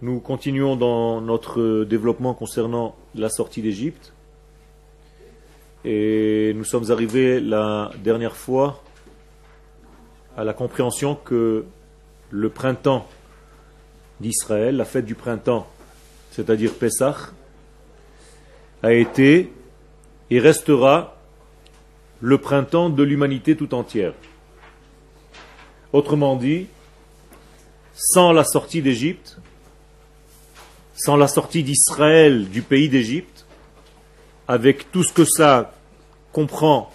Nous 0.00 0.20
continuons 0.20 0.76
dans 0.76 1.20
notre 1.20 1.82
développement 1.82 2.32
concernant 2.32 2.94
la 3.16 3.28
sortie 3.28 3.62
d'Égypte. 3.62 4.12
Et 5.84 6.52
nous 6.54 6.62
sommes 6.62 6.92
arrivés 6.92 7.40
la 7.40 7.90
dernière 8.04 8.36
fois 8.36 8.80
à 10.36 10.44
la 10.44 10.52
compréhension 10.52 11.16
que 11.16 11.64
le 12.30 12.48
printemps 12.48 13.08
d'Israël, 14.20 14.76
la 14.76 14.84
fête 14.84 15.04
du 15.04 15.16
printemps, 15.16 15.66
c'est-à-dire 16.30 16.74
Pessah, 16.74 17.32
a 18.84 18.92
été 18.92 19.52
et 20.30 20.38
restera 20.38 21.16
le 22.20 22.38
printemps 22.38 22.88
de 22.88 23.02
l'humanité 23.02 23.56
tout 23.56 23.74
entière. 23.74 24.12
Autrement 25.92 26.36
dit, 26.36 26.68
sans 27.94 28.30
la 28.30 28.44
sortie 28.44 28.80
d'Égypte, 28.80 29.40
sans 30.98 31.16
la 31.16 31.28
sortie 31.28 31.62
d'Israël 31.62 32.48
du 32.48 32.60
pays 32.60 32.88
d'Égypte, 32.88 33.46
avec 34.48 34.90
tout 34.90 35.04
ce 35.04 35.12
que 35.12 35.24
ça 35.24 35.72
comprend 36.32 36.90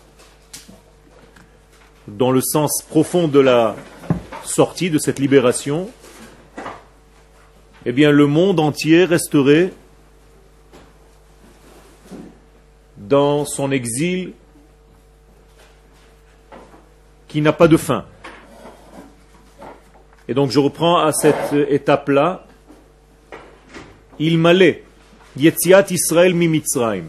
dans 2.10 2.30
le 2.30 2.42
sens 2.42 2.84
profond 2.90 3.30
de 3.30 3.40
la 3.40 3.78
sortie, 4.44 4.90
de 4.90 4.98
cette 4.98 5.20
libération, 5.20 5.90
eh 7.86 7.94
bien 7.94 8.12
le 8.12 8.28
monde 8.28 8.60
entier 8.60 9.06
resterait 9.06 9.72
dans 12.98 13.46
son 13.46 13.72
exil 13.72 14.34
qui 17.30 17.42
n'a 17.42 17.54
pas 17.54 17.70
de 17.70 17.78
fin. 17.78 18.04
Et 20.28 20.34
donc 20.34 20.52
je 20.52 20.60
reprends 20.60 20.98
à 20.98 21.14
cette 21.14 21.54
étape-là 21.54 22.46
il 24.20 24.38
m'allait. 24.38 24.84
Yetziat 25.38 25.86
Israël 25.90 26.36
mi 26.36 26.48
Mitzrayim. 26.48 27.06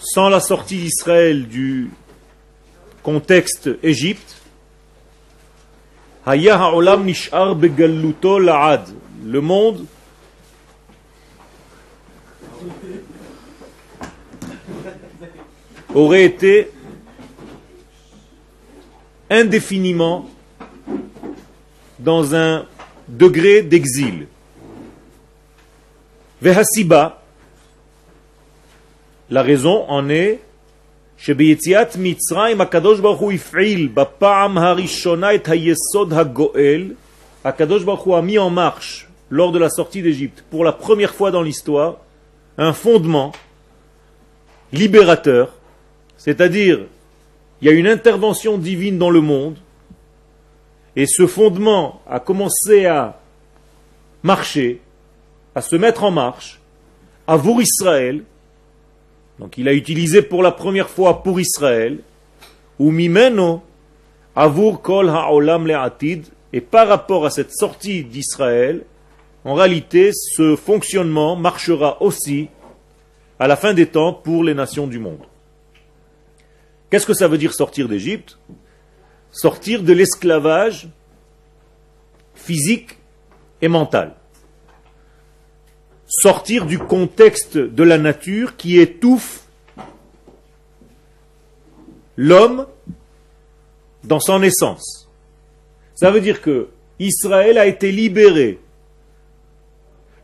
Sans 0.00 0.28
la 0.28 0.40
sortie 0.40 0.76
d'Israël 0.78 1.48
du 1.48 1.90
contexte 3.02 3.70
Égypte. 3.82 4.36
Le 9.24 9.40
monde 9.40 9.86
aurait 15.94 16.24
été 16.24 16.70
indéfiniment 19.30 20.28
dans 21.98 22.34
un 22.34 22.66
degré 23.08 23.62
d'exil. 23.62 24.26
Vehasiba, 26.41 27.21
la 29.29 29.41
raison 29.41 29.85
en 29.87 30.09
est 30.09 30.39
שביציאת 31.17 31.95
מצרים 31.99 32.61
הקדוש 32.61 32.99
ברוך 32.99 33.19
הוא 33.19 33.31
הפעיל 33.31 33.89
בפעם 33.93 34.57
הראשונה 34.57 35.35
את 35.35 35.47
היסוד 35.47 36.13
הגואל, 36.13 36.93
הקדוש 37.45 37.83
ברוך 37.83 38.01
הוא 38.01 38.17
a 38.17 38.21
mis 38.21 38.39
en 38.39 38.49
marche 38.49 39.07
lors 39.31 39.51
de 39.51 39.59
la 39.59 39.69
sortie 39.69 40.01
d'Égypte, 40.01 40.43
pour 40.49 40.63
la 40.63 40.73
première 40.73 41.13
fois 41.15 41.31
dans 41.31 41.41
l'histoire, 41.41 41.97
un 42.57 42.73
fondement 42.73 43.31
libérateur, 44.73 45.53
c'est-à-dire 46.17 46.79
il 47.61 47.67
y 47.67 47.69
a 47.69 47.73
une 47.73 47.87
intervention 47.87 48.57
divine 48.57 48.97
dans 48.97 49.09
le 49.09 49.21
monde, 49.21 49.57
et 50.95 51.05
ce 51.07 51.25
fondement 51.25 52.01
a 52.07 52.19
commencé 52.19 52.85
à 52.85 53.19
marcher, 54.23 54.81
à 55.58 55.60
se 55.60 55.74
mettre 55.74 56.04
en 56.04 56.12
marche, 56.12 56.60
à 57.26 57.36
Israël, 57.36 58.22
donc 59.40 59.58
il 59.58 59.66
a 59.66 59.72
utilisé 59.72 60.22
pour 60.22 60.44
la 60.44 60.52
première 60.52 60.88
fois 60.88 61.24
pour 61.24 61.40
Israël, 61.40 61.98
ou 62.78 62.92
mimeno, 62.92 63.60
avur 64.36 64.80
kol 64.80 65.08
ha'olam 65.08 65.66
le'atid, 65.66 66.26
et 66.52 66.60
par 66.60 66.86
rapport 66.86 67.26
à 67.26 67.30
cette 67.30 67.52
sortie 67.52 68.04
d'Israël, 68.04 68.84
en 69.44 69.54
réalité, 69.54 70.12
ce 70.12 70.54
fonctionnement 70.54 71.34
marchera 71.34 72.00
aussi 72.02 72.48
à 73.40 73.48
la 73.48 73.56
fin 73.56 73.74
des 73.74 73.86
temps 73.86 74.12
pour 74.12 74.44
les 74.44 74.54
nations 74.54 74.86
du 74.86 75.00
monde. 75.00 75.26
Qu'est-ce 76.88 77.06
que 77.06 77.14
ça 77.14 77.26
veut 77.26 77.38
dire 77.38 77.52
sortir 77.52 77.88
d'Égypte? 77.88 78.38
Sortir 79.32 79.82
de 79.82 79.92
l'esclavage 79.92 80.88
physique 82.36 82.96
et 83.60 83.66
mental 83.66 84.17
sortir 86.08 86.64
du 86.64 86.78
contexte 86.78 87.58
de 87.58 87.82
la 87.82 87.98
nature 87.98 88.56
qui 88.56 88.80
étouffe 88.80 89.42
l'homme 92.16 92.66
dans 94.04 94.18
son 94.18 94.42
essence. 94.42 95.08
Ça 95.94 96.10
veut 96.10 96.22
dire 96.22 96.40
que 96.40 96.68
Israël 96.98 97.58
a 97.58 97.66
été 97.66 97.92
libéré 97.92 98.58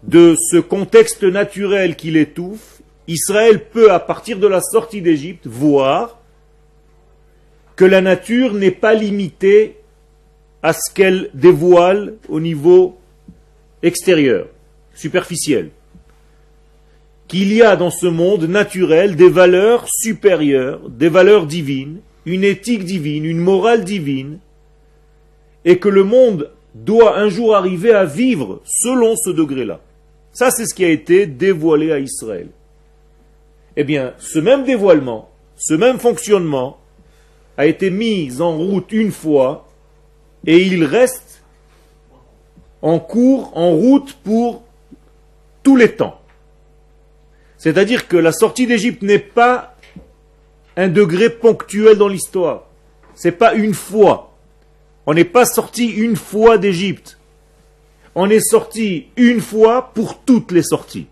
de 0.03 0.35
ce 0.51 0.57
contexte 0.57 1.23
naturel 1.23 1.97
qui 1.97 2.11
l'étouffe. 2.11 2.81
Israël 3.07 3.69
peut, 3.69 3.93
à 3.93 4.01
partir 4.01 4.39
de 4.39 4.47
la 4.47 4.61
sortie 4.61 5.03
d'Égypte, 5.03 5.47
voir 5.47 6.19
que 7.77 7.85
la 7.85 8.01
nature 8.01 8.55
n'est 8.55 8.71
pas 8.71 8.95
limitée 8.95 9.77
à 10.63 10.73
ce 10.73 10.93
qu'elle 10.93 11.31
dévoile 11.35 12.15
au 12.29 12.41
niveau 12.41 12.99
extérieur 13.83 14.47
superficielle. 14.95 15.71
Qu'il 17.29 17.53
y 17.53 17.63
a 17.63 17.77
dans 17.77 17.91
ce 17.91 18.07
monde 18.07 18.45
naturel 18.45 19.17
des 19.17 19.29
valeurs 19.29 19.87
supérieures, 19.89 20.89
des 20.89 21.09
valeurs 21.09 21.47
divines, 21.47 22.01
une 22.27 22.45
éthique 22.45 22.85
divine, 22.85 23.25
une 23.25 23.39
morale 23.39 23.85
divine, 23.85 24.39
et 25.65 25.79
que 25.79 25.89
le 25.89 26.05
monde 26.05 26.51
doit 26.75 27.19
un 27.19 27.29
jour 27.29 27.55
arriver 27.55 27.93
à 27.93 28.05
vivre 28.05 28.61
selon 28.65 29.17
ce 29.17 29.31
degré-là. 29.31 29.81
Ça, 30.33 30.51
c'est 30.51 30.67
ce 30.67 30.75
qui 30.75 30.85
a 30.85 30.91
été 30.91 31.27
dévoilé 31.27 31.93
à 31.93 32.01
Israël. 32.01 32.49
Eh 33.77 33.85
bien, 33.85 34.15
ce 34.19 34.39
même 34.39 34.65
dévoilement, 34.65 35.31
ce 35.57 35.75
même 35.75 35.99
fonctionnement 35.99 36.79
a 37.57 37.67
été 37.67 37.91
mis 37.91 38.41
en 38.41 38.57
route 38.57 38.91
une 38.93 39.13
fois 39.13 39.69
et 40.47 40.61
il 40.63 40.85
reste 40.85 41.43
en 42.83 42.99
cours, 42.99 43.57
en 43.57 43.71
route 43.71 44.15
pour 44.25 44.64
tous 45.65 45.75
les 45.75 45.93
temps. 45.97 46.21
C'est-à-dire 47.59 48.07
que 48.07 48.17
la 48.17 48.31
sortie 48.31 48.69
d'Égypte 48.69 49.03
n'est 49.03 49.19
pas 49.19 49.77
un 50.77 50.89
degré 50.89 51.31
ponctuel 51.31 51.97
dans 51.97 52.09
l'histoire. 52.09 52.67
C'est 53.15 53.33
pas 53.33 53.55
une 53.55 53.75
fois. 53.75 54.37
On 55.07 55.15
n'est 55.15 55.25
pas 55.25 55.45
sorti 55.47 55.89
une 55.89 56.15
fois 56.15 56.59
d'Égypte. 56.59 57.19
On 58.15 58.31
est 58.31 58.41
sorti 58.41 59.07
une 59.17 59.41
fois 59.41 59.91
pour 59.95 60.21
toutes 60.21 60.53
les 60.53 60.63
sorties. 60.63 61.07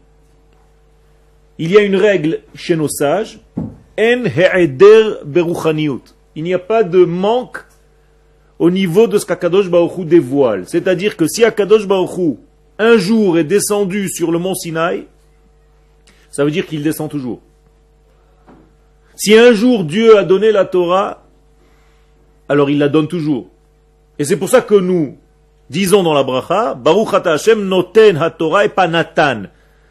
Il 1.58 1.70
y 1.70 1.78
a 1.78 1.82
une 1.82 1.96
règle 1.96 2.40
chez 2.54 2.76
nos 2.76 2.88
sages. 2.88 3.40
En 3.98 4.24
Il 6.34 6.42
n'y 6.44 6.54
a 6.54 6.58
pas 6.58 6.82
de 6.82 7.04
manque 7.04 7.58
au 8.58 8.70
niveau 8.70 9.06
de 9.06 9.18
ce 9.18 9.26
qu'Akadosh 9.26 9.68
Baruch 9.68 10.06
dévoile. 10.06 10.64
C'est-à-dire 10.66 11.16
que 11.16 11.26
si 11.26 11.44
Akadosh 11.44 11.86
Baruch 11.86 12.38
un 12.82 12.98
jour 12.98 13.38
est 13.38 13.44
descendu 13.44 14.08
sur 14.08 14.32
le 14.32 14.38
mont 14.38 14.54
Sinaï, 14.54 15.06
ça 16.30 16.44
veut 16.44 16.50
dire 16.50 16.66
qu'il 16.66 16.82
descend 16.82 17.08
toujours. 17.08 17.40
Si 19.14 19.36
un 19.36 19.52
jour 19.52 19.84
Dieu 19.84 20.18
a 20.18 20.24
donné 20.24 20.50
la 20.50 20.64
Torah, 20.64 21.22
alors 22.48 22.70
il 22.70 22.78
la 22.78 22.88
donne 22.88 23.06
toujours. 23.06 23.46
Et 24.18 24.24
c'est 24.24 24.36
pour 24.36 24.48
ça 24.48 24.62
que 24.62 24.74
nous 24.74 25.16
disons 25.70 26.02
dans 26.02 26.12
la 26.12 26.24
bracha, 26.24 26.74
Baruch 26.74 27.14
Hashem 27.24 27.66
noten 27.66 28.16
ha-Torah 28.16 28.64
et 28.64 28.68
pas 28.68 28.88
Nathan. 28.88 29.44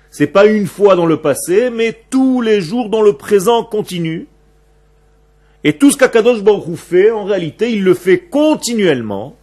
C'est 0.09 0.27
pas 0.27 0.45
une 0.45 0.67
fois 0.67 0.95
dans 0.97 1.05
le 1.05 1.17
passé, 1.17 1.69
mais 1.69 1.97
tous 2.09 2.41
les 2.41 2.59
jours 2.59 2.89
dans 2.89 3.01
le 3.01 3.13
présent 3.13 3.63
continu. 3.63 4.27
Et 5.63 5.77
tout 5.77 5.91
ce 5.91 5.97
qu'Akadosh 5.97 6.43
Baruch 6.43 6.75
fait, 6.75 7.11
en 7.11 7.23
réalité, 7.23 7.71
il 7.71 7.83
le 7.83 7.93
fait 7.93 8.19
continuellement. 8.19 9.37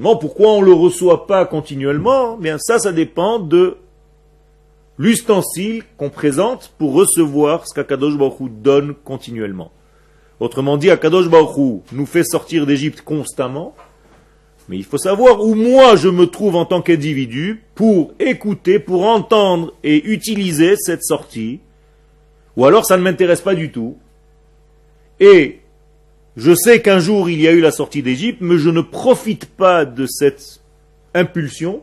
Pourquoi 0.00 0.52
on 0.52 0.60
ne 0.60 0.66
le 0.66 0.72
reçoit 0.72 1.26
pas 1.26 1.44
continuellement 1.44 2.36
Bien, 2.36 2.56
ça, 2.58 2.78
ça 2.78 2.92
dépend 2.92 3.38
de 3.38 3.76
l'ustensile 4.98 5.82
qu'on 5.96 6.10
présente 6.10 6.72
pour 6.78 6.94
recevoir 6.94 7.66
ce 7.66 7.74
qu'Akadosh 7.74 8.16
Baruch 8.16 8.50
donne 8.62 8.94
continuellement. 8.94 9.70
Autrement 10.40 10.76
dit, 10.76 10.90
Akadosh 10.90 11.28
Baruch 11.28 11.82
nous 11.92 12.06
fait 12.06 12.24
sortir 12.24 12.66
d'Égypte 12.66 13.02
constamment, 13.02 13.74
mais 14.68 14.76
il 14.76 14.84
faut 14.84 14.98
savoir 14.98 15.42
où 15.42 15.54
moi 15.54 15.96
je 15.96 16.08
me 16.08 16.26
trouve 16.26 16.56
en 16.56 16.64
tant 16.64 16.82
qu'individu 16.82 17.62
pour 17.74 18.12
écouter, 18.18 18.78
pour 18.78 19.04
entendre 19.04 19.74
et 19.84 20.04
utiliser 20.10 20.76
cette 20.76 21.04
sortie, 21.04 21.60
ou 22.56 22.64
alors 22.64 22.86
ça 22.86 22.96
ne 22.96 23.02
m'intéresse 23.02 23.40
pas 23.40 23.54
du 23.54 23.70
tout. 23.70 23.96
Et 25.20 25.61
je 26.36 26.54
sais 26.54 26.80
qu'un 26.80 26.98
jour 26.98 27.28
il 27.28 27.40
y 27.40 27.48
a 27.48 27.52
eu 27.52 27.60
la 27.60 27.70
sortie 27.70 28.02
d'Égypte, 28.02 28.38
mais 28.40 28.58
je 28.58 28.70
ne 28.70 28.80
profite 28.80 29.46
pas 29.46 29.84
de 29.84 30.06
cette 30.06 30.60
impulsion, 31.14 31.82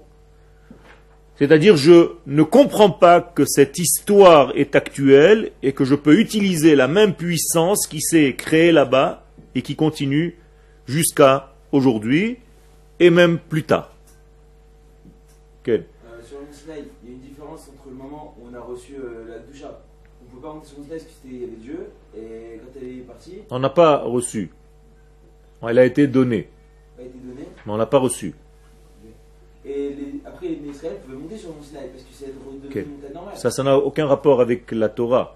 c'est-à-dire 1.38 1.78
je 1.78 2.14
ne 2.26 2.44
comprends 2.44 2.90
pas 2.90 3.22
que 3.22 3.46
cette 3.46 3.78
histoire 3.78 4.52
est 4.56 4.76
actuelle 4.76 5.52
et 5.64 5.74
que 5.74 5.86
je 5.86 5.96
peux 5.96 6.20
utiliser 6.20 6.76
la 6.76 6.88
même 6.88 7.14
puissance 7.14 7.88
qui 7.88 8.02
s'est 8.02 8.36
créée 8.36 8.72
là-bas 8.72 9.26
et 9.56 9.62
qui 9.62 9.76
continue 9.76 10.38
jusqu'à 10.88 11.54
aujourd'hui 11.72 12.38
et 13.00 13.10
même 13.10 13.40
plus 13.40 13.64
tard. 13.64 13.94
Euh, 15.70 15.82
sur 16.28 16.38
Sinaï, 16.52 16.84
il 17.04 17.10
y 17.10 17.14
a 17.14 17.16
une 17.16 17.22
différence 17.22 17.70
entre 17.70 17.90
le 17.90 17.96
moment 17.96 18.36
où 18.40 18.48
on 18.52 18.54
a 18.56 18.60
reçu 18.60 18.96
euh, 18.96 19.26
la 19.30 19.40
doucha. 19.40 19.82
On 20.22 20.26
ne 20.26 20.36
peut 20.36 20.48
pas 20.48 20.54
monter 20.54 20.68
sur 20.68 20.84
Sinaï 20.84 21.00
parce 21.00 21.20
qu'il 21.22 21.40
y 21.40 21.44
avait 21.44 21.56
Dieu, 21.62 21.92
et 22.16 22.60
quand 22.60 22.80
elle 22.82 22.88
est 22.88 23.02
partie. 23.02 23.34
On 23.50 23.60
n'a 23.60 23.70
pas 23.70 23.98
reçu. 23.98 24.50
Elle 25.68 25.80
a 25.80 25.86
été 25.86 26.08
donnée. 26.08 26.50
Elle 26.98 27.06
a 27.06 27.08
été 27.08 27.18
donnée. 27.20 27.48
Mais 27.66 27.74
on 27.74 27.78
n'a 27.78 27.86
pas 27.86 28.00
reçu. 28.00 28.34
Et 29.66 29.90
les, 29.90 30.14
après, 30.26 30.48
les 30.48 30.70
Israël 30.70 30.98
pouvaient 31.06 31.18
monter 31.18 31.38
sur 31.38 31.50
le 31.50 31.64
Sinaï 31.64 31.90
parce 31.90 32.04
que 32.04 32.10
c'est 32.14 32.28
devenu 32.28 32.68
okay. 32.68 32.82
une 32.82 32.96
montagne 32.96 33.14
normale. 33.14 33.38
Ça, 33.38 33.52
ça 33.52 33.64
n'a 33.64 33.78
aucun 33.78 34.08
rapport 34.08 34.42
avec 34.42 34.72
la 34.72 34.90
Torah. 34.90 35.36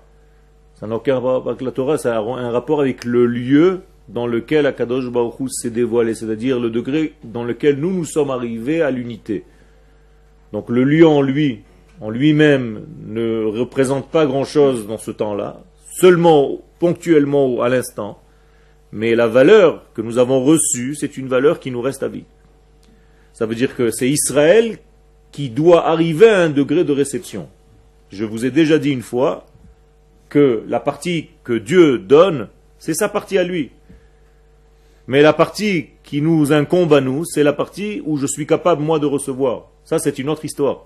Ça 0.76 0.88
n'a 0.88 0.96
aucun 0.96 1.16
rapport 1.16 1.50
avec 1.50 1.62
la 1.62 1.72
Torah, 1.72 1.98
ça 1.98 2.18
a 2.18 2.22
un 2.22 2.52
rapport 2.52 2.82
avec 2.82 3.06
le 3.06 3.26
lieu 3.26 3.82
dans 4.10 4.28
lequel 4.28 4.66
Akadosh 4.66 5.10
Baruch 5.10 5.50
s'est 5.50 5.70
dévoilé, 5.70 6.14
c'est-à-dire 6.14 6.60
le 6.60 6.70
degré 6.70 7.14
dans 7.24 7.44
lequel 7.44 7.78
nous 7.78 7.92
nous 7.92 8.06
sommes 8.06 8.32
arrivés 8.32 8.82
à 8.82 8.92
l'unité. 8.92 9.46
Donc 10.52 10.70
le 10.70 10.84
lieu 10.84 11.08
en 11.08 11.22
lui, 11.22 11.62
en 12.02 12.10
lui-même, 12.10 12.86
ne 13.06 13.46
représente 13.46 14.10
pas 14.10 14.26
grand-chose 14.26 14.88
dans 14.88 14.98
ce 14.98 15.12
temps-là, 15.12 15.62
seulement 15.94 16.60
ponctuellement 16.80 17.62
à 17.62 17.70
l'instant, 17.70 18.20
mais 18.92 19.16
la 19.16 19.28
valeur 19.28 19.92
que 19.94 20.02
nous 20.02 20.18
avons 20.18 20.44
reçue, 20.44 20.96
c'est 20.96 21.18
une 21.18 21.28
valeur 21.28 21.60
qui 21.60 21.72
nous 21.72 21.82
reste 21.82 22.04
à 22.04 22.08
vie. 22.08 22.26
Ça 23.34 23.46
veut 23.46 23.56
dire 23.56 23.76
que 23.76 23.90
c'est 23.90 24.10
Israël 24.10 24.78
qui 25.32 25.50
doit 25.50 25.88
arriver 25.88 26.30
à 26.30 26.42
un 26.42 26.50
degré 26.50 26.84
de 26.84 26.94
réception. 26.94 27.50
Je 28.12 28.26
vous 28.26 28.46
ai 28.46 28.52
déjà 28.52 28.78
dit 28.78 28.92
une 28.92 29.02
fois 29.02 29.48
que 30.30 30.64
la 30.68 30.80
partie 30.80 31.30
que 31.44 31.54
Dieu 31.54 31.98
donne, 31.98 32.50
c'est 32.78 32.94
sa 32.94 33.10
partie 33.10 33.38
à 33.38 33.44
lui. 33.44 33.72
Mais 35.08 35.22
la 35.22 35.34
partie 35.34 35.88
qui 36.04 36.22
nous 36.22 36.54
incombe 36.54 36.94
à 36.94 37.02
nous, 37.02 37.26
c'est 37.26 37.44
la 37.44 37.54
partie 37.54 38.02
où 38.06 38.18
je 38.18 38.28
suis 38.28 38.46
capable, 38.46 38.84
moi, 38.84 39.00
de 39.00 39.06
recevoir. 39.06 39.70
Ça, 39.84 40.00
c'est 40.00 40.20
une 40.20 40.30
autre 40.30 40.46
histoire. 40.46 40.86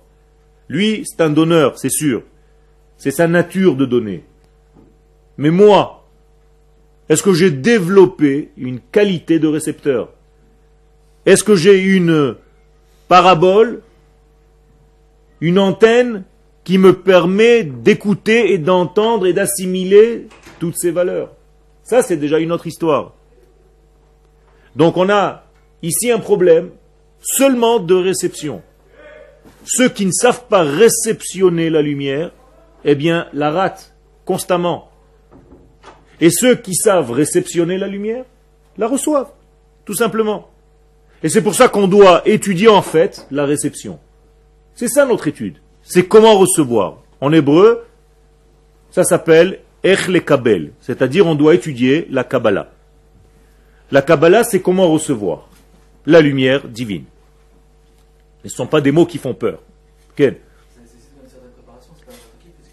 Lui, 0.69 1.03
c'est 1.05 1.21
un 1.21 1.29
donneur, 1.29 1.77
c'est 1.77 1.91
sûr. 1.91 2.23
C'est 2.97 3.11
sa 3.11 3.27
nature 3.27 3.75
de 3.75 3.85
donner. 3.85 4.23
Mais 5.37 5.51
moi, 5.51 6.05
est-ce 7.09 7.23
que 7.23 7.33
j'ai 7.33 7.51
développé 7.51 8.51
une 8.57 8.79
qualité 8.79 9.39
de 9.39 9.47
récepteur? 9.47 10.09
Est-ce 11.25 11.43
que 11.43 11.55
j'ai 11.55 11.79
une 11.79 12.35
parabole, 13.07 13.81
une 15.41 15.59
antenne 15.59 16.23
qui 16.63 16.77
me 16.77 16.93
permet 16.93 17.63
d'écouter 17.63 18.53
et 18.53 18.57
d'entendre 18.57 19.27
et 19.27 19.33
d'assimiler 19.33 20.27
toutes 20.59 20.77
ces 20.77 20.91
valeurs 20.91 21.33
Ça, 21.83 22.01
c'est 22.01 22.17
déjà 22.17 22.39
une 22.39 22.51
autre 22.51 22.67
histoire. 22.67 23.13
Donc 24.75 24.97
on 24.97 25.09
a 25.09 25.45
ici 25.81 26.11
un 26.11 26.19
problème 26.19 26.71
seulement 27.21 27.79
de 27.79 27.95
réception. 27.95 28.61
Ceux 29.65 29.89
qui 29.89 30.05
ne 30.05 30.11
savent 30.11 30.45
pas 30.47 30.63
réceptionner 30.63 31.69
la 31.69 31.81
lumière, 31.81 32.31
eh 32.85 32.95
bien, 32.95 33.27
la 33.33 33.51
ratent 33.51 33.95
constamment. 34.25 34.89
Et 36.19 36.29
ceux 36.29 36.55
qui 36.55 36.75
savent 36.75 37.11
réceptionner 37.11 37.77
la 37.77 37.87
lumière, 37.87 38.25
la 38.77 38.87
reçoivent, 38.87 39.31
tout 39.85 39.93
simplement. 39.93 40.49
Et 41.23 41.29
c'est 41.29 41.41
pour 41.41 41.55
ça 41.55 41.67
qu'on 41.67 41.87
doit 41.87 42.21
étudier 42.27 42.67
en 42.67 42.81
fait 42.81 43.27
la 43.31 43.45
réception. 43.45 43.99
C'est 44.75 44.87
ça 44.87 45.05
notre 45.05 45.27
étude. 45.27 45.57
C'est 45.83 46.07
comment 46.07 46.37
recevoir. 46.37 46.97
En 47.21 47.31
hébreu, 47.31 47.85
ça 48.91 49.03
s'appelle 49.03 49.59
Ech 49.83 50.07
Kabel, 50.25 50.71
c'est-à-dire 50.81 51.25
on 51.25 51.35
doit 51.35 51.55
étudier 51.55 52.07
la 52.09 52.23
Kabbalah. 52.23 52.71
La 53.91 54.01
Kabbalah, 54.01 54.43
c'est 54.43 54.61
comment 54.61 54.87
recevoir 54.87 55.47
la 56.05 56.21
lumière 56.21 56.67
divine. 56.67 57.05
Ce 58.43 58.47
ne 58.47 58.49
sont 58.49 58.67
pas 58.67 58.81
des 58.81 58.91
mots 58.91 59.05
qui 59.05 59.17
font 59.17 59.33
peur. 59.33 59.59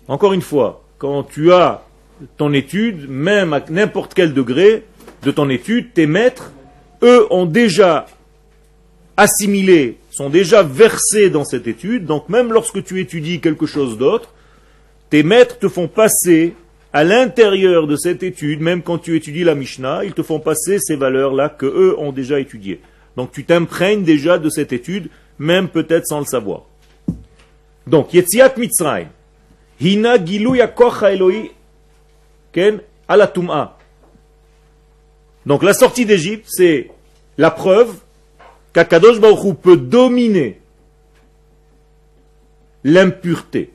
Encore 0.09 0.33
une 0.33 0.43
fois, 0.43 0.83
quand 0.99 1.23
tu 1.25 1.53
as 1.53 1.83
ton 2.37 2.53
étude, 2.53 3.09
même 3.09 3.53
à 3.53 3.65
n'importe 3.71 4.15
quel 4.15 4.35
degré 4.35 4.85
de 5.23 5.31
ton 5.31 5.49
étude, 5.49 5.93
tes 5.93 6.07
maîtres, 6.07 6.53
eux, 7.03 7.27
ont 7.31 7.47
déjà 7.47 8.07
assimilé, 9.17 9.99
sont 10.11 10.31
déjà 10.31 10.63
versés 10.63 11.31
dans 11.31 11.45
cette 11.45 11.67
étude. 11.67 12.07
Donc 12.07 12.29
même 12.29 12.53
lorsque 12.53 12.83
tu 12.85 13.01
étudies 13.01 13.41
quelque 13.41 13.67
chose 13.67 13.99
d'autre, 13.99 14.35
tes 15.11 15.23
maîtres 15.23 15.59
te 15.59 15.69
font 15.69 15.89
passer 15.89 16.55
à 16.93 17.05
l'intérieur 17.05 17.87
de 17.87 17.97
cette 17.97 18.23
étude, 18.23 18.61
même 18.61 18.83
quand 18.83 18.99
tu 18.99 19.17
étudies 19.17 19.45
la 19.45 19.55
Mishnah, 19.55 20.05
ils 20.05 20.13
te 20.15 20.23
font 20.23 20.39
passer 20.39 20.79
ces 20.79 20.97
valeurs-là 20.97 21.49
que 21.49 21.67
eux 21.67 21.99
ont 21.99 22.13
déjà 22.13 22.39
étudiées. 22.39 22.81
Donc 23.17 23.33
tu 23.33 23.45
t'imprègnes 23.45 24.05
déjà 24.05 24.39
de 24.39 24.49
cette 24.49 24.73
étude, 24.73 25.09
même 25.39 25.69
peut-être 25.69 26.07
sans 26.07 26.21
le 26.21 26.27
savoir. 26.27 26.63
Donc, 27.87 28.15
Yetziat 28.15 28.55
Mitzrayim, 28.57 29.09
Hina 29.81 30.25
Gilou 30.25 30.55
Yakocha 30.55 31.13
Eloi. 31.13 31.51
Donc 35.47 35.63
la 35.63 35.75
sortie 35.75 36.07
d'Égypte, 36.07 36.47
c'est 36.49 36.91
la 37.37 37.51
preuve 37.51 37.97
qu'Akadosh 38.73 39.21
Baruch 39.21 39.57
peut 39.57 39.77
dominer 39.77 40.61
l'impureté. 42.83 43.71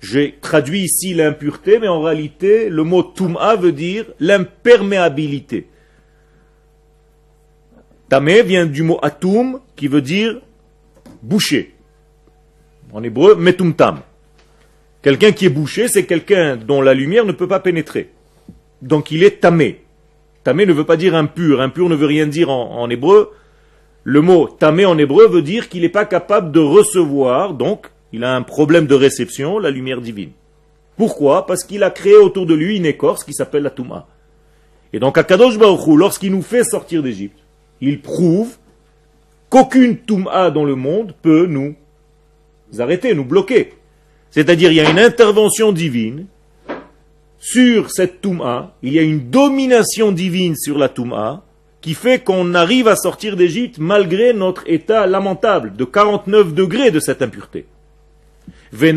J'ai 0.00 0.36
traduit 0.40 0.82
ici 0.82 1.14
l'impureté, 1.14 1.78
mais 1.78 1.88
en 1.88 2.02
réalité, 2.02 2.68
le 2.68 2.84
mot 2.84 3.02
tum'a 3.02 3.56
veut 3.56 3.72
dire 3.72 4.06
l'imperméabilité. 4.20 5.68
Tamé 8.08 8.42
vient 8.42 8.66
du 8.66 8.82
mot 8.82 8.98
atum, 9.02 9.60
qui 9.76 9.88
veut 9.88 10.02
dire 10.02 10.40
boucher. 11.22 11.74
En 12.92 13.02
hébreu, 13.02 13.34
metumtam. 13.34 14.02
Quelqu'un 15.04 15.32
qui 15.32 15.44
est 15.44 15.50
bouché, 15.50 15.86
c'est 15.86 16.06
quelqu'un 16.06 16.56
dont 16.56 16.80
la 16.80 16.94
lumière 16.94 17.26
ne 17.26 17.32
peut 17.32 17.46
pas 17.46 17.60
pénétrer. 17.60 18.08
Donc 18.80 19.10
il 19.10 19.22
est 19.22 19.38
tamé. 19.38 19.82
Tamé 20.44 20.64
ne 20.64 20.72
veut 20.72 20.86
pas 20.86 20.96
dire 20.96 21.14
impur. 21.14 21.60
Impur 21.60 21.90
ne 21.90 21.94
veut 21.94 22.06
rien 22.06 22.26
dire 22.26 22.48
en, 22.48 22.88
hébreu. 22.88 23.30
Le 24.02 24.22
mot 24.22 24.48
tamé 24.48 24.86
en 24.86 24.96
hébreu 24.96 25.28
veut 25.28 25.42
dire 25.42 25.68
qu'il 25.68 25.82
n'est 25.82 25.90
pas 25.90 26.06
capable 26.06 26.52
de 26.52 26.60
recevoir, 26.60 27.52
donc 27.52 27.90
il 28.14 28.24
a 28.24 28.34
un 28.34 28.40
problème 28.40 28.86
de 28.86 28.94
réception, 28.94 29.58
la 29.58 29.70
lumière 29.70 30.00
divine. 30.00 30.30
Pourquoi? 30.96 31.44
Parce 31.44 31.64
qu'il 31.64 31.82
a 31.82 31.90
créé 31.90 32.16
autour 32.16 32.46
de 32.46 32.54
lui 32.54 32.78
une 32.78 32.86
écorce 32.86 33.24
qui 33.24 33.34
s'appelle 33.34 33.64
la 33.64 33.70
Touma. 33.70 34.06
Et 34.94 35.00
donc 35.00 35.18
Akadosh 35.18 35.58
Baruch 35.58 35.86
lorsqu'il 35.98 36.32
nous 36.32 36.40
fait 36.40 36.64
sortir 36.64 37.02
d'Égypte, 37.02 37.40
il 37.82 38.00
prouve 38.00 38.56
qu'aucune 39.50 39.98
Touma 39.98 40.50
dans 40.50 40.64
le 40.64 40.76
monde 40.76 41.14
peut 41.20 41.44
nous 41.44 41.74
arrêter, 42.78 43.14
nous 43.14 43.26
bloquer. 43.26 43.74
C'est-à-dire 44.34 44.72
il 44.72 44.74
y 44.74 44.80
a 44.80 44.90
une 44.90 44.98
intervention 44.98 45.70
divine 45.70 46.26
sur 47.38 47.92
cette 47.92 48.20
Touma, 48.20 48.74
il 48.82 48.92
y 48.92 48.98
a 48.98 49.02
une 49.02 49.30
domination 49.30 50.10
divine 50.10 50.56
sur 50.56 50.76
la 50.76 50.88
Touma, 50.88 51.44
qui 51.80 51.94
fait 51.94 52.18
qu'on 52.18 52.52
arrive 52.54 52.88
à 52.88 52.96
sortir 52.96 53.36
d'Égypte 53.36 53.78
malgré 53.78 54.32
notre 54.32 54.64
état 54.66 55.06
lamentable 55.06 55.76
de 55.76 55.84
49 55.84 56.52
degrés 56.52 56.90
de 56.90 56.98
cette 56.98 57.22
impureté. 57.22 57.66
Ça 58.72 58.90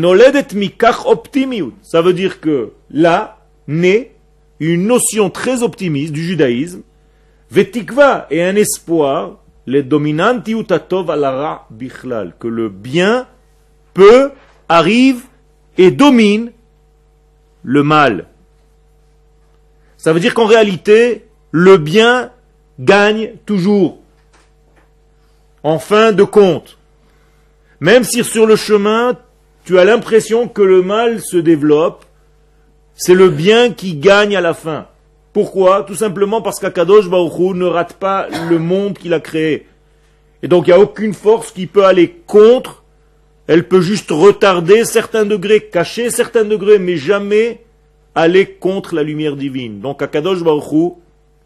veut 2.02 2.14
dire 2.14 2.40
que 2.40 2.72
là 2.90 3.38
naît 3.68 4.16
une 4.58 4.88
notion 4.88 5.30
très 5.30 5.62
optimiste 5.62 6.12
du 6.12 6.24
judaïsme. 6.24 6.82
Vetikva 7.52 8.26
et 8.32 8.42
un 8.42 8.56
espoir, 8.56 9.36
les 9.68 9.84
dominanti 9.84 10.56
alara 11.08 11.68
bichlal, 11.70 12.34
que 12.40 12.48
le 12.48 12.68
bien 12.68 13.28
peut, 13.94 14.32
arrive 14.68 15.22
et 15.76 15.90
domine 15.90 16.52
le 17.62 17.82
mal. 17.82 18.26
Ça 19.96 20.12
veut 20.12 20.20
dire 20.20 20.34
qu'en 20.34 20.46
réalité, 20.46 21.26
le 21.50 21.76
bien 21.76 22.30
gagne 22.78 23.32
toujours. 23.46 23.98
En 25.62 25.78
fin 25.78 26.12
de 26.12 26.22
compte. 26.22 26.78
Même 27.80 28.04
si 28.04 28.24
sur 28.24 28.46
le 28.46 28.56
chemin, 28.56 29.16
tu 29.64 29.78
as 29.78 29.84
l'impression 29.84 30.48
que 30.48 30.62
le 30.62 30.82
mal 30.82 31.20
se 31.20 31.36
développe, 31.36 32.04
c'est 32.94 33.14
le 33.14 33.28
bien 33.28 33.72
qui 33.72 33.94
gagne 33.94 34.36
à 34.36 34.40
la 34.40 34.54
fin. 34.54 34.86
Pourquoi? 35.32 35.84
Tout 35.84 35.94
simplement 35.94 36.42
parce 36.42 36.58
qu'Akadosh 36.58 37.08
Baruch 37.08 37.54
ne 37.54 37.66
rate 37.66 37.92
pas 37.94 38.28
le 38.48 38.58
monde 38.58 38.98
qu'il 38.98 39.14
a 39.14 39.20
créé. 39.20 39.66
Et 40.42 40.48
donc 40.48 40.66
il 40.66 40.70
n'y 40.70 40.76
a 40.76 40.80
aucune 40.80 41.14
force 41.14 41.52
qui 41.52 41.66
peut 41.66 41.84
aller 41.84 42.10
contre, 42.26 42.82
elle 43.48 43.66
peut 43.66 43.80
juste 43.80 44.10
retarder 44.10 44.84
certains 44.84 45.24
degrés, 45.24 45.60
cacher 45.60 46.10
certains 46.10 46.44
degrés, 46.44 46.78
mais 46.78 46.98
jamais 46.98 47.62
aller 48.14 48.46
contre 48.46 48.94
la 48.94 49.02
lumière 49.02 49.36
divine. 49.36 49.80
Donc 49.80 50.02
Akadosh 50.02 50.44
Baruch 50.44 50.96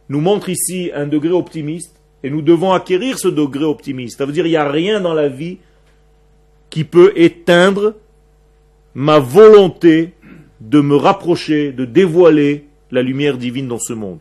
nous 0.09 0.21
montre 0.21 0.49
ici 0.49 0.91
un 0.95 1.07
degré 1.07 1.31
optimiste 1.31 1.95
Et 2.25 2.31
nous 2.31 2.43
devons 2.43 2.73
acquérir 2.73 3.19
ce 3.19 3.29
degré 3.29 3.65
optimiste. 3.65 4.19
Ça 4.19 4.27
veut 4.27 4.33
dire 4.33 4.45
qu'il 4.45 4.53
n'y 4.53 4.57
a 4.57 4.71
rien 4.71 5.01
dans 5.01 5.15
la 5.15 5.29
vie 5.29 5.59
qui 6.71 6.85
peut 6.85 7.13
éteindre 7.15 7.95
ma 8.95 9.19
volonté 9.19 10.13
de 10.61 10.81
me 10.81 10.97
rapprocher, 10.97 11.73
de 11.73 11.85
dévoiler 11.85 12.67
la 12.91 13.03
lumière 13.03 13.39
divine 13.39 13.69
dans 13.69 13.79
ce 13.79 13.93
monde. 13.93 14.21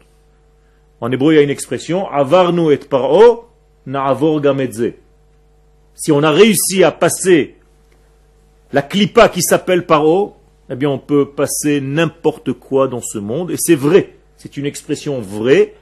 En 1.00 1.12
hébreu, 1.12 1.34
il 1.34 1.36
y 1.38 1.40
a 1.40 1.44
une 1.44 1.50
expression, 1.50 2.08
avarnu 2.10 2.72
et 2.72 2.78
paro, 2.78 3.46
na'avor 3.86 4.40
gamedze. 4.40 4.94
Si 5.96 6.12
on 6.12 6.22
a 6.24 6.32
réussi 6.32 6.84
à 6.84 6.92
passer 6.92 7.56
la 8.74 8.82
clipa 8.82 9.30
qui 9.30 9.42
s'appelle 9.42 9.86
paro, 9.86 10.36
eh 10.70 10.76
bien 10.76 10.90
on 10.90 11.00
peut 11.00 11.30
passer 11.30 11.82
n'importe 11.82 12.54
quoi 12.54 12.88
dans 12.88 13.02
ce 13.02 13.18
monde, 13.18 13.52
et 13.52 13.58
c'est 13.58 13.76
vrai, 13.76 14.16
c'est 14.38 14.58
une 14.58 14.66
expression 14.66 15.20
vraie, 15.20 15.76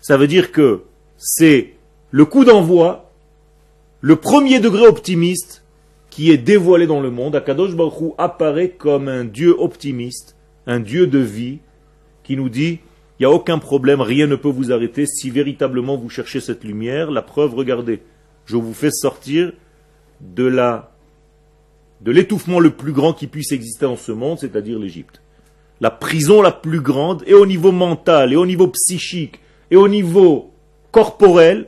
ça 0.00 0.16
veut 0.16 0.28
dire 0.28 0.52
que 0.52 0.82
c'est 1.16 1.74
le 2.10 2.24
coup 2.24 2.44
d'envoi, 2.44 3.10
le 4.00 4.16
premier 4.16 4.60
degré 4.60 4.86
optimiste 4.86 5.64
qui 6.10 6.30
est 6.30 6.38
dévoilé 6.38 6.86
dans 6.86 7.00
le 7.00 7.10
monde. 7.10 7.36
Akadosh 7.36 7.74
Baruch 7.74 8.14
apparaît 8.16 8.70
comme 8.70 9.08
un 9.08 9.24
Dieu 9.24 9.54
optimiste, 9.58 10.36
un 10.66 10.80
Dieu 10.80 11.06
de 11.06 11.18
vie, 11.18 11.58
qui 12.22 12.36
nous 12.36 12.48
dit 12.48 12.78
il 13.18 13.22
n'y 13.22 13.26
a 13.26 13.30
aucun 13.30 13.58
problème, 13.58 14.00
rien 14.00 14.26
ne 14.26 14.36
peut 14.36 14.48
vous 14.48 14.72
arrêter 14.72 15.06
si 15.06 15.30
véritablement 15.30 15.96
vous 15.96 16.08
cherchez 16.10 16.40
cette 16.40 16.64
lumière. 16.64 17.10
La 17.10 17.22
preuve, 17.22 17.54
regardez, 17.54 18.00
je 18.44 18.56
vous 18.56 18.74
fais 18.74 18.90
sortir 18.90 19.52
de 20.20 20.44
la 20.44 20.95
de 22.06 22.12
l'étouffement 22.12 22.60
le 22.60 22.70
plus 22.70 22.92
grand 22.92 23.12
qui 23.12 23.26
puisse 23.26 23.50
exister 23.50 23.84
en 23.84 23.96
ce 23.96 24.12
monde, 24.12 24.38
c'est-à-dire 24.38 24.78
l'Égypte. 24.78 25.20
La 25.80 25.90
prison 25.90 26.40
la 26.40 26.52
plus 26.52 26.80
grande, 26.80 27.24
et 27.26 27.34
au 27.34 27.44
niveau 27.44 27.72
mental, 27.72 28.32
et 28.32 28.36
au 28.36 28.46
niveau 28.46 28.68
psychique, 28.68 29.40
et 29.72 29.76
au 29.76 29.88
niveau 29.88 30.52
corporel, 30.92 31.66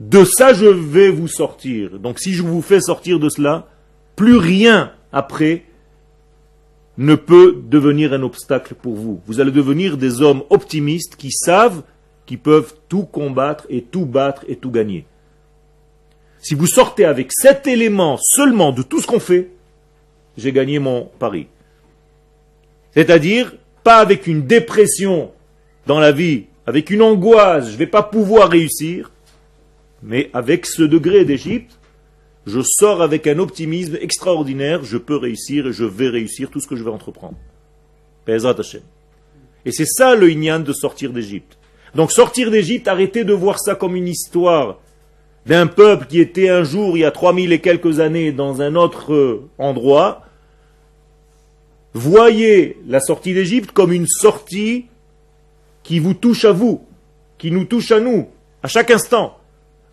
de 0.00 0.24
ça 0.24 0.52
je 0.52 0.66
vais 0.66 1.10
vous 1.10 1.28
sortir. 1.28 2.00
Donc 2.00 2.18
si 2.18 2.32
je 2.32 2.42
vous 2.42 2.60
fais 2.60 2.80
sortir 2.80 3.20
de 3.20 3.28
cela, 3.28 3.68
plus 4.16 4.36
rien 4.36 4.92
après 5.12 5.64
ne 6.98 7.14
peut 7.14 7.62
devenir 7.68 8.12
un 8.12 8.22
obstacle 8.24 8.74
pour 8.74 8.96
vous. 8.96 9.20
Vous 9.26 9.40
allez 9.40 9.52
devenir 9.52 9.96
des 9.96 10.22
hommes 10.22 10.42
optimistes 10.50 11.14
qui 11.14 11.30
savent 11.30 11.84
qu'ils 12.26 12.40
peuvent 12.40 12.74
tout 12.88 13.04
combattre 13.04 13.64
et 13.70 13.82
tout 13.82 14.06
battre 14.06 14.44
et 14.48 14.56
tout 14.56 14.72
gagner. 14.72 15.06
Si 16.40 16.54
vous 16.54 16.66
sortez 16.66 17.04
avec 17.04 17.32
cet 17.32 17.66
élément 17.66 18.18
seulement 18.20 18.72
de 18.72 18.82
tout 18.82 19.00
ce 19.00 19.06
qu'on 19.06 19.20
fait, 19.20 19.50
j'ai 20.36 20.52
gagné 20.52 20.78
mon 20.78 21.10
pari. 21.18 21.48
C'est-à-dire, 22.94 23.54
pas 23.84 23.98
avec 23.98 24.26
une 24.26 24.46
dépression 24.46 25.32
dans 25.86 26.00
la 26.00 26.12
vie, 26.12 26.44
avec 26.66 26.90
une 26.90 27.02
angoisse, 27.02 27.66
je 27.66 27.72
ne 27.72 27.76
vais 27.76 27.86
pas 27.86 28.02
pouvoir 28.02 28.48
réussir, 28.48 29.12
mais 30.02 30.30
avec 30.32 30.66
ce 30.66 30.82
degré 30.82 31.24
d'Égypte, 31.24 31.78
je 32.46 32.60
sors 32.62 33.02
avec 33.02 33.26
un 33.26 33.38
optimisme 33.38 33.98
extraordinaire, 34.00 34.82
je 34.82 34.96
peux 34.96 35.16
réussir 35.16 35.66
et 35.66 35.72
je 35.72 35.84
vais 35.84 36.08
réussir 36.08 36.50
tout 36.50 36.60
ce 36.60 36.66
que 36.66 36.76
je 36.76 36.82
vais 36.82 36.90
entreprendre. 36.90 37.36
Et 38.26 39.72
c'est 39.72 39.86
ça 39.86 40.14
le 40.14 40.30
Inyan 40.30 40.60
de 40.60 40.72
sortir 40.72 41.12
d'Égypte. 41.12 41.58
Donc 41.94 42.12
sortir 42.12 42.50
d'Égypte, 42.50 42.88
arrêtez 42.88 43.24
de 43.24 43.32
voir 43.32 43.58
ça 43.58 43.74
comme 43.74 43.96
une 43.96 44.08
histoire 44.08 44.78
d'un 45.46 45.66
peuple 45.66 46.06
qui 46.06 46.20
était 46.20 46.48
un 46.48 46.64
jour, 46.64 46.96
il 46.96 47.00
y 47.00 47.04
a 47.04 47.10
3000 47.10 47.52
et 47.52 47.60
quelques 47.60 48.00
années, 48.00 48.32
dans 48.32 48.60
un 48.60 48.74
autre 48.74 49.12
euh, 49.12 49.48
endroit, 49.58 50.26
voyez 51.94 52.78
la 52.86 53.00
sortie 53.00 53.34
d'Égypte 53.34 53.72
comme 53.72 53.92
une 53.92 54.06
sortie 54.06 54.86
qui 55.82 55.98
vous 55.98 56.14
touche 56.14 56.44
à 56.44 56.52
vous, 56.52 56.84
qui 57.38 57.50
nous 57.50 57.64
touche 57.64 57.90
à 57.90 58.00
nous, 58.00 58.28
à 58.62 58.68
chaque 58.68 58.90
instant. 58.90 59.38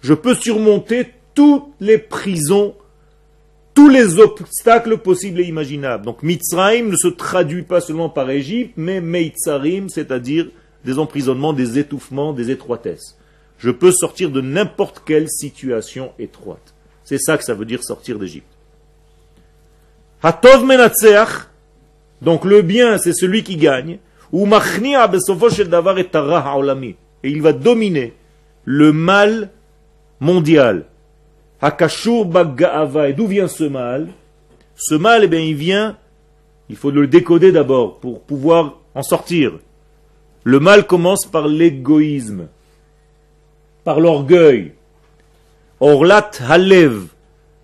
Je 0.02 0.14
peux 0.14 0.36
surmonter 0.36 1.08
toutes 1.34 1.66
les 1.80 1.98
prisons, 1.98 2.76
tous 3.74 3.90
les 3.90 4.20
obstacles 4.20 4.98
possibles 4.98 5.40
et 5.40 5.46
imaginables. 5.46 6.06
Donc 6.06 6.24
Mitzrayim 6.24 6.90
ne 6.90 6.96
se 6.96 7.08
traduit 7.08 7.64
pas 7.64 7.82
seulement 7.82 8.10
par 8.10 8.30
Égypte, 8.30 8.74
mais 8.76 9.02
Meitzarim, 9.02 9.90
c'est-à-dire 9.90 10.48
des 10.84 11.00
emprisonnements, 11.00 11.54
des 11.54 11.80
étouffements, 11.80 12.34
des 12.34 12.52
étroitesses. 12.52 13.18
Je 13.58 13.72
peux 13.72 13.92
sortir 13.92 14.30
de 14.30 14.42
n'importe 14.42 15.02
quelle 15.06 15.30
situation 15.30 16.12
étroite. 16.20 16.74
C'est 17.04 17.18
ça 17.18 17.38
que 17.38 17.44
ça 17.44 17.54
veut 17.54 17.66
dire 17.66 17.84
sortir 17.84 18.20
d'Égypte. 18.20 18.48
Hatov 20.22 20.66
donc 22.22 22.46
le 22.46 22.62
bien 22.62 22.98
c'est 22.98 23.14
celui 23.14 23.44
qui 23.44 23.58
gagne, 23.58 24.00
ou 24.32 24.48
et 27.24 27.30
il 27.30 27.42
va 27.42 27.54
dominer 27.54 28.14
le 28.66 28.92
mal 28.92 29.50
mondial. 30.20 30.86
Hakashur 31.62 32.26
bagga'ava, 32.26 33.10
et 33.10 33.14
d'où 33.14 33.28
vient 33.28 33.48
ce 33.48 33.64
mal? 33.64 34.08
Ce 34.76 34.94
mal, 34.94 35.24
eh 35.24 35.28
bien, 35.28 35.40
il 35.40 35.56
vient, 35.56 35.98
il 36.70 36.76
faut 36.76 36.92
le 36.92 37.08
décoder 37.08 37.52
d'abord 37.52 38.00
pour 38.00 38.22
pouvoir 38.22 38.80
en 38.94 39.02
sortir. 39.02 39.54
Le 40.44 40.60
mal 40.60 40.86
commence 40.86 41.26
par 41.26 41.48
l'égoïsme 41.48 42.48
par 43.88 44.02
l'orgueil. 44.02 44.74
Orlat 45.80 46.32
Halev, 46.46 47.06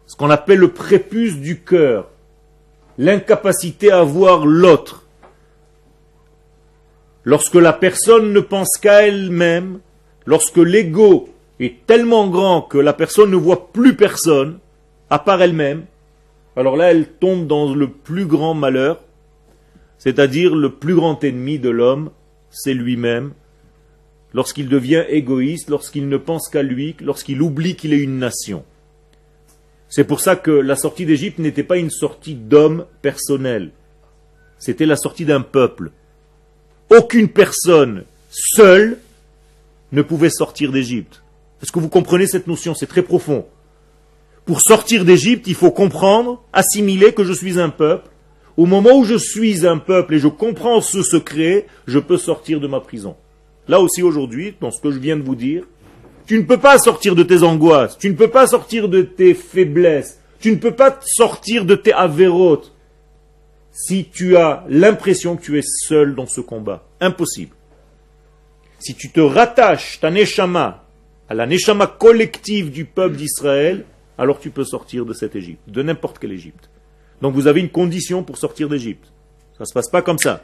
ce 0.07 0.15
qu'on 0.15 0.29
appelle 0.29 0.59
le 0.59 0.71
prépuce 0.71 1.35
du 1.35 1.59
cœur, 1.59 2.11
l'incapacité 2.97 3.91
à 3.91 4.03
voir 4.03 4.45
l'autre. 4.45 5.03
Lorsque 7.25 7.55
la 7.55 7.73
personne 7.73 8.31
ne 8.31 8.39
pense 8.39 8.77
qu'à 8.81 9.05
elle-même, 9.05 9.81
lorsque 10.25 10.55
l'ego 10.55 11.27
est 11.59 11.85
tellement 11.87 12.29
grand 12.29 12.61
que 12.61 12.77
la 12.77 12.93
personne 12.93 13.31
ne 13.31 13.35
voit 13.35 13.73
plus 13.73 13.97
personne, 13.97 14.59
à 15.09 15.19
part 15.19 15.41
elle-même, 15.41 15.83
alors 16.55 16.77
là 16.77 16.89
elle 16.89 17.05
tombe 17.05 17.47
dans 17.47 17.75
le 17.75 17.89
plus 17.89 18.27
grand 18.27 18.53
malheur, 18.53 19.01
c'est-à-dire 19.97 20.55
le 20.55 20.69
plus 20.69 20.95
grand 20.95 21.21
ennemi 21.21 21.59
de 21.59 21.69
l'homme, 21.69 22.11
c'est 22.49 22.73
lui-même, 22.73 23.33
lorsqu'il 24.33 24.69
devient 24.69 25.03
égoïste, 25.09 25.69
lorsqu'il 25.69 26.09
ne 26.09 26.17
pense 26.17 26.49
qu'à 26.49 26.63
lui, 26.63 26.95
lorsqu'il 27.01 27.41
oublie 27.41 27.75
qu'il 27.75 27.93
est 27.93 27.99
une 27.99 28.17
nation. 28.17 28.63
C'est 29.89 30.03
pour 30.03 30.19
ça 30.19 30.35
que 30.35 30.51
la 30.51 30.75
sortie 30.75 31.05
d'Égypte 31.05 31.39
n'était 31.39 31.63
pas 31.63 31.77
une 31.77 31.91
sortie 31.91 32.35
d'homme 32.35 32.85
personnel, 33.01 33.71
c'était 34.57 34.85
la 34.85 34.95
sortie 34.95 35.25
d'un 35.25 35.41
peuple. 35.41 35.91
Aucune 36.89 37.27
personne 37.27 38.05
seule 38.29 38.97
ne 39.91 40.01
pouvait 40.01 40.29
sortir 40.29 40.71
d'Égypte. 40.71 41.21
Est-ce 41.61 41.71
que 41.71 41.79
vous 41.79 41.89
comprenez 41.89 42.27
cette 42.27 42.47
notion? 42.47 42.73
C'est 42.73 42.87
très 42.87 43.03
profond. 43.03 43.45
Pour 44.45 44.61
sortir 44.61 45.05
d'Égypte, 45.05 45.47
il 45.47 45.55
faut 45.55 45.71
comprendre, 45.71 46.43
assimiler 46.51 47.13
que 47.13 47.23
je 47.23 47.33
suis 47.33 47.59
un 47.59 47.69
peuple. 47.69 48.09
Au 48.57 48.65
moment 48.65 48.97
où 48.97 49.03
je 49.03 49.15
suis 49.15 49.65
un 49.65 49.77
peuple 49.77 50.15
et 50.15 50.19
je 50.19 50.27
comprends 50.27 50.81
ce 50.81 51.01
secret, 51.01 51.67
je 51.87 51.99
peux 51.99 52.17
sortir 52.17 52.59
de 52.59 52.67
ma 52.67 52.79
prison. 52.79 53.15
Là 53.67 53.79
aussi 53.79 54.01
aujourd'hui, 54.01 54.55
dans 54.59 54.71
ce 54.71 54.81
que 54.81 54.91
je 54.91 54.99
viens 54.99 55.17
de 55.17 55.23
vous 55.23 55.35
dire, 55.35 55.63
tu 56.25 56.37
ne 56.37 56.43
peux 56.43 56.57
pas 56.57 56.77
sortir 56.77 57.15
de 57.15 57.23
tes 57.23 57.43
angoisses, 57.43 57.97
tu 57.97 58.09
ne 58.09 58.15
peux 58.15 58.29
pas 58.29 58.47
sortir 58.47 58.89
de 58.89 59.01
tes 59.01 59.33
faiblesses, 59.33 60.19
tu 60.39 60.51
ne 60.51 60.57
peux 60.57 60.73
pas 60.73 60.97
sortir 61.01 61.65
de 61.65 61.75
tes 61.75 61.93
avérotes 61.93 62.73
si 63.71 64.05
tu 64.05 64.37
as 64.37 64.63
l'impression 64.69 65.35
que 65.35 65.41
tu 65.41 65.57
es 65.57 65.63
seul 65.63 66.15
dans 66.15 66.27
ce 66.27 66.41
combat. 66.41 66.83
Impossible. 66.99 67.55
Si 68.79 68.95
tu 68.95 69.11
te 69.11 69.19
rattaches, 69.19 69.99
ta 69.99 70.11
neshama, 70.11 70.83
à 71.29 71.33
la 71.33 71.45
neshama 71.45 71.87
collective 71.87 72.69
du 72.69 72.85
peuple 72.85 73.15
d'Israël, 73.15 73.85
alors 74.17 74.39
tu 74.39 74.51
peux 74.51 74.65
sortir 74.65 75.05
de 75.05 75.13
cette 75.13 75.35
Égypte, 75.35 75.61
de 75.67 75.81
n'importe 75.81 76.19
quelle 76.19 76.33
Égypte. 76.33 76.69
Donc 77.21 77.33
vous 77.33 77.47
avez 77.47 77.61
une 77.61 77.69
condition 77.69 78.23
pour 78.23 78.37
sortir 78.37 78.69
d'Égypte. 78.69 79.11
Ça 79.57 79.61
ne 79.61 79.65
se 79.65 79.73
passe 79.73 79.89
pas 79.89 80.01
comme 80.01 80.19
ça. 80.19 80.43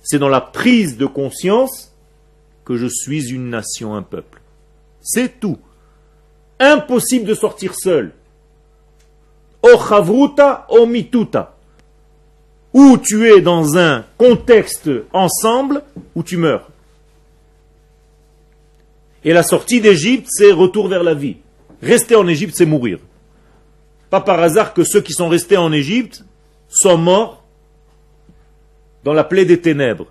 C'est 0.00 0.18
dans 0.18 0.28
la 0.28 0.40
prise 0.40 0.96
de 0.96 1.06
conscience 1.06 1.93
que 2.64 2.76
je 2.76 2.86
suis 2.86 3.30
une 3.30 3.50
nation, 3.50 3.94
un 3.94 4.02
peuple. 4.02 4.40
C'est 5.00 5.40
tout. 5.40 5.58
Impossible 6.58 7.26
de 7.26 7.34
sortir 7.34 7.74
seul. 7.74 8.12
O 9.62 9.78
chavruta, 9.78 10.66
o 10.68 10.86
mituta. 10.86 11.56
Ou 12.72 12.98
tu 12.98 13.30
es 13.30 13.40
dans 13.40 13.76
un 13.76 14.04
contexte 14.18 14.90
ensemble, 15.12 15.82
ou 16.14 16.22
tu 16.22 16.36
meurs. 16.36 16.68
Et 19.24 19.32
la 19.32 19.42
sortie 19.42 19.80
d'Égypte, 19.80 20.26
c'est 20.28 20.52
retour 20.52 20.88
vers 20.88 21.02
la 21.02 21.14
vie. 21.14 21.36
Rester 21.82 22.16
en 22.16 22.26
Égypte, 22.28 22.54
c'est 22.56 22.66
mourir. 22.66 22.98
Pas 24.10 24.20
par 24.20 24.40
hasard 24.40 24.74
que 24.74 24.84
ceux 24.84 25.00
qui 25.00 25.12
sont 25.12 25.28
restés 25.28 25.56
en 25.56 25.72
Égypte 25.72 26.24
sont 26.68 26.98
morts 26.98 27.44
dans 29.02 29.12
la 29.12 29.24
plaie 29.24 29.44
des 29.44 29.60
ténèbres. 29.60 30.06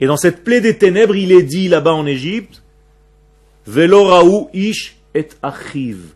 Et 0.00 0.06
dans 0.06 0.16
cette 0.16 0.44
plaie 0.44 0.60
des 0.60 0.76
ténèbres, 0.76 1.16
il 1.16 1.32
est 1.32 1.42
dit 1.42 1.68
là-bas 1.68 1.92
en 1.94 2.06
Égypte, 2.06 2.62
Veloraou 3.66 4.50
ish 4.52 4.96
et 5.14 5.28
achiv. 5.42 6.14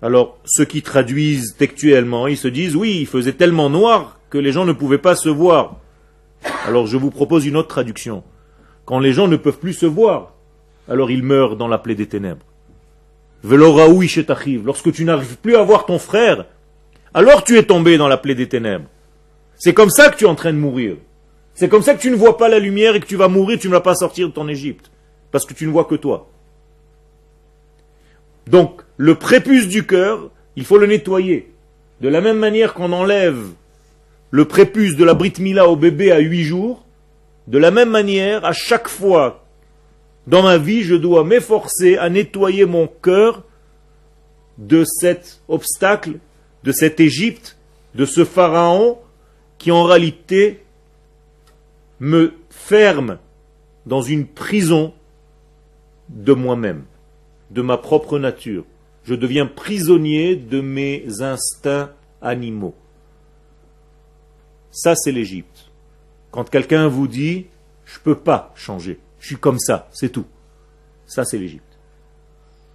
Alors, 0.00 0.38
ceux 0.44 0.64
qui 0.64 0.82
traduisent 0.82 1.54
textuellement, 1.56 2.26
ils 2.26 2.36
se 2.36 2.48
disent, 2.48 2.74
oui, 2.74 2.98
il 3.00 3.06
faisait 3.06 3.34
tellement 3.34 3.70
noir 3.70 4.18
que 4.30 4.38
les 4.38 4.50
gens 4.50 4.64
ne 4.64 4.72
pouvaient 4.72 4.98
pas 4.98 5.14
se 5.14 5.28
voir. 5.28 5.76
Alors, 6.66 6.88
je 6.88 6.96
vous 6.96 7.10
propose 7.10 7.46
une 7.46 7.56
autre 7.56 7.68
traduction. 7.68 8.24
Quand 8.84 8.98
les 8.98 9.12
gens 9.12 9.28
ne 9.28 9.36
peuvent 9.36 9.60
plus 9.60 9.74
se 9.74 9.86
voir, 9.86 10.34
alors 10.88 11.12
il 11.12 11.22
meurt 11.22 11.56
dans 11.56 11.68
la 11.68 11.78
plaie 11.78 11.94
des 11.94 12.08
ténèbres. 12.08 12.44
Lorsque 13.44 14.92
tu 14.92 15.04
n'arrives 15.04 15.36
plus 15.36 15.54
à 15.54 15.62
voir 15.62 15.86
ton 15.86 15.98
frère, 15.98 16.46
alors 17.14 17.44
tu 17.44 17.56
es 17.58 17.62
tombé 17.62 17.96
dans 17.96 18.08
la 18.08 18.16
plaie 18.16 18.34
des 18.34 18.48
ténèbres. 18.48 18.88
C'est 19.56 19.74
comme 19.74 19.90
ça 19.90 20.08
que 20.08 20.16
tu 20.16 20.24
es 20.24 20.28
en 20.28 20.34
train 20.34 20.52
de 20.52 20.58
mourir. 20.58 20.96
C'est 21.62 21.68
comme 21.68 21.82
ça 21.82 21.94
que 21.94 22.00
tu 22.00 22.10
ne 22.10 22.16
vois 22.16 22.36
pas 22.38 22.48
la 22.48 22.58
lumière 22.58 22.96
et 22.96 23.00
que 23.00 23.06
tu 23.06 23.14
vas 23.14 23.28
mourir, 23.28 23.56
tu 23.56 23.68
ne 23.68 23.72
vas 23.72 23.80
pas 23.80 23.94
sortir 23.94 24.26
de 24.26 24.32
ton 24.32 24.48
Égypte. 24.48 24.90
Parce 25.30 25.46
que 25.46 25.54
tu 25.54 25.64
ne 25.64 25.70
vois 25.70 25.84
que 25.84 25.94
toi. 25.94 26.28
Donc, 28.48 28.82
le 28.96 29.14
prépuce 29.14 29.68
du 29.68 29.86
cœur, 29.86 30.32
il 30.56 30.64
faut 30.64 30.76
le 30.76 30.88
nettoyer. 30.88 31.52
De 32.00 32.08
la 32.08 32.20
même 32.20 32.38
manière 32.38 32.74
qu'on 32.74 32.92
enlève 32.92 33.38
le 34.32 34.44
prépuce 34.44 34.96
de 34.96 35.04
la 35.04 35.14
Brit 35.14 35.34
Mila 35.38 35.68
au 35.68 35.76
bébé 35.76 36.10
à 36.10 36.18
huit 36.18 36.42
jours, 36.42 36.84
de 37.46 37.58
la 37.58 37.70
même 37.70 37.90
manière, 37.90 38.44
à 38.44 38.52
chaque 38.52 38.88
fois 38.88 39.44
dans 40.26 40.42
ma 40.42 40.58
vie, 40.58 40.82
je 40.82 40.96
dois 40.96 41.22
m'efforcer 41.22 41.96
à 41.96 42.08
nettoyer 42.08 42.64
mon 42.64 42.88
cœur 42.88 43.44
de 44.58 44.82
cet 44.82 45.40
obstacle, 45.46 46.14
de 46.64 46.72
cette 46.72 46.98
Égypte, 46.98 47.56
de 47.94 48.04
ce 48.04 48.24
pharaon 48.24 48.98
qui 49.58 49.70
en 49.70 49.84
réalité 49.84 50.58
me 52.02 52.34
ferme 52.50 53.18
dans 53.86 54.02
une 54.02 54.26
prison 54.26 54.92
de 56.08 56.32
moi-même, 56.32 56.82
de 57.52 57.62
ma 57.62 57.78
propre 57.78 58.18
nature. 58.18 58.64
Je 59.04 59.14
deviens 59.14 59.46
prisonnier 59.46 60.34
de 60.34 60.60
mes 60.60 61.22
instincts 61.22 61.92
animaux. 62.20 62.74
Ça, 64.72 64.96
c'est 64.96 65.12
l'Égypte. 65.12 65.70
Quand 66.32 66.50
quelqu'un 66.50 66.88
vous 66.88 67.06
dit, 67.06 67.46
je 67.84 67.98
ne 67.98 68.02
peux 68.02 68.18
pas 68.18 68.52
changer, 68.56 68.98
je 69.20 69.28
suis 69.28 69.36
comme 69.36 69.60
ça, 69.60 69.88
c'est 69.92 70.10
tout. 70.10 70.26
Ça, 71.06 71.24
c'est 71.24 71.38
l'Égypte. 71.38 71.62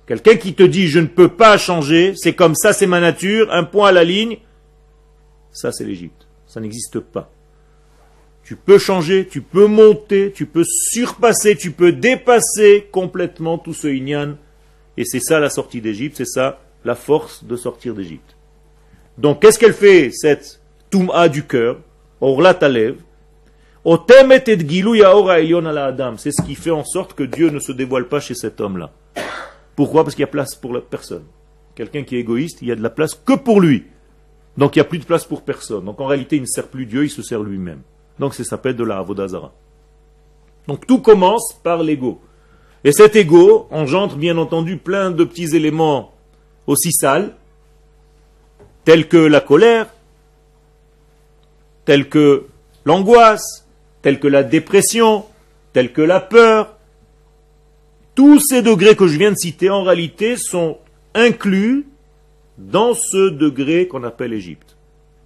Quelqu'un 0.05 0.37
qui 0.37 0.53
te 0.53 0.63
dit, 0.63 0.87
je 0.87 0.99
ne 0.99 1.07
peux 1.07 1.27
pas 1.27 1.57
changer, 1.57 2.13
c'est 2.15 2.33
comme 2.33 2.55
ça, 2.55 2.71
c'est 2.71 2.87
ma 2.87 3.01
nature, 3.01 3.51
un 3.51 3.65
point 3.65 3.89
à 3.89 3.91
la 3.91 4.05
ligne, 4.05 4.37
ça, 5.51 5.73
c'est 5.73 5.83
l'Égypte. 5.83 6.27
Ça 6.45 6.61
n'existe 6.61 7.01
pas. 7.01 7.29
Tu 8.47 8.55
peux 8.55 8.77
changer, 8.77 9.27
tu 9.27 9.41
peux 9.41 9.67
monter, 9.67 10.31
tu 10.33 10.45
peux 10.45 10.63
surpasser, 10.63 11.57
tu 11.57 11.71
peux 11.71 11.91
dépasser 11.91 12.87
complètement 12.93 13.57
tout 13.57 13.73
ce 13.73 13.89
inyan. 13.89 14.37
Et 14.95 15.03
c'est 15.03 15.19
ça 15.19 15.41
la 15.41 15.49
sortie 15.49 15.81
d'Égypte, 15.81 16.15
c'est 16.15 16.23
ça 16.23 16.61
la 16.85 16.95
force 16.95 17.43
de 17.43 17.57
sortir 17.57 17.93
d'Égypte. 17.93 18.37
Donc 19.17 19.41
qu'est-ce 19.41 19.59
qu'elle 19.59 19.73
fait, 19.73 20.11
cette 20.13 20.61
Toum'a 20.89 21.27
du 21.27 21.43
cœur? 21.43 21.81
Orla 22.21 22.53
Talev. 22.53 22.95
C'est 23.83 24.21
ce 26.31 26.41
qui 26.41 26.55
fait 26.55 26.71
en 26.71 26.85
sorte 26.85 27.15
que 27.15 27.23
Dieu 27.23 27.49
ne 27.49 27.59
se 27.59 27.73
dévoile 27.73 28.07
pas 28.07 28.21
chez 28.21 28.33
cet 28.33 28.61
homme-là. 28.61 28.93
Pourquoi? 29.75 30.05
Parce 30.05 30.15
qu'il 30.15 30.21
y 30.21 30.23
a 30.23 30.27
place 30.27 30.55
pour 30.55 30.81
personne. 30.83 31.25
Quelqu'un 31.75 32.03
qui 32.03 32.15
est 32.15 32.21
égoïste, 32.21 32.59
il 32.61 32.69
y 32.69 32.71
a 32.71 32.75
de 32.77 32.81
la 32.81 32.91
place 32.91 33.13
que 33.13 33.33
pour 33.33 33.59
lui. 33.59 33.87
Donc 34.55 34.77
il 34.77 34.79
n'y 34.79 34.83
a 34.83 34.85
plus 34.85 34.99
de 34.99 35.05
place 35.05 35.25
pour 35.25 35.41
personne. 35.41 35.83
Donc 35.83 35.99
en 35.99 36.05
réalité, 36.05 36.37
il 36.37 36.43
ne 36.43 36.47
sert 36.47 36.69
plus 36.69 36.85
Dieu, 36.85 37.03
il 37.03 37.09
se 37.09 37.21
sert 37.21 37.43
lui-même. 37.43 37.81
Donc 38.19 38.33
ça 38.33 38.43
s'appelle 38.43 38.75
de 38.75 38.83
la 38.83 38.97
Avodazara. 38.97 39.51
Donc 40.67 40.85
tout 40.85 40.99
commence 40.99 41.53
par 41.63 41.83
l'ego. 41.83 42.21
Et 42.83 42.91
cet 42.91 43.15
ego 43.15 43.67
engendre 43.71 44.15
bien 44.15 44.37
entendu 44.37 44.77
plein 44.77 45.11
de 45.11 45.23
petits 45.23 45.55
éléments 45.55 46.13
aussi 46.67 46.91
sales, 46.91 47.35
tels 48.85 49.07
que 49.07 49.17
la 49.17 49.41
colère, 49.41 49.87
tels 51.85 52.09
que 52.09 52.45
l'angoisse, 52.85 53.65
tels 54.01 54.19
que 54.19 54.27
la 54.27 54.43
dépression, 54.43 55.25
tels 55.73 55.91
que 55.91 56.01
la 56.01 56.19
peur. 56.19 56.75
Tous 58.15 58.39
ces 58.39 58.61
degrés 58.61 58.95
que 58.95 59.07
je 59.07 59.17
viens 59.17 59.31
de 59.31 59.37
citer 59.37 59.69
en 59.69 59.83
réalité 59.83 60.37
sont 60.37 60.77
inclus 61.13 61.87
dans 62.57 62.93
ce 62.93 63.29
degré 63.29 63.87
qu'on 63.87 64.03
appelle 64.03 64.33
Égypte. 64.33 64.75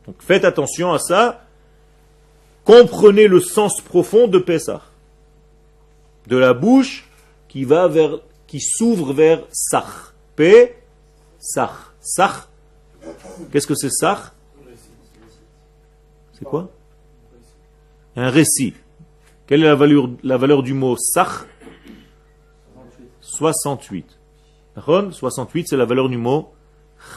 Donc 0.05 0.15
faites 0.19 0.45
attention 0.45 0.91
à 0.91 0.99
ça. 0.99 1.45
Comprenez 2.63 3.27
le 3.27 3.39
sens 3.39 3.81
profond 3.81 4.27
de 4.27 4.39
Pessah. 4.39 4.81
De 6.27 6.37
la 6.37 6.53
bouche 6.53 7.09
qui 7.47 7.65
s'ouvre 8.59 9.13
vers 9.13 9.43
Sach. 9.51 10.13
P, 10.35 10.75
Sach. 11.39 11.93
Sach. 11.99 12.47
Qu'est-ce 13.51 13.67
que 13.67 13.75
c'est 13.75 13.89
Sach? 13.89 14.31
C'est 16.33 16.45
quoi? 16.45 16.69
Un 18.15 18.29
récit. 18.29 18.73
Quelle 19.47 19.63
est 19.63 19.67
la 19.67 19.75
valeur, 19.75 20.09
la 20.23 20.37
valeur 20.37 20.63
du 20.63 20.73
mot 20.73 20.95
Sach? 20.97 21.45
68. 23.21 24.17
68, 24.75 25.67
c'est 25.67 25.77
la 25.77 25.85
valeur 25.85 26.09
du 26.09 26.17
mot 26.17 26.53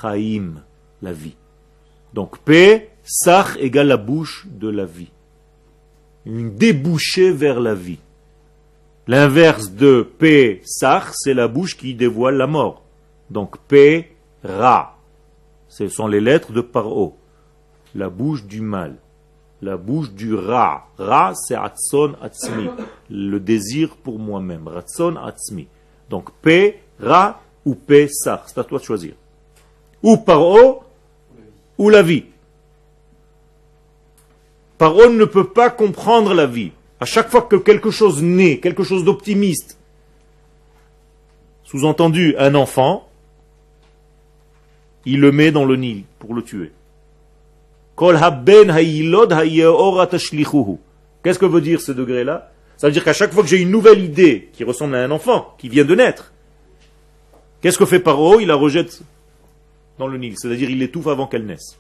Chaim, 0.00 0.62
la 1.02 1.12
vie. 1.12 1.37
Donc 2.12 2.38
P, 2.38 2.90
Sach 3.02 3.57
égale 3.59 3.88
la 3.88 3.96
bouche 3.96 4.46
de 4.50 4.68
la 4.68 4.85
vie. 4.85 5.11
Une 6.27 6.57
débouchée 6.57 7.31
vers 7.31 7.61
la 7.61 7.75
vie. 7.75 7.99
L'inverse 9.07 9.71
de 9.71 10.03
P, 10.03 10.63
Sach, 10.65 11.13
c'est 11.15 11.35
la 11.35 11.49
bouche 11.49 11.77
qui 11.77 11.95
dévoile 11.95 12.37
la 12.37 12.47
mort. 12.47 12.83
Donc 13.31 13.59
P, 13.69 14.15
Ra. 14.43 14.97
Ce 15.69 15.89
sont 15.89 16.07
les 16.07 16.21
lettres 16.21 16.53
de 16.53 16.61
Paro. 16.61 17.17
La 17.95 18.09
bouche 18.09 18.45
du 18.45 18.61
mal. 18.61 18.97
La 19.61 19.77
bouche 19.77 20.13
du 20.13 20.35
Ra. 20.35 20.89
Ra, 20.99 21.33
c'est 21.35 21.55
Atson 21.55 22.15
Atzmi. 22.23 22.69
Le 23.11 23.39
désir 23.39 23.97
pour 23.97 24.19
moi-même. 24.19 24.69
Ratson 24.69 25.17
Atzmi. 25.17 25.67
Donc 26.09 26.31
P, 26.41 26.81
Ra 27.01 27.43
ou 27.65 27.75
P, 27.75 28.09
Sach. 28.09 28.43
C'est 28.47 28.59
à 28.59 28.65
toi 28.65 28.79
de 28.79 28.85
choisir 28.85 29.15
ou 30.05 30.19
Paro, 30.19 30.85
ou 31.79 31.89
la 31.89 32.03
vie. 32.03 32.25
Paro 34.85 35.09
ne 35.09 35.25
peut 35.25 35.49
pas 35.49 35.70
comprendre 35.70 36.35
la 36.35 36.44
vie. 36.44 36.70
À 37.01 37.07
chaque 37.07 37.31
fois 37.31 37.40
que 37.40 37.57
quelque 37.57 37.90
chose 37.90 38.23
naît, 38.23 38.59
quelque 38.59 38.85
chose 38.85 39.03
d'optimiste, 39.03 39.79
sous-entendu 41.62 42.35
un 42.37 42.55
enfant, 42.55 43.09
il 45.07 45.20
le 45.20 45.33
met 45.33 45.53
dans 45.53 45.64
le 45.64 45.77
Nil 45.77 46.05
pour 46.18 46.35
le 46.35 46.42
tuer. 46.42 46.70
Qu'est-ce 51.23 51.38
que 51.38 51.47
veut 51.47 51.62
dire 51.62 51.81
ce 51.81 51.92
degré-là? 51.92 52.53
Ça 52.77 52.88
veut 52.88 52.92
dire 52.92 53.05
qu'à 53.05 53.14
chaque 53.14 53.33
fois 53.33 53.42
que 53.42 53.49
j'ai 53.49 53.62
une 53.62 53.70
nouvelle 53.70 54.05
idée 54.05 54.51
qui 54.53 54.64
ressemble 54.64 54.97
à 54.97 55.03
un 55.03 55.11
enfant, 55.11 55.55
qui 55.57 55.70
vient 55.70 55.87
de 55.87 55.94
naître, 55.94 56.35
qu'est-ce 57.62 57.79
que 57.79 57.87
fait 57.87 58.01
Paro 58.01 58.38
Il 58.38 58.49
la 58.49 58.55
rejette 58.55 59.01
dans 59.99 60.09
le 60.09 60.18
Nil, 60.18 60.35
c'est-à-dire 60.37 60.68
il 60.68 60.79
l'étouffe 60.79 61.07
avant 61.07 61.27
qu'elle 61.27 61.47
naisse. 61.47 61.79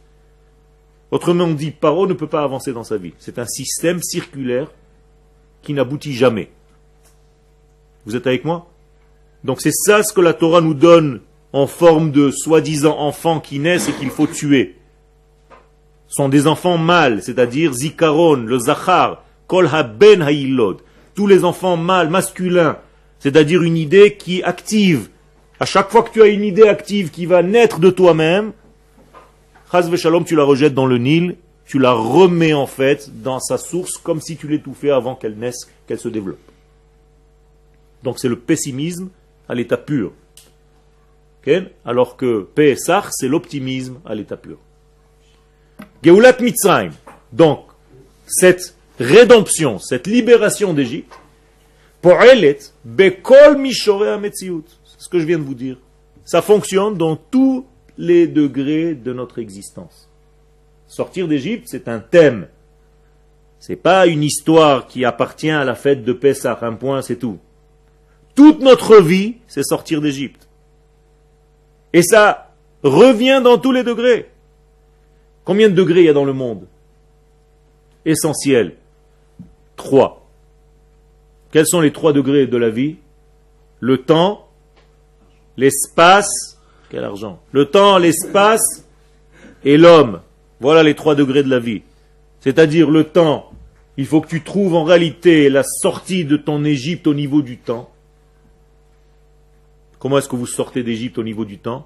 Autrement 1.10 1.48
dit, 1.48 1.70
Paro 1.70 2.06
ne 2.06 2.14
peut 2.14 2.26
pas 2.26 2.42
avancer 2.42 2.72
dans 2.72 2.84
sa 2.84 2.96
vie. 2.96 3.14
C'est 3.18 3.38
un 3.38 3.46
système 3.46 4.02
circulaire 4.02 4.70
qui 5.62 5.72
n'aboutit 5.72 6.12
jamais. 6.12 6.50
Vous 8.04 8.16
êtes 8.16 8.26
avec 8.26 8.44
moi? 8.44 8.70
Donc 9.44 9.60
c'est 9.60 9.72
ça 9.72 10.02
ce 10.02 10.12
que 10.12 10.20
la 10.20 10.32
Torah 10.32 10.60
nous 10.60 10.74
donne 10.74 11.20
en 11.52 11.66
forme 11.66 12.10
de 12.10 12.30
soi-disant 12.30 12.98
enfants 12.98 13.40
qui 13.40 13.58
naissent 13.58 13.88
et 13.88 13.92
qu'il 13.92 14.10
faut 14.10 14.26
tuer. 14.26 14.76
Ce 16.08 16.16
sont 16.16 16.28
des 16.28 16.46
enfants 16.46 16.78
mâles, 16.78 17.22
c'est-à-dire 17.22 17.72
Zikaron, 17.72 18.36
le 18.36 18.58
Zachar, 18.58 19.24
Kol 19.46 19.68
Ben 19.98 20.22
Haïlod. 20.22 20.78
Tous 21.14 21.26
les 21.26 21.44
enfants 21.44 21.76
mâles, 21.76 22.10
masculins, 22.10 22.78
c'est-à-dire 23.20 23.62
une 23.62 23.76
idée 23.76 24.16
qui 24.16 24.42
active 24.42 25.08
à 25.60 25.66
chaque 25.66 25.90
fois 25.90 26.02
que 26.02 26.10
tu 26.10 26.22
as 26.22 26.26
une 26.26 26.44
idée 26.44 26.68
active 26.68 27.10
qui 27.10 27.26
va 27.26 27.42
naître 27.42 27.78
de 27.78 27.90
toi-même, 27.90 28.52
Tu 30.24 30.36
la 30.36 30.44
rejettes 30.44 30.74
dans 30.74 30.86
le 30.86 30.98
Nil, 30.98 31.36
tu 31.66 31.78
la 31.78 31.92
remets 31.92 32.52
en 32.52 32.66
fait 32.66 33.10
dans 33.22 33.40
sa 33.40 33.58
source 33.58 33.96
comme 33.98 34.20
si 34.20 34.36
tu 34.36 34.46
l'étouffais 34.46 34.90
avant 34.90 35.14
qu'elle 35.14 35.36
naisse, 35.36 35.68
qu'elle 35.86 35.98
se 35.98 36.08
développe. 36.08 36.38
Donc 38.02 38.18
c'est 38.18 38.28
le 38.28 38.38
pessimisme 38.38 39.08
à 39.48 39.54
l'état 39.54 39.76
pur. 39.76 40.12
Alors 41.84 42.16
que 42.16 42.48
Pesach, 42.54 43.06
c'est 43.10 43.28
l'optimisme 43.28 43.98
à 44.06 44.14
l'état 44.14 44.36
pur. 44.36 44.58
Geulat 46.02 46.36
Mitzrayim. 46.40 46.92
Donc, 47.32 47.66
cette 48.26 48.76
rédemption, 48.98 49.78
cette 49.78 50.06
libération 50.06 50.72
d'Égypte, 50.72 51.12
Po'elet 52.00 52.58
bekol 52.84 53.58
mishore 53.58 54.04
ce 54.98 55.08
que 55.08 55.18
je 55.18 55.24
viens 55.24 55.38
de 55.38 55.44
vous 55.44 55.54
dire. 55.54 55.78
Ça 56.24 56.42
fonctionne 56.42 56.96
dans 56.96 57.16
tous 57.16 57.66
les 57.98 58.26
degrés 58.26 58.94
de 58.94 59.12
notre 59.12 59.38
existence. 59.38 60.08
Sortir 60.86 61.28
d'Égypte, 61.28 61.66
c'est 61.68 61.88
un 61.88 62.00
thème. 62.00 62.48
C'est 63.58 63.76
pas 63.76 64.06
une 64.06 64.22
histoire 64.22 64.86
qui 64.86 65.04
appartient 65.04 65.50
à 65.50 65.64
la 65.64 65.74
fête 65.74 66.04
de 66.04 66.12
Pessah, 66.12 66.58
un 66.62 66.74
point, 66.74 67.02
c'est 67.02 67.16
tout. 67.16 67.38
Toute 68.34 68.60
notre 68.60 69.00
vie, 69.00 69.36
c'est 69.46 69.62
sortir 69.62 70.00
d'Égypte. 70.00 70.48
Et 71.92 72.02
ça 72.02 72.52
revient 72.82 73.40
dans 73.42 73.58
tous 73.58 73.72
les 73.72 73.84
degrés. 73.84 74.28
Combien 75.44 75.68
de 75.68 75.74
degrés 75.74 76.00
il 76.00 76.06
y 76.06 76.10
a 76.10 76.14
dans 76.14 76.24
le 76.24 76.32
monde? 76.32 76.66
Essentiel. 78.04 78.74
Trois. 79.76 80.26
Quels 81.52 81.66
sont 81.66 81.80
les 81.80 81.92
trois 81.92 82.12
degrés 82.12 82.46
de 82.46 82.56
la 82.56 82.70
vie? 82.70 82.96
Le 83.80 83.98
temps, 83.98 84.48
l'espace, 85.56 86.53
quel 86.94 87.02
argent 87.02 87.40
Le 87.50 87.64
temps, 87.64 87.98
l'espace 87.98 88.86
et 89.64 89.76
l'homme. 89.76 90.20
Voilà 90.60 90.84
les 90.84 90.94
trois 90.94 91.16
degrés 91.16 91.42
de 91.42 91.50
la 91.50 91.58
vie. 91.58 91.82
C'est-à-dire 92.38 92.88
le 92.88 93.02
temps, 93.02 93.50
il 93.96 94.06
faut 94.06 94.20
que 94.20 94.28
tu 94.28 94.44
trouves 94.44 94.76
en 94.76 94.84
réalité 94.84 95.50
la 95.50 95.64
sortie 95.64 96.24
de 96.24 96.36
ton 96.36 96.64
Égypte 96.64 97.08
au 97.08 97.14
niveau 97.14 97.42
du 97.42 97.58
temps. 97.58 97.90
Comment 99.98 100.18
est-ce 100.18 100.28
que 100.28 100.36
vous 100.36 100.46
sortez 100.46 100.84
d'Égypte 100.84 101.18
au 101.18 101.24
niveau 101.24 101.44
du 101.44 101.58
temps? 101.58 101.84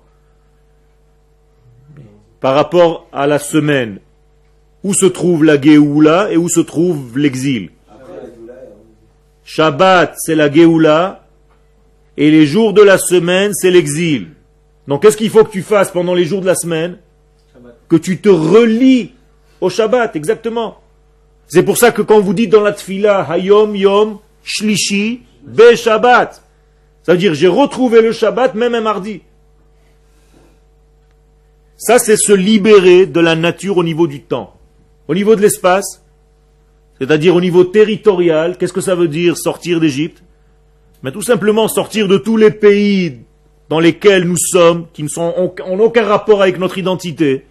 Par 2.41 2.55
rapport 2.55 3.09
à 3.11 3.27
la 3.27 3.39
semaine, 3.39 4.01
où 4.85 4.93
se 4.93 5.07
trouve 5.07 5.43
la 5.43 5.59
Géoula 5.59 6.31
et 6.31 6.37
où 6.37 6.51
se 6.51 6.61
trouve 6.61 7.19
l'exil? 7.19 7.71
Shabbat, 9.45 10.15
c'est 10.19 10.35
la 10.35 10.53
Géoula, 10.53 11.27
et 12.19 12.31
les 12.31 12.47
jours 12.47 12.75
de 12.75 12.83
la 12.83 12.99
semaine, 12.99 13.53
c'est 13.55 13.71
l'exil. 13.71 14.33
Donc 14.89 15.03
qu'est-ce 15.03 15.19
qu'il 15.19 15.29
faut 15.29 15.45
que 15.45 15.51
tu 15.51 15.63
fasses 15.63 15.91
pendant 15.91 16.15
les 16.15 16.25
jours 16.25 16.41
de 16.41 16.47
la 16.47 16.55
semaine 16.55 16.97
Que 17.89 17.97
tu 17.97 18.19
te 18.19 18.31
relis 18.31 19.13
au 19.61 19.69
Shabbat, 19.69 20.17
exactement. 20.17 20.81
C'est 21.47 21.63
pour 21.63 21.77
ça 21.77 21.93
que 21.93 22.01
quand 22.01 22.21
vous 22.21 22.33
dites 22.33 22.51
dans 22.51 22.63
la 22.63 22.73
tfila, 22.73 23.21
Hayom 23.31 23.77
Yom 23.77 24.19
Shlishi 24.43 25.21
Be 25.45 25.75
Shabbat, 25.75 26.43
ça 27.03 27.13
veut 27.13 27.19
dire 27.19 27.35
j'ai 27.35 27.49
retrouvé 27.49 28.01
le 28.01 28.13
Shabbat 28.13 28.55
même 28.55 28.75
un 28.75 28.81
mardi. 28.81 29.21
Ça, 31.77 31.99
c'est 31.99 32.17
se 32.17 32.33
libérer 32.33 33.07
de 33.07 33.21
la 33.21 33.37
nature 33.37 33.77
au 33.77 33.85
niveau 33.85 34.07
du 34.07 34.23
temps. 34.23 34.59
Au 35.07 35.15
niveau 35.15 35.37
de 35.37 35.43
l'espace, 35.43 36.03
c'est-à-dire 36.99 37.37
au 37.37 37.41
niveau 37.41 37.63
territorial, 37.63 38.57
qu'est-ce 38.59 38.73
que 38.73 38.81
ça 38.81 38.95
veut 38.95 39.07
dire 39.07 39.37
sortir 39.37 39.81
d'Égypte? 39.81 40.23
Mais 41.03 41.13
tout 41.13 41.23
simplement 41.23 41.69
sortir 41.69 42.09
de 42.09 42.19
tous 42.19 42.37
les 42.37 42.51
pays 42.51 43.21
dans 43.69 43.81
lesquels 43.81 44.25
nous 44.25 44.39
sommes, 44.39 44.87
qui 44.93 45.03
ne 45.03 45.09
sont 45.09 45.53
aucun 45.59 46.05
rapport 46.05 46.43
avec 46.43 46.59
notre 46.59 46.79
identité, 46.79 47.45